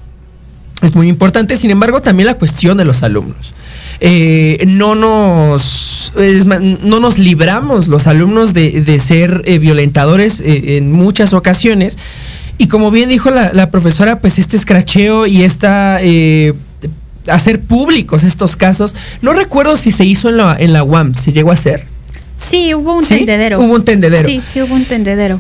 es, 0.82 0.96
muy 0.96 1.08
importante, 1.08 1.58
sin 1.58 1.72
embargo, 1.72 2.02
también 2.02 2.28
la 2.28 2.36
cuestión 2.36 2.78
de 2.78 2.86
los 2.86 3.04
alumnos. 3.04 3.54
Eh, 4.02 4.64
no 4.66 4.96
nos 4.96 5.90
no 6.16 7.00
nos 7.00 7.18
libramos 7.18 7.88
los 7.88 8.08
alumnos 8.08 8.54
de, 8.54 8.82
de 8.82 9.00
ser 9.00 9.42
eh, 9.46 9.60
violentadores 9.60 10.40
eh, 10.40 10.78
en 10.78 10.92
muchas 10.92 11.34
ocasiones 11.34 11.98
y 12.58 12.68
como 12.68 12.92
bien 12.92 13.10
dijo 13.10 13.30
la, 13.30 13.72
profesora 13.72 14.20
pues 14.20 14.40
este 14.40 14.58
escracheo 14.58 15.28
y 15.28 15.44
esta 15.44 16.00
eh, 16.02 16.54
hacer 17.28 17.62
públicos 17.62 18.24
estos 18.24 18.56
casos 18.56 18.96
no 19.22 19.34
recuerdo 19.34 19.78
si 19.78 19.92
se 19.92 20.06
hizo 20.06 20.30
en 20.30 20.38
la 20.38 20.56
en 20.58 20.74
la 20.74 20.84
UAM 20.84 21.14
se 21.14 21.32
llegó 21.32 21.52
a 21.52 21.56
hacer 21.56 21.86
Sí, 22.40 22.74
hubo 22.74 22.96
un 22.96 23.06
¿Sí? 23.06 23.18
tendedero. 23.18 23.60
Hubo 23.60 23.76
un 23.76 23.86
tendedero. 23.86 24.28
Sí, 24.28 24.42
sí 24.46 24.62
hubo 24.62 24.74
un 24.74 24.86
tendedero. 24.86 25.40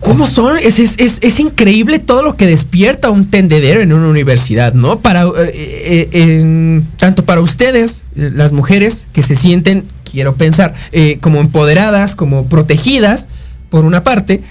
¿Cómo 0.00 0.26
son? 0.26 0.58
Es, 0.58 0.78
es, 0.78 0.96
es, 0.98 1.18
es, 1.22 1.40
increíble 1.40 1.98
todo 1.98 2.22
lo 2.22 2.36
que 2.36 2.46
despierta 2.46 3.08
un 3.08 3.30
tendedero 3.30 3.80
en 3.80 3.92
una 3.92 4.06
universidad, 4.08 4.74
¿no? 4.74 5.00
Para, 5.00 5.22
eh, 5.22 5.30
eh, 5.54 6.08
en, 6.12 6.86
tanto 6.98 7.24
para 7.24 7.40
ustedes, 7.40 8.02
las 8.14 8.52
mujeres, 8.52 9.06
que 9.14 9.22
se 9.22 9.34
sienten 9.34 9.84
quiero 10.14 10.36
pensar, 10.36 10.74
eh, 10.92 11.18
como 11.20 11.40
empoderadas, 11.40 12.14
como 12.14 12.46
protegidas, 12.46 13.26
por 13.68 13.84
una 13.84 14.04
parte, 14.04 14.42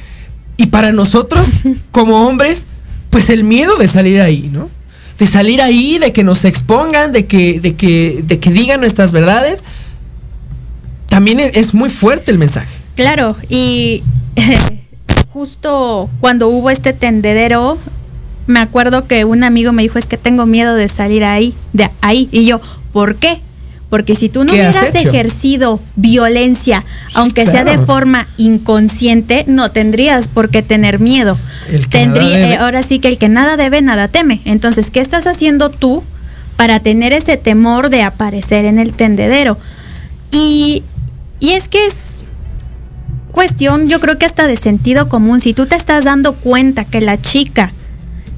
y 0.57 0.67
para 0.67 0.91
nosotros, 0.91 1.47
como 1.91 2.27
hombres, 2.27 2.67
pues 3.09 3.29
el 3.29 3.43
miedo 3.43 3.77
de 3.77 3.87
salir 3.87 4.21
ahí, 4.21 4.49
¿no? 4.51 4.69
De 5.19 5.25
salir 5.25 5.61
ahí, 5.61 5.99
de 5.99 6.11
que 6.11 6.23
nos 6.23 6.43
expongan, 6.43 7.11
de 7.11 7.25
que, 7.25 7.59
de 7.61 7.75
que, 7.75 8.23
de 8.25 8.39
que 8.39 8.51
digan 8.51 8.81
nuestras 8.81 9.11
verdades. 9.11 9.63
También 11.13 11.39
es, 11.39 11.75
muy 11.75 11.91
fuerte 11.91 12.31
el 12.31 12.39
mensaje. 12.39 12.73
Claro, 12.95 13.35
y 13.47 14.01
justo 15.31 16.09
cuando 16.19 16.47
hubo 16.47 16.71
este 16.71 16.91
tendedero, 16.91 17.77
me 18.47 18.59
acuerdo 18.59 19.05
que 19.07 19.23
un 19.23 19.43
amigo 19.43 19.71
me 19.73 19.83
dijo, 19.83 19.99
es 19.99 20.07
que 20.07 20.17
tengo 20.17 20.47
miedo 20.47 20.73
de 20.73 20.89
salir 20.89 21.23
ahí, 21.23 21.53
de 21.71 21.91
ahí. 22.01 22.29
Y 22.31 22.45
yo, 22.45 22.59
¿por 22.91 23.13
qué? 23.17 23.39
Porque 23.91 24.15
si 24.15 24.27
tú 24.27 24.43
no 24.43 24.53
¿Qué 24.53 24.63
has 24.63 24.75
hubieras 24.75 25.05
ejercido 25.05 25.79
violencia, 25.95 26.83
aunque 27.13 27.45
sea 27.45 27.63
de 27.63 27.77
forma 27.77 28.25
inconsciente, 28.37 29.45
no 29.45 29.69
tendrías 29.69 30.27
por 30.27 30.49
qué 30.49 30.63
tener 30.63 30.99
miedo. 30.99 31.37
El 31.69 31.89
que 31.89 32.07
nada 32.07 32.21
debe. 32.21 32.53
eh, 32.53 32.55
ahora 32.55 32.81
sí 32.81 32.97
que 32.97 33.09
el 33.09 33.19
que 33.19 33.29
nada 33.29 33.55
debe, 33.55 33.83
nada 33.83 34.07
teme. 34.07 34.41
Entonces, 34.45 34.89
¿qué 34.89 34.99
estás 34.99 35.27
haciendo 35.27 35.69
tú 35.69 36.01
para 36.57 36.79
tener 36.79 37.13
ese 37.13 37.37
temor 37.37 37.89
de 37.89 38.01
aparecer 38.01 38.65
en 38.65 38.79
el 38.79 38.93
tendedero? 38.93 39.59
Y, 40.31 40.81
y 41.43 41.51
es 41.51 41.67
que 41.67 41.85
es 41.85 42.23
cuestión, 43.33 43.89
yo 43.89 43.99
creo 43.99 44.17
que 44.17 44.25
hasta 44.25 44.47
de 44.47 44.55
sentido 44.55 45.09
común. 45.09 45.41
Si 45.41 45.53
tú 45.53 45.65
te 45.65 45.75
estás 45.75 46.05
dando 46.05 46.35
cuenta 46.35 46.85
que 46.85 47.01
la 47.01 47.21
chica 47.21 47.73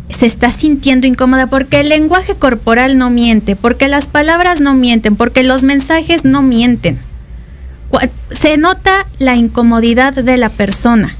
se 0.10 0.26
está 0.26 0.50
sintiendo 0.50 1.06
incómoda 1.06 1.46
porque 1.46 1.82
el 1.82 1.90
lenguaje 1.90 2.34
corporal 2.34 2.98
no 2.98 3.12
miente, 3.12 3.56
porque 3.56 3.88
las 3.90 4.08
palabras 4.08 4.60
no 4.60 4.74
mienten, 4.74 5.16
porque 5.16 5.44
los 5.44 5.62
mensajes 5.62 6.26
no 6.26 6.42
mienten. 6.42 6.98
Se 8.32 8.58
nota 8.58 9.06
la 9.20 9.36
incomodidad 9.36 10.14
de 10.14 10.38
la 10.38 10.50
persona. 10.50 11.16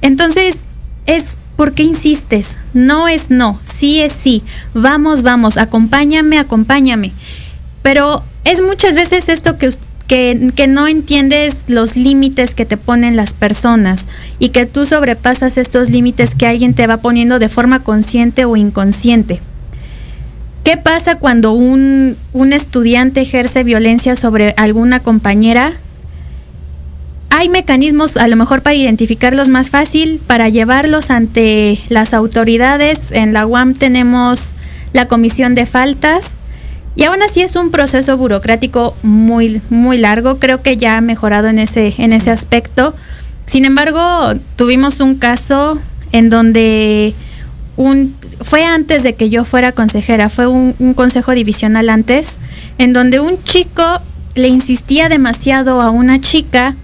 Entonces, 0.00 0.58
es 1.06 1.38
¿por 1.56 1.72
qué 1.72 1.82
insistes? 1.82 2.58
No 2.72 3.08
es 3.08 3.30
no, 3.30 3.58
sí 3.64 4.00
es 4.00 4.12
sí. 4.12 4.44
Vamos, 4.74 5.22
vamos, 5.22 5.56
acompáñame, 5.56 6.38
acompáñame. 6.38 7.10
Pero 7.82 8.22
es 8.44 8.60
muchas 8.62 8.94
veces 8.94 9.28
esto 9.28 9.58
que, 9.58 9.68
us- 9.68 9.78
que, 10.06 10.66
no 10.68 10.86
entiendes 10.86 11.64
los 11.66 11.96
límites 11.96 12.54
que 12.54 12.66
te 12.66 12.76
ponen 12.76 13.16
las 13.16 13.32
personas 13.32 14.06
y 14.38 14.50
que 14.50 14.66
tú 14.66 14.86
sobrepasas 14.86 15.56
estos 15.56 15.90
límites 15.90 16.34
que 16.34 16.46
alguien 16.46 16.74
te 16.74 16.86
va 16.86 16.98
poniendo 16.98 17.38
de 17.38 17.48
forma 17.48 17.80
consciente 17.80 18.44
o 18.44 18.56
inconsciente. 18.56 19.40
¿Qué 20.62 20.76
pasa 20.76 21.16
cuando 21.16 21.52
un, 21.52 22.16
un 22.32 22.52
estudiante 22.52 23.20
ejerce 23.20 23.64
violencia 23.64 24.16
sobre 24.16 24.54
alguna 24.56 25.00
compañera? 25.00 25.72
Hay 27.30 27.48
mecanismos 27.48 28.16
a 28.16 28.28
lo 28.28 28.36
mejor 28.36 28.62
para 28.62 28.76
identificarlos 28.76 29.48
más 29.48 29.70
fácil, 29.70 30.20
para 30.26 30.48
llevarlos 30.48 31.10
ante 31.10 31.80
las 31.88 32.14
autoridades. 32.14 33.12
En 33.12 33.32
la 33.32 33.46
UAM 33.46 33.74
tenemos 33.74 34.54
la 34.92 35.06
comisión 35.08 35.54
de 35.54 35.66
faltas 35.66 36.36
y 36.96 37.04
aún 37.04 37.22
así 37.22 37.40
es 37.40 37.56
un 37.56 37.70
proceso 37.70 38.16
burocrático 38.16 38.94
muy, 39.02 39.60
muy 39.68 39.98
largo. 39.98 40.38
Creo 40.38 40.62
que 40.62 40.76
ya 40.76 40.96
ha 40.96 41.00
mejorado 41.00 41.48
en 41.48 41.58
ese, 41.58 41.94
en 41.98 42.12
ese 42.12 42.30
aspecto. 42.30 42.94
Sin 43.46 43.64
embargo, 43.64 44.00
tuvimos 44.56 45.00
un 45.00 45.16
caso 45.16 45.78
en 46.12 46.30
donde 46.30 47.14
un, 47.76 48.14
fue 48.42 48.64
antes 48.64 49.02
de 49.02 49.14
que 49.14 49.28
yo 49.28 49.44
fuera 49.44 49.72
consejera, 49.72 50.28
fue 50.28 50.46
un, 50.46 50.74
un 50.78 50.94
consejo 50.94 51.32
divisional 51.32 51.90
antes, 51.90 52.38
en 52.78 52.92
donde 52.92 53.18
un 53.18 53.42
chico 53.42 53.82
le 54.36 54.48
insistía 54.48 55.08
demasiado 55.08 55.80
a 55.80 55.90
una 55.90 56.20
chica 56.20 56.76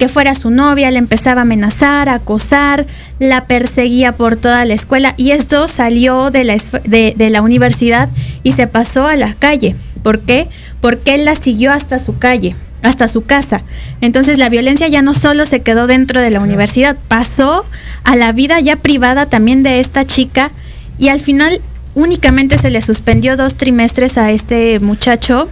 que 0.00 0.08
fuera 0.08 0.34
su 0.34 0.50
novia, 0.50 0.90
le 0.90 0.96
empezaba 0.96 1.42
a 1.42 1.42
amenazar, 1.42 2.08
a 2.08 2.14
acosar, 2.14 2.86
la 3.18 3.44
perseguía 3.44 4.12
por 4.12 4.34
toda 4.34 4.64
la 4.64 4.72
escuela 4.72 5.12
y 5.18 5.32
esto 5.32 5.68
salió 5.68 6.30
de 6.30 6.42
la, 6.42 6.56
de, 6.84 7.12
de 7.14 7.28
la 7.28 7.42
universidad 7.42 8.08
y 8.42 8.52
se 8.52 8.66
pasó 8.66 9.06
a 9.06 9.16
la 9.16 9.34
calle. 9.34 9.76
¿Por 10.02 10.20
qué? 10.20 10.48
Porque 10.80 11.16
él 11.16 11.26
la 11.26 11.34
siguió 11.34 11.70
hasta 11.70 11.98
su 11.98 12.18
calle, 12.18 12.56
hasta 12.80 13.08
su 13.08 13.26
casa. 13.26 13.60
Entonces 14.00 14.38
la 14.38 14.48
violencia 14.48 14.88
ya 14.88 15.02
no 15.02 15.12
solo 15.12 15.44
se 15.44 15.60
quedó 15.60 15.86
dentro 15.86 16.22
de 16.22 16.30
la 16.30 16.40
universidad, 16.40 16.96
pasó 17.08 17.66
a 18.02 18.16
la 18.16 18.32
vida 18.32 18.58
ya 18.58 18.76
privada 18.76 19.26
también 19.26 19.62
de 19.62 19.80
esta 19.80 20.06
chica 20.06 20.50
y 20.96 21.08
al 21.08 21.20
final 21.20 21.60
únicamente 21.94 22.56
se 22.56 22.70
le 22.70 22.80
suspendió 22.80 23.36
dos 23.36 23.56
trimestres 23.56 24.16
a 24.16 24.30
este 24.30 24.80
muchacho 24.80 25.50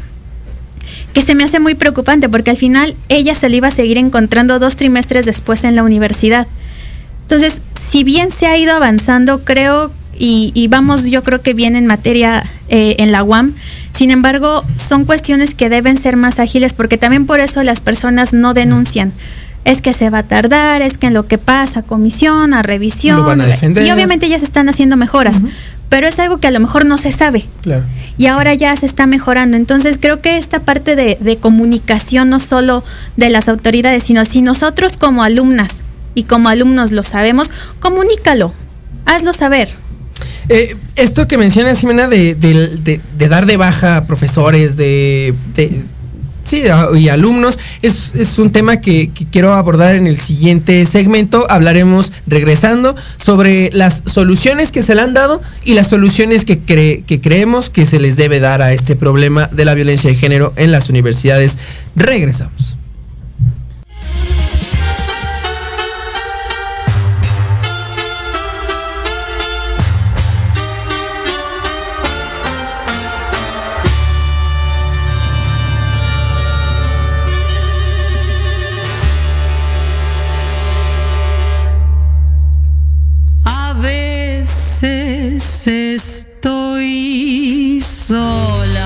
que 1.12 1.22
se 1.22 1.34
me 1.34 1.44
hace 1.44 1.60
muy 1.60 1.74
preocupante 1.74 2.28
porque 2.28 2.50
al 2.50 2.56
final 2.56 2.94
ella 3.08 3.34
se 3.34 3.48
le 3.48 3.56
iba 3.56 3.68
a 3.68 3.72
seguir 3.72 3.98
encontrando 3.98 4.58
dos 4.58 4.76
trimestres 4.76 5.26
después 5.26 5.64
en 5.64 5.76
la 5.76 5.82
universidad. 5.82 6.46
Entonces, 7.22 7.62
si 7.90 8.04
bien 8.04 8.30
se 8.30 8.46
ha 8.46 8.56
ido 8.56 8.74
avanzando, 8.74 9.44
creo, 9.44 9.90
y, 10.18 10.52
y 10.54 10.68
vamos 10.68 11.04
yo 11.04 11.22
creo 11.22 11.42
que 11.42 11.54
bien 11.54 11.76
en 11.76 11.86
materia 11.86 12.44
eh, 12.68 12.96
en 12.98 13.12
la 13.12 13.22
UAM, 13.22 13.54
sin 13.92 14.10
embargo, 14.10 14.64
son 14.76 15.04
cuestiones 15.04 15.54
que 15.54 15.68
deben 15.68 15.96
ser 15.96 16.16
más 16.16 16.38
ágiles 16.38 16.72
porque 16.72 16.98
también 16.98 17.26
por 17.26 17.40
eso 17.40 17.62
las 17.62 17.80
personas 17.80 18.32
no 18.32 18.54
denuncian. 18.54 19.12
Es 19.64 19.82
que 19.82 19.92
se 19.92 20.08
va 20.08 20.18
a 20.18 20.22
tardar, 20.22 20.82
es 20.82 20.98
que 20.98 21.08
en 21.08 21.14
lo 21.14 21.26
que 21.26 21.36
pasa, 21.36 21.82
comisión, 21.82 22.54
a 22.54 22.62
revisión. 22.62 23.16
Lo 23.16 23.24
van 23.24 23.40
a 23.40 23.46
defender. 23.46 23.84
Y 23.84 23.90
obviamente 23.90 24.28
ya 24.28 24.38
se 24.38 24.44
están 24.44 24.68
haciendo 24.68 24.96
mejoras, 24.96 25.38
pero 25.88 26.06
es 26.06 26.18
algo 26.20 26.38
que 26.38 26.46
a 26.46 26.50
lo 26.50 26.60
mejor 26.60 26.86
no 26.86 26.96
se 26.96 27.10
sabe 27.10 27.46
Claro. 27.62 27.84
Y 28.18 28.26
ahora 28.26 28.52
ya 28.54 28.74
se 28.76 28.84
está 28.84 29.06
mejorando. 29.06 29.56
Entonces 29.56 29.96
creo 30.00 30.20
que 30.20 30.36
esta 30.36 30.60
parte 30.60 30.96
de, 30.96 31.16
de 31.20 31.36
comunicación 31.36 32.28
no 32.28 32.40
solo 32.40 32.84
de 33.16 33.30
las 33.30 33.48
autoridades, 33.48 34.02
sino 34.02 34.24
si 34.26 34.42
nosotros 34.42 34.96
como 34.96 35.22
alumnas 35.22 35.70
y 36.14 36.24
como 36.24 36.48
alumnos 36.50 36.90
lo 36.92 37.02
sabemos, 37.04 37.50
comunícalo, 37.80 38.52
hazlo 39.06 39.32
saber. 39.32 39.70
Eh, 40.50 40.76
esto 40.96 41.28
que 41.28 41.38
mencionas, 41.38 41.78
Ximena, 41.78 42.08
de, 42.08 42.34
de- 42.34 42.76
de- 42.78 43.00
de 43.16 43.28
dar 43.28 43.46
de 43.46 43.56
baja 43.56 43.98
a 43.98 44.06
profesores, 44.06 44.76
de- 44.76 45.32
sí, 46.48 46.62
y 46.96 47.08
alumnos, 47.08 47.58
es, 47.82 48.14
es 48.14 48.38
un 48.38 48.50
tema 48.50 48.80
que, 48.80 49.10
quiero 49.30 49.54
abordar 49.54 49.94
en 49.94 50.06
el 50.06 50.18
siguiente 50.18 50.84
segmento. 50.86 51.46
Hablaremos, 51.50 52.12
regresando, 52.26 52.96
sobre 53.22 53.70
las 53.72 54.02
soluciones 54.06 54.72
que 54.72 54.82
se 54.82 54.94
le 54.94 55.02
han 55.02 55.14
dado 55.14 55.40
y 55.64 55.74
las 55.74 55.88
soluciones 55.88 56.44
que, 56.44 56.60
que 56.60 57.20
creemos 57.20 57.70
que 57.70 57.86
se 57.86 58.00
les 58.00 58.16
debe 58.16 58.40
dar 58.40 58.62
a 58.62 58.72
este 58.72 58.96
problema 58.96 59.48
de 59.52 59.64
la 59.64 59.74
violencia 59.74 60.10
de 60.10 60.16
género 60.16 60.52
en 60.56 60.72
las 60.72 60.88
universidades. 60.88 61.58
Regresamos. 61.94 62.77
Estoy 86.40 87.80
sola. 87.80 88.77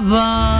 là-bas. 0.00 0.59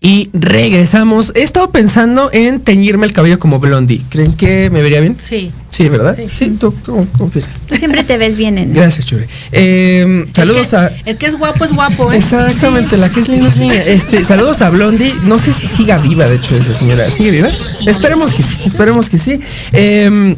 Y 0.00 0.30
regresamos. 0.32 1.32
He 1.34 1.42
estado 1.42 1.70
pensando 1.70 2.30
en 2.32 2.60
teñirme 2.60 3.04
el 3.06 3.12
cabello 3.12 3.38
como 3.38 3.58
blondie. 3.58 4.00
¿Creen 4.08 4.32
que 4.34 4.70
me 4.70 4.80
vería 4.80 5.00
bien? 5.00 5.16
Sí. 5.20 5.50
Sí, 5.70 5.88
¿verdad? 5.88 6.16
Sí, 6.32 6.56
¿tú, 6.58 6.72
tú, 6.72 7.06
cómo 7.16 7.30
piensas? 7.30 7.60
Tú 7.68 7.76
siempre 7.76 8.02
te 8.02 8.16
ves 8.16 8.36
bien 8.36 8.58
en 8.58 8.72
Gracias, 8.72 9.06
Chure. 9.06 9.28
Eh, 9.52 10.26
saludos 10.34 10.74
a. 10.74 10.90
El 11.04 11.16
que 11.16 11.26
es 11.26 11.36
guapo 11.36 11.64
es 11.64 11.72
guapo, 11.72 12.12
¿eh? 12.12 12.16
Exactamente, 12.16 12.96
la 12.96 13.08
que 13.08 13.20
es 13.20 13.28
linda 13.28 13.48
es 13.48 13.56
niña. 13.56 13.74
Este, 13.86 14.24
saludos 14.24 14.60
a 14.60 14.70
Blondie. 14.70 15.14
No 15.24 15.38
sé 15.38 15.52
si 15.52 15.66
siga 15.68 15.98
viva, 15.98 16.26
de 16.26 16.36
hecho, 16.36 16.56
esa 16.56 16.74
señora. 16.74 17.08
¿Sigue 17.10 17.30
viva? 17.30 17.48
Esperemos 17.86 18.34
que 18.34 18.42
sí, 18.42 18.58
esperemos 18.64 19.08
que 19.08 19.18
sí. 19.18 19.40
Eh, 19.72 20.36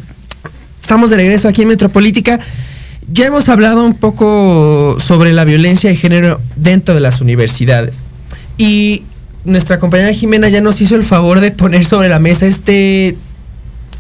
estamos 0.81 1.09
de 1.11 1.17
regreso 1.17 1.49
aquí 1.49 1.63
en 1.63 1.69
Metropolítica. 1.69 2.39
Ya 3.13 3.27
hemos 3.27 3.49
hablado 3.49 3.85
un 3.85 3.95
poco 3.95 4.99
sobre 5.01 5.33
la 5.33 5.45
violencia 5.45 5.89
de 5.91 5.97
género 5.97 6.41
dentro 6.57 6.95
de 6.95 7.01
las 7.01 7.21
universidades. 7.21 8.03
Y 8.59 9.05
nuestra 9.45 9.79
compañera 9.81 10.13
Jimena 10.13 10.49
ya 10.49 10.61
nos 10.61 10.81
hizo 10.81 10.97
el 10.97 11.05
favor 11.05 11.41
de 11.41 11.51
poner 11.51 11.85
sobre 11.85 12.09
la 12.09 12.19
mesa 12.19 12.47
este 12.47 13.17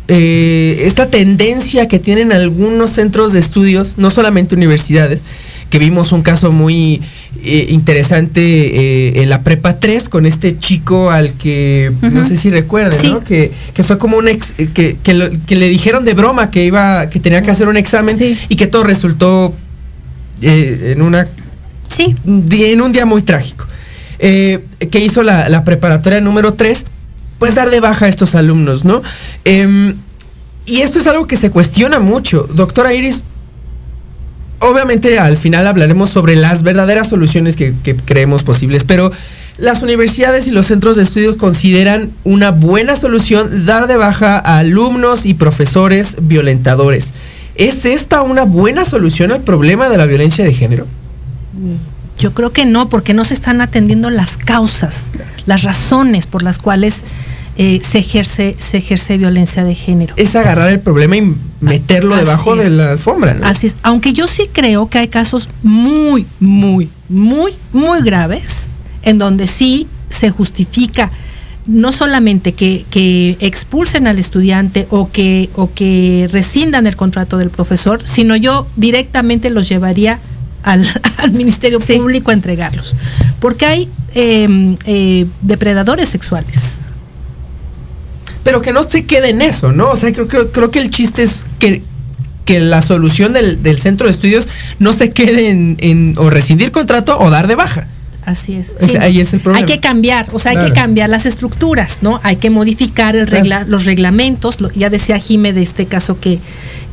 eh, 0.08 0.82
esta 0.86 1.08
tendencia 1.08 1.86
que 1.86 1.98
tienen 2.00 2.32
algunos 2.32 2.90
centros 2.90 3.32
de 3.32 3.38
estudios, 3.38 3.94
no 3.96 4.10
solamente 4.10 4.56
universidades, 4.56 5.22
que 5.70 5.78
vimos 5.78 6.10
un 6.10 6.22
caso 6.22 6.50
muy 6.50 7.00
eh, 7.44 7.66
interesante 7.70 8.40
eh, 8.40 9.22
en 9.22 9.30
la 9.30 9.42
prepa 9.44 9.78
3 9.78 10.08
con 10.08 10.26
este 10.26 10.58
chico 10.58 11.12
al 11.12 11.32
que 11.34 11.92
no 12.02 12.24
sé 12.24 12.36
si 12.36 12.50
recuerden, 12.50 13.00
Sí. 13.00 13.10
¿no? 13.12 13.22
Que, 13.22 13.50
que 13.72 13.84
fue 13.84 13.98
como 13.98 14.16
un 14.16 14.26
ex, 14.26 14.52
que, 14.74 14.96
que, 15.00 15.14
lo- 15.14 15.30
que 15.46 15.54
le 15.54 15.68
dijeron 15.68 16.04
de 16.04 16.14
broma 16.14 16.50
que 16.50 16.64
iba, 16.64 17.08
que 17.08 17.20
tenía 17.20 17.42
que 17.42 17.52
hacer 17.52 17.68
un 17.68 17.76
examen 17.76 18.18
y 18.48 18.56
que 18.56 18.66
todo 18.66 18.82
resultó 18.82 19.54
en 20.42 21.02
una 21.02 21.28
Sí. 21.88 22.16
en 22.26 22.80
un 22.80 22.90
día 22.92 23.06
muy 23.06 23.22
trágico. 23.22 23.64
Eh, 24.18 24.58
que 24.88 25.00
hizo 25.00 25.22
la, 25.22 25.64
preparatoria 25.64 26.20
número 26.20 26.54
3, 26.54 26.84
pues 27.38 27.54
dar 27.54 27.70
de 27.70 27.80
baja 27.80 28.06
a 28.06 28.08
estos 28.08 28.34
alumnos, 28.34 28.84
¿no? 28.84 29.02
Em, 29.44 29.94
y 30.66 30.82
esto 30.82 30.98
es 30.98 31.06
algo 31.06 31.26
que 31.26 31.36
se 31.36 31.50
cuestiona 31.50 32.00
mucho. 32.00 32.46
Doctora 32.52 32.94
Iris, 32.94 33.24
obviamente 34.60 35.18
al 35.18 35.36
final 35.36 35.66
hablaremos 35.66 36.10
sobre 36.10 36.36
las 36.36 36.62
verdaderas 36.62 37.08
soluciones 37.08 37.56
que, 37.56 37.74
que 37.82 37.96
creemos 37.96 38.42
posibles, 38.42 38.84
pero 38.84 39.10
las 39.58 39.82
universidades 39.82 40.46
y 40.46 40.50
los 40.50 40.66
centros 40.66 40.96
de 40.96 41.02
estudios 41.02 41.36
consideran 41.36 42.10
una 42.24 42.50
buena 42.50 42.96
solución 42.96 43.66
dar 43.66 43.86
de 43.86 43.96
baja 43.96 44.38
a 44.38 44.58
alumnos 44.58 45.26
y 45.26 45.34
profesores 45.34 46.16
violentadores. 46.22 47.12
¿Es 47.56 47.84
esta 47.84 48.22
una 48.22 48.44
buena 48.44 48.86
solución 48.86 49.32
al 49.32 49.42
problema 49.42 49.90
de 49.90 49.98
la 49.98 50.06
violencia 50.06 50.44
de 50.44 50.54
género? 50.54 50.86
Yo 52.20 52.34
creo 52.34 52.52
que 52.52 52.66
no, 52.66 52.90
porque 52.90 53.14
no 53.14 53.24
se 53.24 53.32
están 53.32 53.62
atendiendo 53.62 54.10
las 54.10 54.36
causas, 54.36 55.10
las 55.46 55.62
razones 55.62 56.26
por 56.26 56.42
las 56.42 56.58
cuales 56.58 57.04
eh, 57.56 57.80
se 57.82 57.98
ejerce 57.98 58.56
se 58.58 58.76
ejerce 58.76 59.16
violencia 59.16 59.64
de 59.64 59.74
género. 59.74 60.14
Es 60.16 60.36
agarrar 60.36 60.70
el 60.70 60.80
problema 60.80 61.16
y 61.16 61.34
meterlo 61.60 62.14
Así 62.14 62.24
debajo 62.24 62.56
de 62.56 62.70
la 62.70 62.92
alfombra, 62.92 63.34
¿no? 63.34 63.46
Así 63.46 63.68
es. 63.68 63.76
Aunque 63.82 64.12
yo 64.12 64.26
sí 64.26 64.50
creo 64.52 64.88
que 64.90 64.98
hay 64.98 65.08
casos 65.08 65.48
muy, 65.62 66.26
muy, 66.40 66.90
muy, 67.08 67.54
muy 67.72 68.02
graves 68.02 68.68
en 69.02 69.18
donde 69.18 69.46
sí 69.46 69.86
se 70.10 70.30
justifica 70.30 71.10
no 71.66 71.92
solamente 71.92 72.52
que, 72.52 72.84
que 72.90 73.36
expulsen 73.40 74.06
al 74.06 74.18
estudiante 74.18 74.86
o 74.90 75.10
que, 75.10 75.48
o 75.54 75.72
que 75.72 76.28
rescindan 76.30 76.86
el 76.86 76.96
contrato 76.96 77.38
del 77.38 77.50
profesor, 77.50 78.00
sino 78.04 78.36
yo 78.36 78.66
directamente 78.76 79.50
los 79.50 79.68
llevaría 79.68 80.18
al, 80.62 80.86
al 81.18 81.32
Ministerio 81.32 81.80
Público 81.80 82.30
a 82.30 82.34
entregarlos. 82.34 82.94
Porque 83.40 83.66
hay 83.66 83.88
eh, 84.14 84.76
eh, 84.84 85.26
depredadores 85.42 86.08
sexuales. 86.08 86.78
Pero 88.42 88.62
que 88.62 88.72
no 88.72 88.88
se 88.88 89.04
quede 89.04 89.30
en 89.30 89.42
eso, 89.42 89.72
¿no? 89.72 89.90
O 89.90 89.96
sea, 89.96 90.12
creo, 90.12 90.26
creo, 90.26 90.50
creo 90.50 90.70
que 90.70 90.80
el 90.80 90.90
chiste 90.90 91.22
es 91.22 91.46
que, 91.58 91.82
que 92.46 92.58
la 92.60 92.80
solución 92.80 93.32
del, 93.34 93.62
del 93.62 93.78
centro 93.80 94.06
de 94.06 94.12
estudios 94.12 94.48
no 94.78 94.92
se 94.94 95.10
quede 95.12 95.50
en, 95.50 95.76
en 95.80 96.14
o 96.16 96.30
rescindir 96.30 96.72
contrato 96.72 97.18
o 97.18 97.28
dar 97.30 97.46
de 97.48 97.54
baja. 97.56 97.86
Así 98.24 98.54
es. 98.54 98.74
Ahí 99.00 99.18
es 99.20 99.32
el 99.32 99.40
problema. 99.40 99.66
Hay 99.66 99.72
que 99.72 99.80
cambiar, 99.80 100.26
o 100.32 100.38
sea, 100.38 100.50
hay 100.52 100.56
Claro. 100.58 100.72
que 100.74 100.80
cambiar 100.80 101.08
las 101.10 101.26
estructuras, 101.26 102.02
¿no? 102.02 102.20
Hay 102.22 102.36
que 102.36 102.48
modificar 102.50 103.16
el 103.16 103.26
regla, 103.26 103.64
los 103.66 103.84
reglamentos. 103.86 104.60
lo- 104.60 104.70
ya 104.72 104.88
decía 104.90 105.18
Jime 105.18 105.52
de 105.52 105.62
este 105.62 105.86
caso 105.86 106.20
que, 106.20 106.38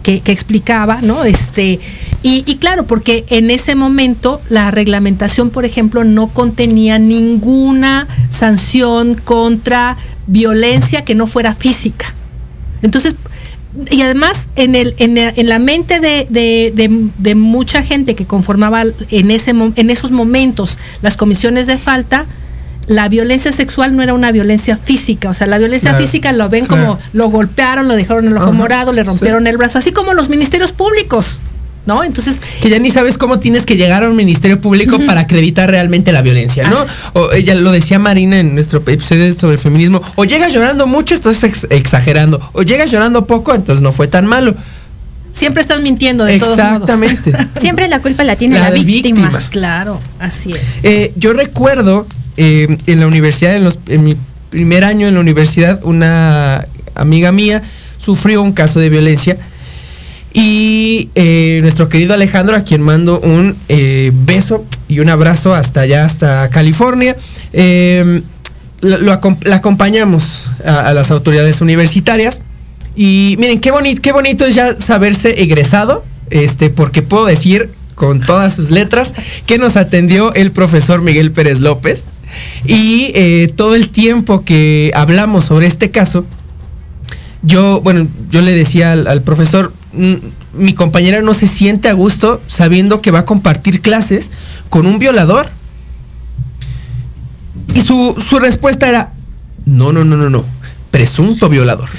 que, 0.03 0.21
explicaba, 0.31 1.01
¿no? 1.01 1.23
Este, 1.23 1.79
y, 2.23 2.43
claro, 2.55 2.85
porque 2.85 3.25
en 3.29 3.49
ese 3.51 3.75
momento 3.75 4.41
la 4.49 4.71
reglamentación, 4.71 5.49
por 5.49 5.65
ejemplo, 5.65 6.03
no 6.03 6.27
contenía 6.27 6.99
ninguna 6.99 8.07
sanción 8.29 9.15
contra 9.15 9.95
violencia 10.27 11.03
que 11.05 11.15
no 11.15 11.27
fuera 11.27 11.55
física. 11.55 12.13
Entonces, 12.81 13.15
y 13.91 14.01
además 14.01 14.49
en, 14.55 14.75
el, 14.75 14.95
en, 14.97 15.47
la 15.47 15.59
mente 15.59 15.99
de, 15.99 16.25
de- 16.29 16.73
de- 16.75 17.09
de 17.17 17.35
mucha 17.35 17.83
gente 17.83 18.15
que 18.15 18.25
conformaba 18.25 18.83
en, 19.11 19.31
ese, 19.31 19.51
en 19.51 19.89
esos 19.89 20.11
momentos 20.11 20.77
las 21.01 21.15
comisiones 21.15 21.67
de 21.67 21.77
falta, 21.77 22.25
la 22.87 23.09
violencia 23.09 23.51
sexual 23.51 23.95
no 23.95 24.01
era 24.03 24.13
una 24.13 24.31
violencia 24.31 24.77
física, 24.77 25.29
o 25.29 25.33
sea, 25.33 25.45
la 25.47 25.57
violencia 25.57 25.89
Claro, 25.91 26.05
física 26.05 26.31
lo 26.31 26.49
ven 26.49 26.65
claro. 26.65 26.83
como 26.97 26.99
lo 27.13 27.29
golpearon, 27.29 27.87
lo 27.87 27.95
dejaron 27.95 28.27
el 28.27 28.33
ojo 28.37 28.45
Ajá, 28.45 28.51
morado, 28.53 28.93
le 28.93 29.03
rompieron 29.03 29.45
el 29.47 29.57
brazo, 29.57 29.77
así 29.79 29.91
como 29.91 30.13
los 30.13 30.29
ministerios 30.29 30.71
públicos, 30.71 31.41
¿no? 31.85 32.03
Entonces, 32.03 32.39
Que 32.61 32.69
ya 32.69 32.79
ni 32.79 32.89
sabes 32.91 33.17
cómo 33.17 33.39
tienes 33.39 33.65
que 33.65 33.75
llegar 33.77 34.03
a 34.03 34.09
un 34.09 34.15
ministerio 34.15 34.59
público 34.61 34.99
para 35.05 35.21
acreditar 35.21 35.69
realmente 35.69 36.11
la 36.11 36.21
violencia, 36.21 36.69
¿no? 36.69 36.77
Así. 36.77 36.91
O 37.13 37.31
ella 37.33 37.55
lo 37.55 37.71
decía 37.71 37.99
Marina 37.99 38.39
en 38.39 38.55
nuestro 38.55 38.79
episodio 38.79 39.33
sobre 39.33 39.53
el 39.53 39.59
feminismo. 39.59 40.01
O 40.15 40.23
llegas 40.25 40.53
llorando 40.53 40.85
mucho, 40.87 41.13
estás 41.13 41.43
ex- 41.43 41.67
exagerando. 41.69 42.39
O 42.53 42.61
llegas 42.63 42.91
llorando 42.91 43.25
poco, 43.25 43.53
entonces 43.55 43.81
no 43.81 43.91
fue 43.93 44.07
tan 44.07 44.25
malo. 44.25 44.53
siempre 45.31 45.61
están 45.61 45.83
mintiendo 45.83 46.25
de 46.25 46.39
todos 46.39 46.57
modos. 46.57 46.89
Exactamente. 46.89 47.33
Siempre 47.61 47.87
la 47.87 47.99
culpa 48.01 48.23
la 48.23 48.35
tiene 48.35 48.59
La 48.59 48.71
víctima. 48.71 49.19
víctima. 49.29 49.43
Claro, 49.51 49.99
así 50.19 50.51
es. 50.51 50.61
Eh, 50.83 51.13
yo 51.15 51.33
recuerdo 51.33 52.07
eh, 52.37 52.77
en 52.87 52.99
la 52.99 53.07
universidad, 53.07 53.55
en, 53.87 54.03
mi 54.03 54.15
primer 54.49 54.83
año 54.83 55.07
en 55.07 55.15
la 55.15 55.19
universidad, 55.19 55.79
una 55.83 56.65
amiga 56.95 57.31
mía 57.31 57.61
sufrió 57.99 58.41
un 58.41 58.53
caso 58.53 58.79
de 58.79 58.89
violencia. 58.89 59.37
Y 60.33 61.09
eh, 61.15 61.59
nuestro 61.61 61.89
querido 61.89 62.13
Alejandro, 62.13 62.55
a 62.55 62.61
quien 62.63 62.81
mando 62.81 63.19
un 63.19 63.55
eh, 63.69 64.11
beso 64.13 64.65
y 64.87 64.99
un 64.99 65.09
abrazo 65.09 65.53
hasta 65.53 65.81
allá, 65.81 66.05
hasta 66.05 66.49
California, 66.49 67.15
eh, 67.53 68.21
lo- 68.81 68.97
la 68.99 69.55
acompañamos 69.55 70.43
a, 70.65 70.87
a 70.89 70.93
las 70.93 71.09
autoridades 71.11 71.61
universitarias. 71.61 72.41
Y 72.95 73.35
miren, 73.39 73.59
qué 73.59 73.71
bonito, 73.71 74.01
qué 74.01 74.11
bonito 74.11 74.45
es 74.45 74.53
ya 74.55 74.79
saberse 74.79 75.41
egresado, 75.41 76.03
este, 76.29 76.69
porque 76.69 77.01
puedo 77.01 77.25
decir 77.25 77.69
con 77.95 78.21
todas 78.21 78.53
sus 78.55 78.69
letras 78.69 79.13
que 79.47 79.57
nos 79.57 79.75
atendió 79.75 80.33
el 80.35 80.51
profesor 80.51 81.01
Miguel 81.01 81.31
Pérez 81.31 81.59
López. 81.61 82.05
Y 82.65 83.11
eh, 83.15 83.51
todo 83.55 83.75
el 83.75 83.89
tiempo 83.89 84.43
que 84.43 84.91
hablamos 84.95 85.45
sobre 85.45 85.67
este 85.67 85.91
caso, 85.91 86.25
yo, 87.41 87.81
bueno, 87.81 88.07
yo 88.29 88.41
le 88.41 88.53
decía 88.53 88.91
al, 88.91 89.07
al 89.07 89.21
profesor, 89.21 89.73
"Mm, 89.93 90.15
mi 90.57 90.73
compañera 90.73 91.21
no 91.21 91.33
se 91.33 91.47
siente 91.47 91.87
a 91.87 91.93
gusto 91.93 92.41
sabiendo 92.47 93.01
que 93.01 93.11
va 93.11 93.19
a 93.19 93.25
compartir 93.25 93.81
clases 93.81 94.31
con 94.69 94.85
un 94.85 94.99
violador. 94.99 95.47
Y 97.73 97.81
su, 97.81 98.15
su 98.27 98.39
respuesta 98.39 98.87
era, 98.87 99.13
no, 99.65 99.91
no, 99.93 100.03
no, 100.03 100.17
no, 100.17 100.29
no, 100.29 100.45
presunto 100.91 101.49
violador. 101.49 101.89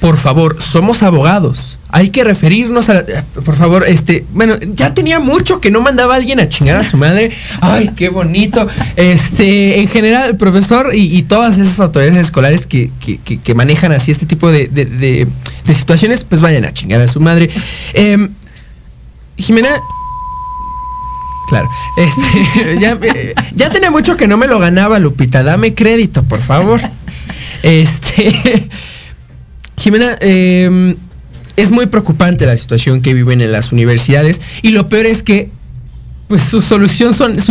Por 0.00 0.16
favor, 0.16 0.62
somos 0.62 1.02
abogados. 1.02 1.78
Hay 1.96 2.10
que 2.10 2.24
referirnos 2.24 2.88
a 2.88 2.94
la- 2.94 3.04
Por 3.44 3.54
favor, 3.54 3.84
este... 3.86 4.24
Bueno, 4.32 4.56
ya 4.74 4.94
tenía 4.94 5.20
mucho 5.20 5.60
que 5.60 5.70
no 5.70 5.80
mandaba 5.80 6.14
a 6.14 6.16
alguien 6.16 6.40
a 6.40 6.48
chingar 6.48 6.74
a 6.74 6.82
su 6.82 6.96
madre. 6.96 7.30
Ay, 7.60 7.92
qué 7.94 8.08
bonito. 8.08 8.66
Este, 8.96 9.78
en 9.78 9.86
general, 9.86 10.30
el 10.30 10.36
profesor 10.36 10.92
y, 10.92 11.16
y 11.16 11.22
todas 11.22 11.56
esas 11.56 11.78
autoridades 11.78 12.18
escolares 12.18 12.66
que, 12.66 12.90
que- 12.98 13.18
que- 13.38 13.54
manejan 13.54 13.92
así 13.92 14.10
este 14.10 14.26
tipo 14.26 14.50
de, 14.50 14.66
de- 14.66 14.86
de- 14.86 15.28
de 15.66 15.74
situaciones, 15.74 16.24
pues 16.24 16.40
vayan 16.42 16.64
a 16.64 16.74
chingar 16.74 17.00
a 17.00 17.06
su 17.06 17.20
madre. 17.20 17.48
Em, 17.92 18.28
Jimena, 19.36 19.68
Claro. 21.48 21.68
Este, 21.96 22.78
ya, 22.80 22.98
eh, 23.02 23.34
ya 23.54 23.70
tenía 23.70 23.92
mucho 23.92 24.16
que 24.16 24.26
no 24.26 24.36
me 24.36 24.48
lo 24.48 24.58
ganaba, 24.58 24.98
Lupita. 24.98 25.44
Dame 25.44 25.74
crédito, 25.74 26.24
por 26.24 26.40
favor. 26.40 26.80
Este. 27.62 28.68
Jimena, 29.76 30.16
eh, 30.20 30.96
es 31.56 31.70
muy 31.70 31.86
preocupante 31.86 32.46
la 32.46 32.56
situación 32.56 33.00
que 33.00 33.14
viven 33.14 33.40
en 33.40 33.52
las 33.52 33.72
universidades. 33.72 34.40
Y 34.62 34.70
lo 34.70 34.88
peor 34.88 35.06
es 35.06 35.22
que 35.22 35.50
pues 36.28 36.42
son, 36.42 36.60
sus 36.60 36.64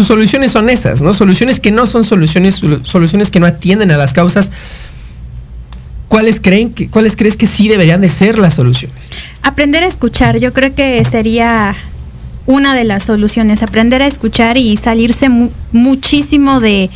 soluciones 0.07 0.51
son 0.51 0.69
esas, 0.69 1.01
¿no? 1.01 1.13
Soluciones 1.13 1.59
que 1.59 1.71
no 1.71 1.85
son 1.87 2.03
soluciones, 2.03 2.61
soluciones 2.83 3.31
que 3.31 3.39
no 3.39 3.45
atienden 3.45 3.91
a 3.91 3.97
las 3.97 4.13
causas. 4.13 4.51
¿Cuáles 6.07 6.39
creen 6.39 6.73
que, 6.73 6.89
cuáles 6.89 7.15
crees 7.15 7.37
que 7.37 7.47
sí 7.47 7.67
deberían 7.67 8.01
de 8.01 8.09
ser 8.09 8.37
las 8.37 8.55
soluciones? 8.55 8.95
Aprender 9.41 9.83
a 9.83 9.87
escuchar, 9.87 10.37
yo 10.37 10.53
creo 10.53 10.73
que 10.75 11.03
sería 11.05 11.75
una 12.45 12.75
de 12.75 12.83
las 12.83 13.03
soluciones, 13.03 13.63
aprender 13.63 14.01
a 14.01 14.07
escuchar 14.07 14.57
y 14.57 14.75
salirse 14.77 15.29
mu 15.29 15.49
muchísimo 15.71 16.59
de, 16.59 16.89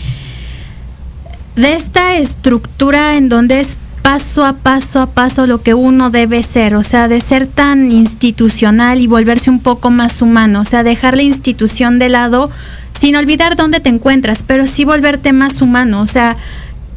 de 1.55 1.73
esta 1.73 2.17
estructura 2.17 3.17
en 3.17 3.29
donde 3.29 3.61
es 3.61 3.77
paso 4.07 4.45
a 4.45 4.53
paso 4.53 5.01
a 5.01 5.07
paso 5.07 5.47
lo 5.47 5.61
que 5.61 5.73
uno 5.73 6.09
debe 6.11 6.41
ser, 6.41 6.77
o 6.77 6.83
sea, 6.83 7.09
de 7.09 7.19
ser 7.19 7.45
tan 7.45 7.91
institucional 7.91 9.01
y 9.01 9.07
volverse 9.07 9.49
un 9.49 9.59
poco 9.59 9.91
más 9.91 10.21
humano, 10.21 10.61
o 10.61 10.63
sea, 10.63 10.83
dejar 10.83 11.17
la 11.17 11.23
institución 11.23 11.99
de 11.99 12.07
lado 12.07 12.49
sin 12.97 13.17
olvidar 13.17 13.57
dónde 13.57 13.81
te 13.81 13.89
encuentras, 13.89 14.43
pero 14.43 14.65
sí 14.65 14.85
volverte 14.85 15.33
más 15.33 15.61
humano, 15.61 15.99
o 15.99 16.05
sea, 16.05 16.37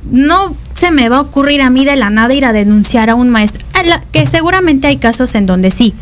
no 0.09 0.55
se 0.77 0.93
me 0.93 1.09
va 1.09 1.17
a 1.17 1.23
ocurrir 1.23 1.63
a 1.63 1.69
mí 1.69 1.85
de 1.85 1.97
la 1.97 2.11
nada 2.11 2.33
ir 2.33 2.45
a 2.45 2.53
denunciar 2.53 3.11
a 3.11 3.17
un 3.17 3.29
maestro, 3.29 3.65
que 4.13 4.25
seguramente 4.27 4.87
hay 4.87 4.99
casos 4.99 5.35
en 5.35 5.47
donde 5.47 5.73
sí, 5.73 5.95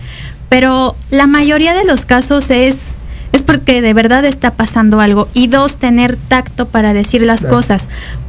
pero 0.51 0.95
la 1.11 1.27
mayoría 1.27 1.73
de 1.73 1.87
los 1.87 2.05
casos 2.05 2.51
es 2.51 2.99
es 3.33 3.43
porque 3.43 3.83
de 3.83 3.93
verdad 3.93 4.25
está 4.25 4.53
pasando 4.53 5.01
algo. 5.01 5.29
Y 5.35 5.49
dos 5.49 5.77
tener 5.77 6.17
tacto 6.17 6.67
para 6.67 6.95
decir 6.95 7.21
las 7.21 7.41
claro. 7.41 7.57
cosas 7.57 7.89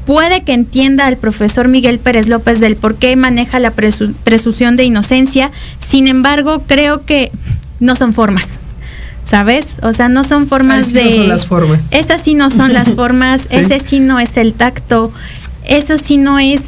puede 0.10 0.41
que 0.41 0.53
entienda 0.53 1.07
el 1.07 1.18
profesor 1.18 1.68
Miguel 1.68 1.99
Pérez 1.99 2.28
López 2.28 2.60
del 2.60 2.76
por 2.76 2.95
qué 2.95 3.16
maneja 3.16 3.60
la 3.60 3.70
presu 3.70 4.12
presunción 4.24 4.76
de 4.76 4.84
inocencia 4.84 5.51
sin 5.88 6.07
embargo 6.07 6.64
creo 6.66 7.05
que 7.05 7.32
no 7.80 7.95
son 7.95 8.12
formas 8.12 8.57
¿sabes? 9.24 9.80
O 9.84 9.93
sea, 9.93 10.10
no 10.10 10.24
son 10.24 10.47
formas 10.47 10.88
sí 10.88 10.93
de. 10.93 11.05
No 11.05 11.12
son 11.12 11.28
las 11.28 11.45
formas. 11.45 11.88
Esas 11.91 12.24
sí 12.24 12.34
no 12.34 12.49
son 12.49 12.74
las 12.74 12.93
formas, 12.95 13.43
sí. 13.43 13.57
ese 13.57 13.80
sí 13.80 13.99
no 13.99 14.20
es 14.20 14.36
el 14.38 14.55
tacto, 14.55 15.14
eso 15.64 15.99
sí 15.99 16.18
no 16.18 16.39
es 16.39 16.62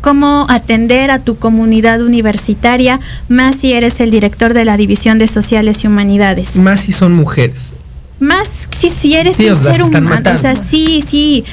cómo 0.00 0.46
atender 0.48 1.12
a 1.12 1.20
tu 1.20 1.38
comunidad 1.38 2.02
universitaria, 2.02 2.98
más 3.28 3.54
si 3.54 3.74
eres 3.74 4.00
el 4.00 4.10
director 4.10 4.54
de 4.54 4.64
la 4.64 4.76
División 4.76 5.20
de 5.20 5.28
Sociales 5.28 5.84
y 5.84 5.86
Humanidades. 5.86 6.56
Más 6.56 6.80
si 6.80 6.90
son 6.90 7.12
mujeres. 7.12 7.74
Más 8.18 8.48
si, 8.72 8.88
si 8.88 9.14
eres 9.14 9.36
sí, 9.36 9.48
un 9.48 9.56
ser 9.56 9.84
humano. 9.84 10.10
Matando. 10.10 10.36
O 10.36 10.42
sea, 10.42 10.56
sí, 10.56 11.04
sí. 11.06 11.44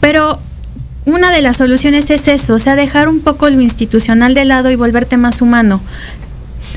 Pero 0.00 0.38
una 1.04 1.32
de 1.32 1.42
las 1.42 1.56
soluciones 1.56 2.10
es 2.10 2.28
eso, 2.28 2.54
o 2.54 2.58
sea, 2.58 2.76
dejar 2.76 3.08
un 3.08 3.20
poco 3.20 3.50
lo 3.50 3.60
institucional 3.60 4.34
de 4.34 4.44
lado 4.44 4.70
y 4.70 4.76
volverte 4.76 5.16
más 5.16 5.42
humano. 5.42 5.80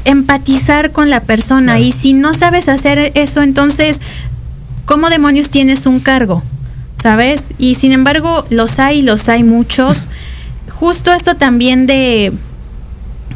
Empatizar 0.03 0.91
con 0.91 1.09
la 1.09 1.21
persona. 1.21 1.73
Claro. 1.73 1.84
Y 1.84 1.91
si 1.91 2.13
no 2.13 2.34
sabes 2.34 2.67
hacer 2.67 3.11
eso, 3.13 3.43
entonces, 3.43 3.99
¿cómo 4.86 5.09
demonios 5.09 5.51
tienes 5.51 5.86
un 5.86 5.99
cargo? 5.99 6.43
¿Sabes? 7.01 7.43
Y 7.59 7.76
sin 7.76 7.91
embargo, 7.91 8.45
los 8.49 8.80
hay, 8.80 9.03
los 9.03 9.30
hay 9.30 9.43
muchos. 9.43 10.07
Justo 10.80 11.11
esto 11.13 11.36
también 11.36 11.86
de 11.86 12.34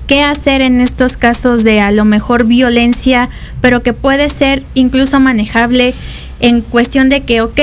qué 0.07 0.23
hacer 0.23 0.61
en 0.61 0.81
estos 0.81 1.17
casos 1.17 1.63
de 1.63 1.81
a 1.81 1.91
lo 1.91 2.03
mejor 2.03 2.45
violencia, 2.45 3.29
pero 3.61 3.83
que 3.83 3.93
puede 3.93 4.27
ser 4.29 4.63
incluso 4.73 5.19
manejable 5.19 5.93
en 6.39 6.61
cuestión 6.61 7.09
de 7.09 7.21
que, 7.21 7.41
ok, 7.41 7.59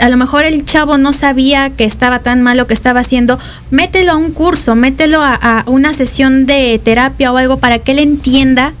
a 0.00 0.08
lo 0.08 0.16
mejor 0.16 0.44
el 0.44 0.64
chavo 0.64 0.98
no 0.98 1.12
sabía 1.12 1.70
que 1.70 1.84
estaba 1.84 2.18
tan 2.18 2.42
mal 2.42 2.56
lo 2.56 2.66
que 2.66 2.74
estaba 2.74 3.00
haciendo, 3.00 3.38
mételo 3.70 4.12
a 4.12 4.16
un 4.16 4.32
curso, 4.32 4.74
mételo 4.74 5.20
a, 5.22 5.64
una 5.66 5.92
sesión 5.94 6.46
de 6.46 6.80
terapia 6.82 7.32
o 7.32 7.36
algo 7.36 7.58
para 7.58 7.78
que 7.78 7.92
él 7.92 7.98
entienda 8.00 8.72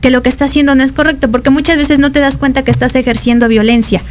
que 0.00 0.10
lo 0.10 0.22
que 0.22 0.28
está 0.28 0.46
haciendo 0.46 0.74
no 0.74 0.82
es 0.82 0.92
correcto, 0.92 1.30
porque 1.30 1.50
muchas 1.50 1.76
veces 1.76 1.98
no 1.98 2.12
te 2.12 2.20
das 2.20 2.36
cuenta 2.36 2.62
que 2.62 2.70
estás 2.70 2.94
ejerciendo 2.94 3.48
violencia. 3.48 4.02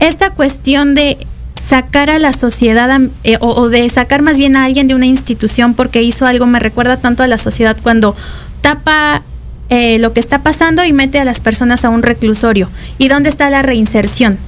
Esta 0.00 0.30
cuestión 0.30 0.94
de 0.94 1.18
sacar 1.66 2.10
a 2.10 2.18
la 2.18 2.32
sociedad 2.32 3.00
eh, 3.24 3.38
o, 3.40 3.48
o, 3.48 3.68
de 3.68 3.88
sacar 3.88 4.22
más 4.22 4.38
bien 4.38 4.56
a 4.56 4.64
alguien 4.64 4.86
de 4.86 4.94
una 4.94 5.06
institución 5.06 5.74
porque 5.74 6.02
hizo 6.02 6.24
algo 6.24 6.46
me 6.46 6.60
recuerda 6.60 6.98
tanto 6.98 7.24
a 7.24 7.26
la 7.26 7.38
sociedad 7.38 7.76
cuando 7.82 8.14
tapa 8.60 9.22
eh, 9.68 9.98
lo 9.98 10.12
que 10.12 10.20
está 10.20 10.42
pasando 10.42 10.84
y 10.84 10.92
mete 10.92 11.18
a 11.18 11.24
las 11.24 11.40
personas 11.40 11.84
a 11.84 11.88
un 11.88 12.02
reclusorio. 12.02 12.70
¿Y 12.98 13.08
dónde 13.08 13.28
está 13.28 13.50
la 13.50 13.62
reinserción? 13.62 14.38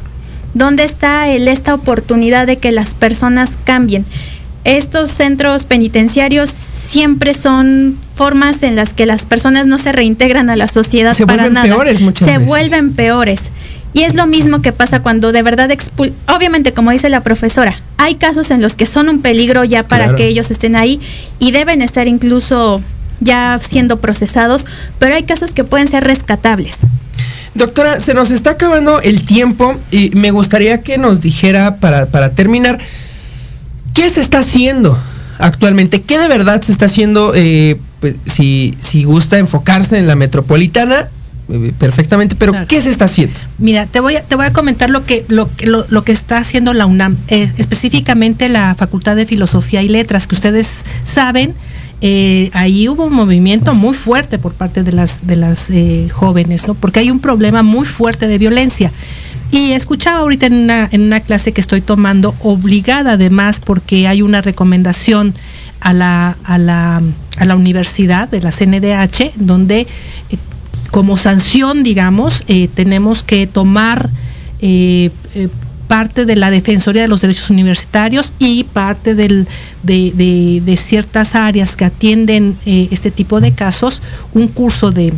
¿Dónde 0.59 0.83
está 0.83 1.29
el, 1.29 1.47
esta 1.49 1.73
oportunidad 1.73 2.47
de 2.47 2.57
que 2.57 2.73
las 2.73 2.93
personas 2.95 3.51
cambien? 3.65 4.05
Estos 4.65 5.13
centros 5.13 5.65
penitenciarios 5.65 6.51
siempre 6.51 7.33
son 7.33 7.97
formas 8.15 8.63
en 8.65 8.75
las 8.75 8.93
que 8.93 9.07
las 9.07 9.25
personas 9.25 9.67
no 9.69 9.79
se 9.79 9.93
reintegran 9.93 10.51
a 10.51 10.57
la 10.57 10.67
sociedad 10.67 11.13
se 11.13 11.27
para 11.27 11.45
vuelven 11.45 11.55
nada. 11.55 11.67
Peores 11.69 12.01
muchas 12.01 12.27
se 12.29 12.33
veces. 12.35 12.49
vuelven 12.49 12.93
peores. 12.93 13.41
Y 13.95 14.03
es 14.03 14.15
lo 14.15 14.27
mismo 14.27 14.61
que 14.61 14.73
pasa 14.73 15.01
cuando 15.01 15.33
de 15.33 15.43
verdad 15.43 15.71
expul 15.71 16.13
obviamente 16.29 16.73
como 16.73 16.91
dice 16.91 17.09
la 17.09 17.23
profesora, 17.23 17.81
hay 17.97 18.17
casos 18.17 18.51
en 18.51 18.61
los 18.61 18.75
que 18.75 18.85
son 18.85 19.09
un 19.09 19.23
peligro 19.23 19.65
ya 19.65 19.85
para 19.85 20.05
Claro. 20.05 20.17
que 20.19 20.27
ellos 20.27 20.51
estén 20.51 20.75
ahí 20.77 21.01
y 21.39 21.53
deben 21.53 21.81
estar 21.83 22.07
incluso 22.09 22.83
ya 23.21 23.59
siendo 23.67 23.99
procesados, 24.01 24.67
pero 24.99 25.15
hay 25.15 25.23
casos 25.23 25.53
que 25.53 25.65
pueden 25.65 25.89
ser 25.89 26.05
rescatables. 26.05 26.79
Doctora, 27.59 28.01
se 28.01 28.15
nos 28.15 28.31
está 28.31 28.51
acabando 28.51 29.01
el 29.01 29.23
tiempo 29.27 29.77
y 29.91 30.11
me 30.11 30.31
gustaría 30.31 30.81
que 30.83 30.97
nos 30.97 31.21
dijera 31.21 31.77
para, 31.77 32.07
para 32.07 32.31
terminar, 32.31 32.79
¿qué 33.95 34.09
se 34.11 34.21
está 34.21 34.39
haciendo 34.39 34.99
actualmente? 35.39 36.03
¿Qué 36.03 36.19
de 36.19 36.29
verdad 36.29 36.63
se 36.63 36.73
está 36.73 36.87
haciendo? 36.87 37.33
Eh, 37.35 37.77
pues, 38.01 38.15
si, 38.27 38.75
si 38.81 39.05
gusta 39.05 39.39
enfocarse 39.39 39.99
en 39.99 40.07
la 40.07 40.15
metropolitana, 40.15 41.09
eh, 41.51 41.73
perfectamente, 41.79 42.37
pero 42.37 42.53
Claro. 42.53 42.67
¿qué 42.69 42.81
se 42.81 42.91
está 42.91 43.07
haciendo? 43.07 43.35
Mira, 43.59 43.87
te 43.87 44.01
voy 44.01 44.17
a, 44.17 44.23
te 44.23 44.37
voy 44.37 44.47
a 44.47 44.53
comentar 44.53 44.89
lo 44.91 45.05
que, 45.05 45.25
lo, 45.29 45.49
lo, 45.65 45.85
lo 45.89 46.05
que 46.05 46.13
está 46.13 46.39
haciendo 46.39 46.75
la 46.75 46.87
UNAM, 46.87 47.17
eh, 47.29 47.51
específicamente 47.57 48.49
la 48.49 48.75
Facultad 48.77 49.17
de 49.17 49.27
Filosofía 49.27 49.83
y 49.83 49.89
Letras, 49.89 50.27
que 50.27 50.35
ustedes 50.35 50.85
saben, 51.05 51.55
eh, 52.01 52.51
ahí 52.53 52.89
hubo 52.89 53.07
un 53.07 53.15
movimiento 53.15 53.75
muy 53.75 53.95
fuerte 53.95 54.39
por 54.39 54.55
parte 54.55 54.83
de 54.83 54.93
las, 54.93 55.27
de 55.27 55.37
las 55.37 55.69
eh, 55.71 56.09
jóvenes, 56.13 56.69
¿no? 56.69 56.75
Porque 56.75 57.01
hay 57.01 57.11
un 57.11 57.19
problema 57.19 57.63
muy 57.63 57.87
fuerte 57.87 58.29
de 58.29 58.39
violencia. 58.39 58.93
Y 59.51 59.73
escuchaba 59.73 60.21
ahorita 60.21 60.47
en 60.47 60.55
una, 60.55 60.89
en 60.93 61.03
una 61.03 61.21
clase 61.21 61.53
que 61.53 61.61
estoy 61.61 61.81
tomando, 61.81 62.35
obligada 62.41 63.13
además, 63.13 63.61
porque 63.65 64.07
hay 64.07 64.23
una 64.23 64.43
recomendación 64.43 65.35
a 65.81 65.93
la, 65.93 66.37
a 66.45 66.59
la, 66.59 67.03
a 67.37 67.45
la 67.45 67.57
universidad 67.57 68.29
de 68.29 68.43
la 68.43 68.53
CNDH, 68.53 69.33
donde 69.37 69.81
eh, 69.81 69.87
como 70.91 71.17
sanción, 71.17 71.83
digamos, 71.83 72.45
tenemos 72.75 73.23
que 73.23 73.47
tomar 73.47 74.09
parte 75.89 76.25
de 76.27 76.37
la 76.37 76.51
Defensoría 76.51 77.03
de 77.03 77.09
los 77.09 77.23
Derechos 77.23 77.51
Universitarios 77.51 78.33
y 78.39 78.65
parte 78.65 79.15
del, 79.15 79.47
de, 79.83 80.13
de- 80.65 80.77
ciertas 80.77 81.35
áreas 81.35 81.75
que 81.77 81.85
atienden 81.85 82.57
eh, 82.67 82.89
este 82.91 83.11
tipo 83.11 83.41
de 83.41 83.53
casos, 83.53 84.03
un 84.35 84.47
curso 84.49 84.91
de, 84.93 85.13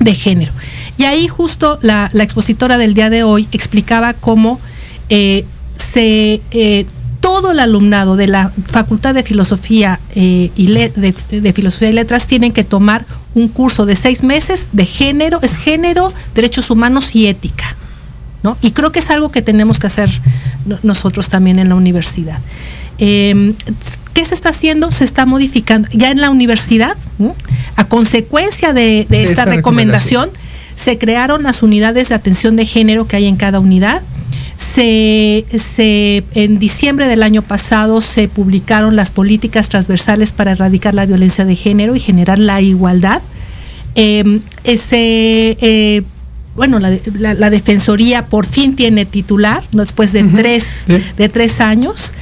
de 0.00 0.14
género. 0.14 0.52
Y 0.96 1.04
ahí 1.04 1.28
justo 1.28 1.78
la, 1.82 2.08
la 2.12 2.22
expositora 2.22 2.78
del 2.78 2.94
día 2.94 3.10
de 3.10 3.24
hoy 3.24 3.48
explicaba 3.52 4.14
cómo 4.14 4.60
eh, 5.08 5.44
se 5.76 6.40
eh, 6.52 6.86
todo 7.20 7.52
el 7.52 7.60
alumnado 7.60 8.16
de 8.16 8.26
la 8.28 8.52
Facultad 8.66 9.14
de 9.14 9.22
Filosofía 9.22 10.00
y 10.14 10.66
de, 10.66 11.14
de 11.30 11.52
Filosofía 11.52 11.90
y 11.90 11.92
Letras 11.92 12.26
tienen 12.26 12.52
que 12.52 12.64
tomar 12.64 13.04
un 13.34 13.46
curso 13.48 13.86
de 13.86 13.94
seis 13.94 14.22
meses 14.24 14.70
de 14.72 14.86
género, 14.86 15.38
es 15.42 15.56
género, 15.56 16.12
derechos 16.34 16.68
humanos 16.70 17.14
y 17.14 17.28
ética. 17.28 17.76
¿No? 18.42 18.56
Y 18.60 18.72
creo 18.72 18.92
que 18.92 18.98
es 19.00 19.10
algo 19.10 19.30
que 19.30 19.42
tenemos 19.42 19.78
que 19.78 19.86
hacer 19.86 20.10
no- 20.66 20.78
nosotros 20.82 21.28
también 21.28 21.58
en 21.58 21.68
la 21.68 21.74
universidad. 21.74 22.38
Eh, 22.98 23.54
¿Qué 24.14 24.24
se 24.24 24.34
está 24.34 24.50
haciendo? 24.50 24.90
Se 24.92 25.04
está 25.04 25.24
modificando. 25.26 25.88
Ya 25.92 26.10
en 26.10 26.20
la 26.20 26.30
universidad, 26.30 26.96
¿no? 27.18 27.34
a 27.76 27.84
consecuencia 27.84 28.72
de, 28.74 29.06
de 29.08 29.20
esta, 29.20 29.30
esta 29.30 29.44
recomendación, 29.46 30.30
se 30.74 30.98
crearon 30.98 31.42
las 31.42 31.62
unidades 31.62 32.10
de 32.10 32.14
atención 32.14 32.54
de 32.56 32.66
género 32.66 33.06
que 33.06 33.16
hay 33.16 33.26
en 33.26 33.36
cada 33.36 33.58
unidad. 33.60 34.02
Se, 34.56 35.44
se- 35.58 36.22
en 36.34 36.58
diciembre 36.58 37.08
del 37.08 37.22
año 37.22 37.42
pasado 37.42 38.00
se 38.00 38.28
publicaron 38.28 38.94
las 38.96 39.10
políticas 39.10 39.68
transversales 39.68 40.30
para 40.32 40.52
erradicar 40.52 40.94
la 40.94 41.06
violencia 41.06 41.44
de 41.44 41.56
género 41.56 41.96
y 41.96 42.00
generar 42.00 42.38
la 42.38 42.60
igualdad. 42.60 43.22
Eh, 43.94 44.40
ese, 44.64 45.56
eh, 45.60 46.02
bueno, 46.54 46.78
la, 46.78 46.90
la- 47.18 47.34
la 47.34 47.50
Defensoría 47.50 48.26
por 48.26 48.46
fin 48.46 48.76
tiene 48.76 49.04
titular, 49.06 49.62
después 49.72 50.12
de, 50.12 50.24
tres, 50.24 50.84
sí. 50.86 50.98
de 51.16 51.28
tres 51.28 51.60
años, 51.60 52.12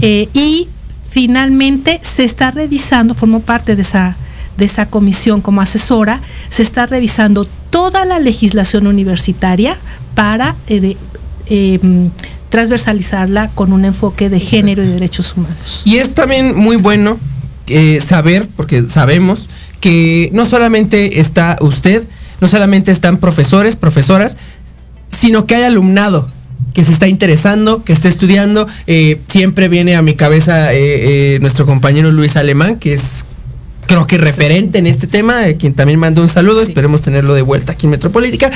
eh, 0.00 0.28
y 0.32 0.68
finalmente 1.10 2.00
se 2.02 2.24
está 2.24 2.50
revisando, 2.50 3.14
formó 3.14 3.40
parte 3.40 3.74
de 3.76 3.82
esa, 3.82 4.16
de 4.56 4.64
esa 4.64 4.86
comisión 4.86 5.40
como 5.40 5.60
asesora, 5.60 6.20
se 6.50 6.62
está 6.62 6.86
revisando 6.86 7.46
toda 7.70 8.04
la 8.04 8.18
legislación 8.18 8.86
universitaria 8.86 9.76
para 10.14 10.54
eh, 10.68 10.80
de- 10.80 10.96
eh, 11.46 11.80
transversalizarla 12.48 13.48
con 13.54 13.72
un 13.72 13.84
enfoque 13.84 14.28
de 14.28 14.40
género 14.40 14.82
y 14.84 14.88
derechos 14.88 15.34
humanos. 15.36 15.82
Y 15.84 15.96
es 15.98 16.14
también 16.14 16.56
muy 16.56 16.76
bueno 16.76 17.18
eh, 17.68 18.00
saber, 18.00 18.48
porque 18.56 18.82
sabemos 18.88 19.48
que 19.80 20.30
no 20.32 20.44
solamente 20.46 21.20
está 21.20 21.56
usted, 21.60 22.04
no 22.40 22.48
solamente 22.48 22.90
están 22.90 23.18
profesores, 23.18 23.76
profesoras, 23.76 24.36
sino 25.08 25.46
que 25.46 25.56
hay 25.56 25.64
alumnado 25.64 26.28
que 26.72 26.84
se 26.84 26.92
está 26.92 27.08
interesando, 27.08 27.84
que 27.84 27.92
está 27.92 28.08
estudiando. 28.08 28.66
Eh, 28.86 29.20
siempre 29.28 29.68
viene 29.68 29.96
a 29.96 30.02
mi 30.02 30.14
cabeza 30.14 30.72
eh, 30.72 31.34
eh, 31.34 31.38
nuestro 31.40 31.66
compañero 31.66 32.10
Luis 32.10 32.36
Alemán, 32.36 32.76
que 32.76 32.94
es 32.94 33.24
creo 33.86 34.06
que 34.06 34.18
referente 34.18 34.78
en 34.78 34.86
este 34.86 35.08
tema, 35.08 35.42
quien 35.58 35.74
también 35.74 35.98
mandó 35.98 36.22
un 36.22 36.28
saludo, 36.28 36.62
esperemos 36.62 37.02
tenerlo 37.02 37.34
de 37.34 37.42
vuelta 37.42 37.72
aquí 37.72 37.86
en 37.86 37.90
Metropolítica. 37.90 38.48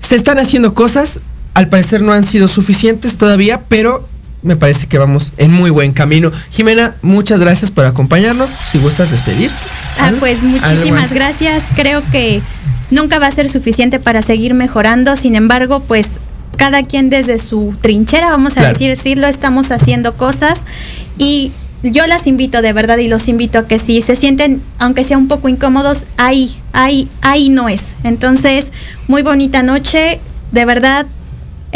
Se 0.00 0.16
están 0.16 0.38
haciendo 0.38 0.72
cosas, 0.72 1.20
al 1.52 1.68
parecer 1.68 2.00
no 2.00 2.12
han 2.12 2.24
sido 2.24 2.48
suficientes 2.48 3.18
todavía, 3.18 3.60
pero 3.68 4.08
me 4.46 4.56
parece 4.56 4.86
que 4.86 4.96
vamos 4.98 5.32
en 5.36 5.52
muy 5.52 5.70
buen 5.70 5.92
camino. 5.92 6.30
Jimena, 6.50 6.94
muchas 7.02 7.40
gracias 7.40 7.70
por 7.70 7.84
acompañarnos. 7.84 8.48
Si 8.50 8.78
gustas 8.78 9.10
despedir. 9.10 9.50
Ah, 9.98 10.12
pues 10.20 10.38
¿Algo 10.38 10.48
muchísimas 10.50 11.12
gracias. 11.12 11.64
Creo 11.74 12.02
que 12.12 12.40
nunca 12.90 13.18
va 13.18 13.26
a 13.26 13.30
ser 13.32 13.48
suficiente 13.48 13.98
para 13.98 14.22
seguir 14.22 14.54
mejorando. 14.54 15.16
Sin 15.16 15.34
embargo, 15.34 15.80
pues 15.80 16.06
cada 16.56 16.82
quien 16.84 17.10
desde 17.10 17.38
su 17.38 17.74
trinchera, 17.80 18.30
vamos 18.30 18.52
a 18.54 18.60
Claro. 18.60 18.72
decir, 18.72 18.96
sí 18.96 19.14
lo 19.14 19.26
estamos 19.26 19.70
haciendo 19.70 20.16
cosas 20.16 20.60
y 21.18 21.52
yo 21.82 22.06
las 22.06 22.26
invito 22.26 22.62
de 22.62 22.72
verdad 22.72 22.98
y 22.98 23.08
los 23.08 23.28
invito 23.28 23.58
a 23.58 23.66
que 23.68 23.78
si 23.78 24.00
se 24.00 24.16
sienten, 24.16 24.62
aunque 24.78 25.04
sea 25.04 25.18
un 25.18 25.28
poco 25.28 25.48
incómodos, 25.48 26.04
ahí, 26.16 26.54
ahí, 26.72 27.08
ahí 27.20 27.48
no 27.50 27.68
es. 27.68 27.82
Entonces, 28.04 28.66
muy 29.08 29.22
bonita 29.22 29.62
noche, 29.62 30.18
de 30.52 30.64
verdad. 30.64 31.06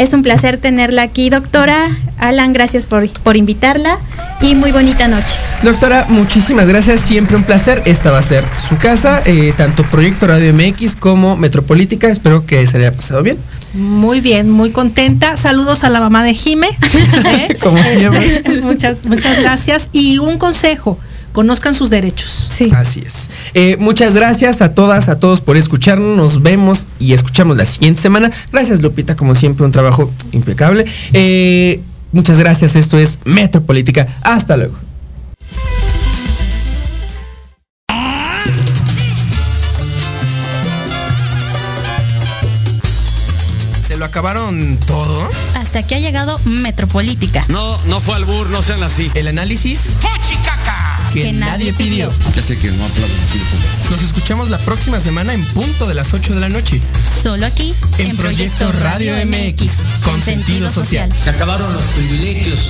Es 0.01 0.13
un 0.13 0.23
placer 0.23 0.57
tenerla 0.57 1.03
aquí, 1.03 1.29
doctora. 1.29 1.87
Alan, 2.17 2.53
gracias 2.53 2.87
por, 2.87 3.07
por 3.21 3.37
invitarla 3.37 3.99
y 4.41 4.55
muy 4.55 4.71
bonita 4.71 5.07
noche. 5.07 5.35
Doctora, 5.61 6.07
muchísimas 6.09 6.67
gracias, 6.67 7.01
siempre 7.01 7.35
un 7.35 7.43
placer. 7.43 7.83
Esta 7.85 8.09
va 8.09 8.17
a 8.17 8.23
ser 8.23 8.43
su 8.67 8.79
casa, 8.79 9.21
eh, 9.27 9.53
tanto 9.55 9.83
Proyecto 9.83 10.25
Radio 10.25 10.55
MX 10.55 10.95
como 10.95 11.37
Metropolítica. 11.37 12.09
Espero 12.09 12.47
que 12.47 12.65
se 12.65 12.79
le 12.79 12.87
haya 12.87 12.95
pasado 12.95 13.21
bien. 13.21 13.37
Muy 13.75 14.21
bien, 14.21 14.49
muy 14.49 14.71
contenta. 14.71 15.37
Saludos 15.37 15.83
a 15.83 15.91
la 15.91 15.99
mamá 15.99 16.23
de 16.23 16.33
Jime. 16.33 16.69
¿eh? 17.25 17.55
Como 17.61 17.77
muchas, 18.63 19.05
muchas 19.05 19.39
gracias. 19.39 19.89
Y 19.93 20.17
un 20.17 20.39
consejo, 20.39 20.97
conozcan 21.31 21.75
sus 21.75 21.91
derechos. 21.91 22.40
Sí. 22.55 22.69
Así 22.75 23.01
es. 23.05 23.29
Eh, 23.53 23.77
muchas 23.79 24.13
gracias 24.13 24.61
a 24.61 24.73
todas, 24.73 25.09
a 25.09 25.19
todos 25.19 25.41
por 25.41 25.57
escucharnos. 25.57 26.17
Nos 26.17 26.43
vemos 26.43 26.87
y 26.99 27.13
escuchamos 27.13 27.57
la 27.57 27.65
siguiente 27.65 28.01
semana. 28.01 28.31
Gracias, 28.51 28.81
Lupita, 28.81 29.15
como 29.15 29.35
siempre, 29.35 29.65
un 29.65 29.71
trabajo 29.71 30.11
impecable. 30.31 30.85
Eh, 31.13 31.79
muchas 32.11 32.37
gracias. 32.37 32.75
Esto 32.75 32.97
es 32.97 33.19
Metropolítica. 33.25 34.07
Hasta 34.21 34.57
luego. 34.57 34.75
¿Se 43.87 43.97
lo 43.97 44.05
acabaron 44.05 44.77
todo? 44.87 45.29
Hasta 45.55 45.79
aquí 45.79 45.95
ha 45.95 45.99
llegado 45.99 46.39
Metropolítica. 46.45 47.45
No, 47.49 47.77
no 47.85 47.99
fue 47.99 48.15
albur, 48.15 48.49
no 48.49 48.63
sean 48.63 48.83
así. 48.83 49.11
El 49.15 49.27
análisis 49.27 49.97
que, 51.13 51.23
Que 51.23 51.33
nadie 51.33 51.73
pidió. 51.73 52.09
Ya 52.35 52.41
sé 52.41 52.57
que 52.57 52.71
no 52.71 52.85
pues. 52.87 53.91
Nos 53.91 54.01
escuchamos 54.01 54.49
la 54.49 54.57
próxima 54.59 54.99
semana 54.99 55.33
en 55.33 55.45
punto 55.47 55.87
de 55.87 55.93
las 55.93 56.13
8 56.13 56.33
de 56.33 56.39
la 56.39 56.49
noche. 56.49 56.81
Solo 57.23 57.45
aquí 57.45 57.73
En 57.97 58.15
Proyecto 58.15 58.71
Radio 58.71 59.13
MX, 59.25 59.71
con 60.03 60.21
sentido 60.21 60.69
social. 60.69 61.09
Se 61.21 61.29
acabaron 61.29 61.73
los 61.73 61.83
privilegios. 61.83 62.69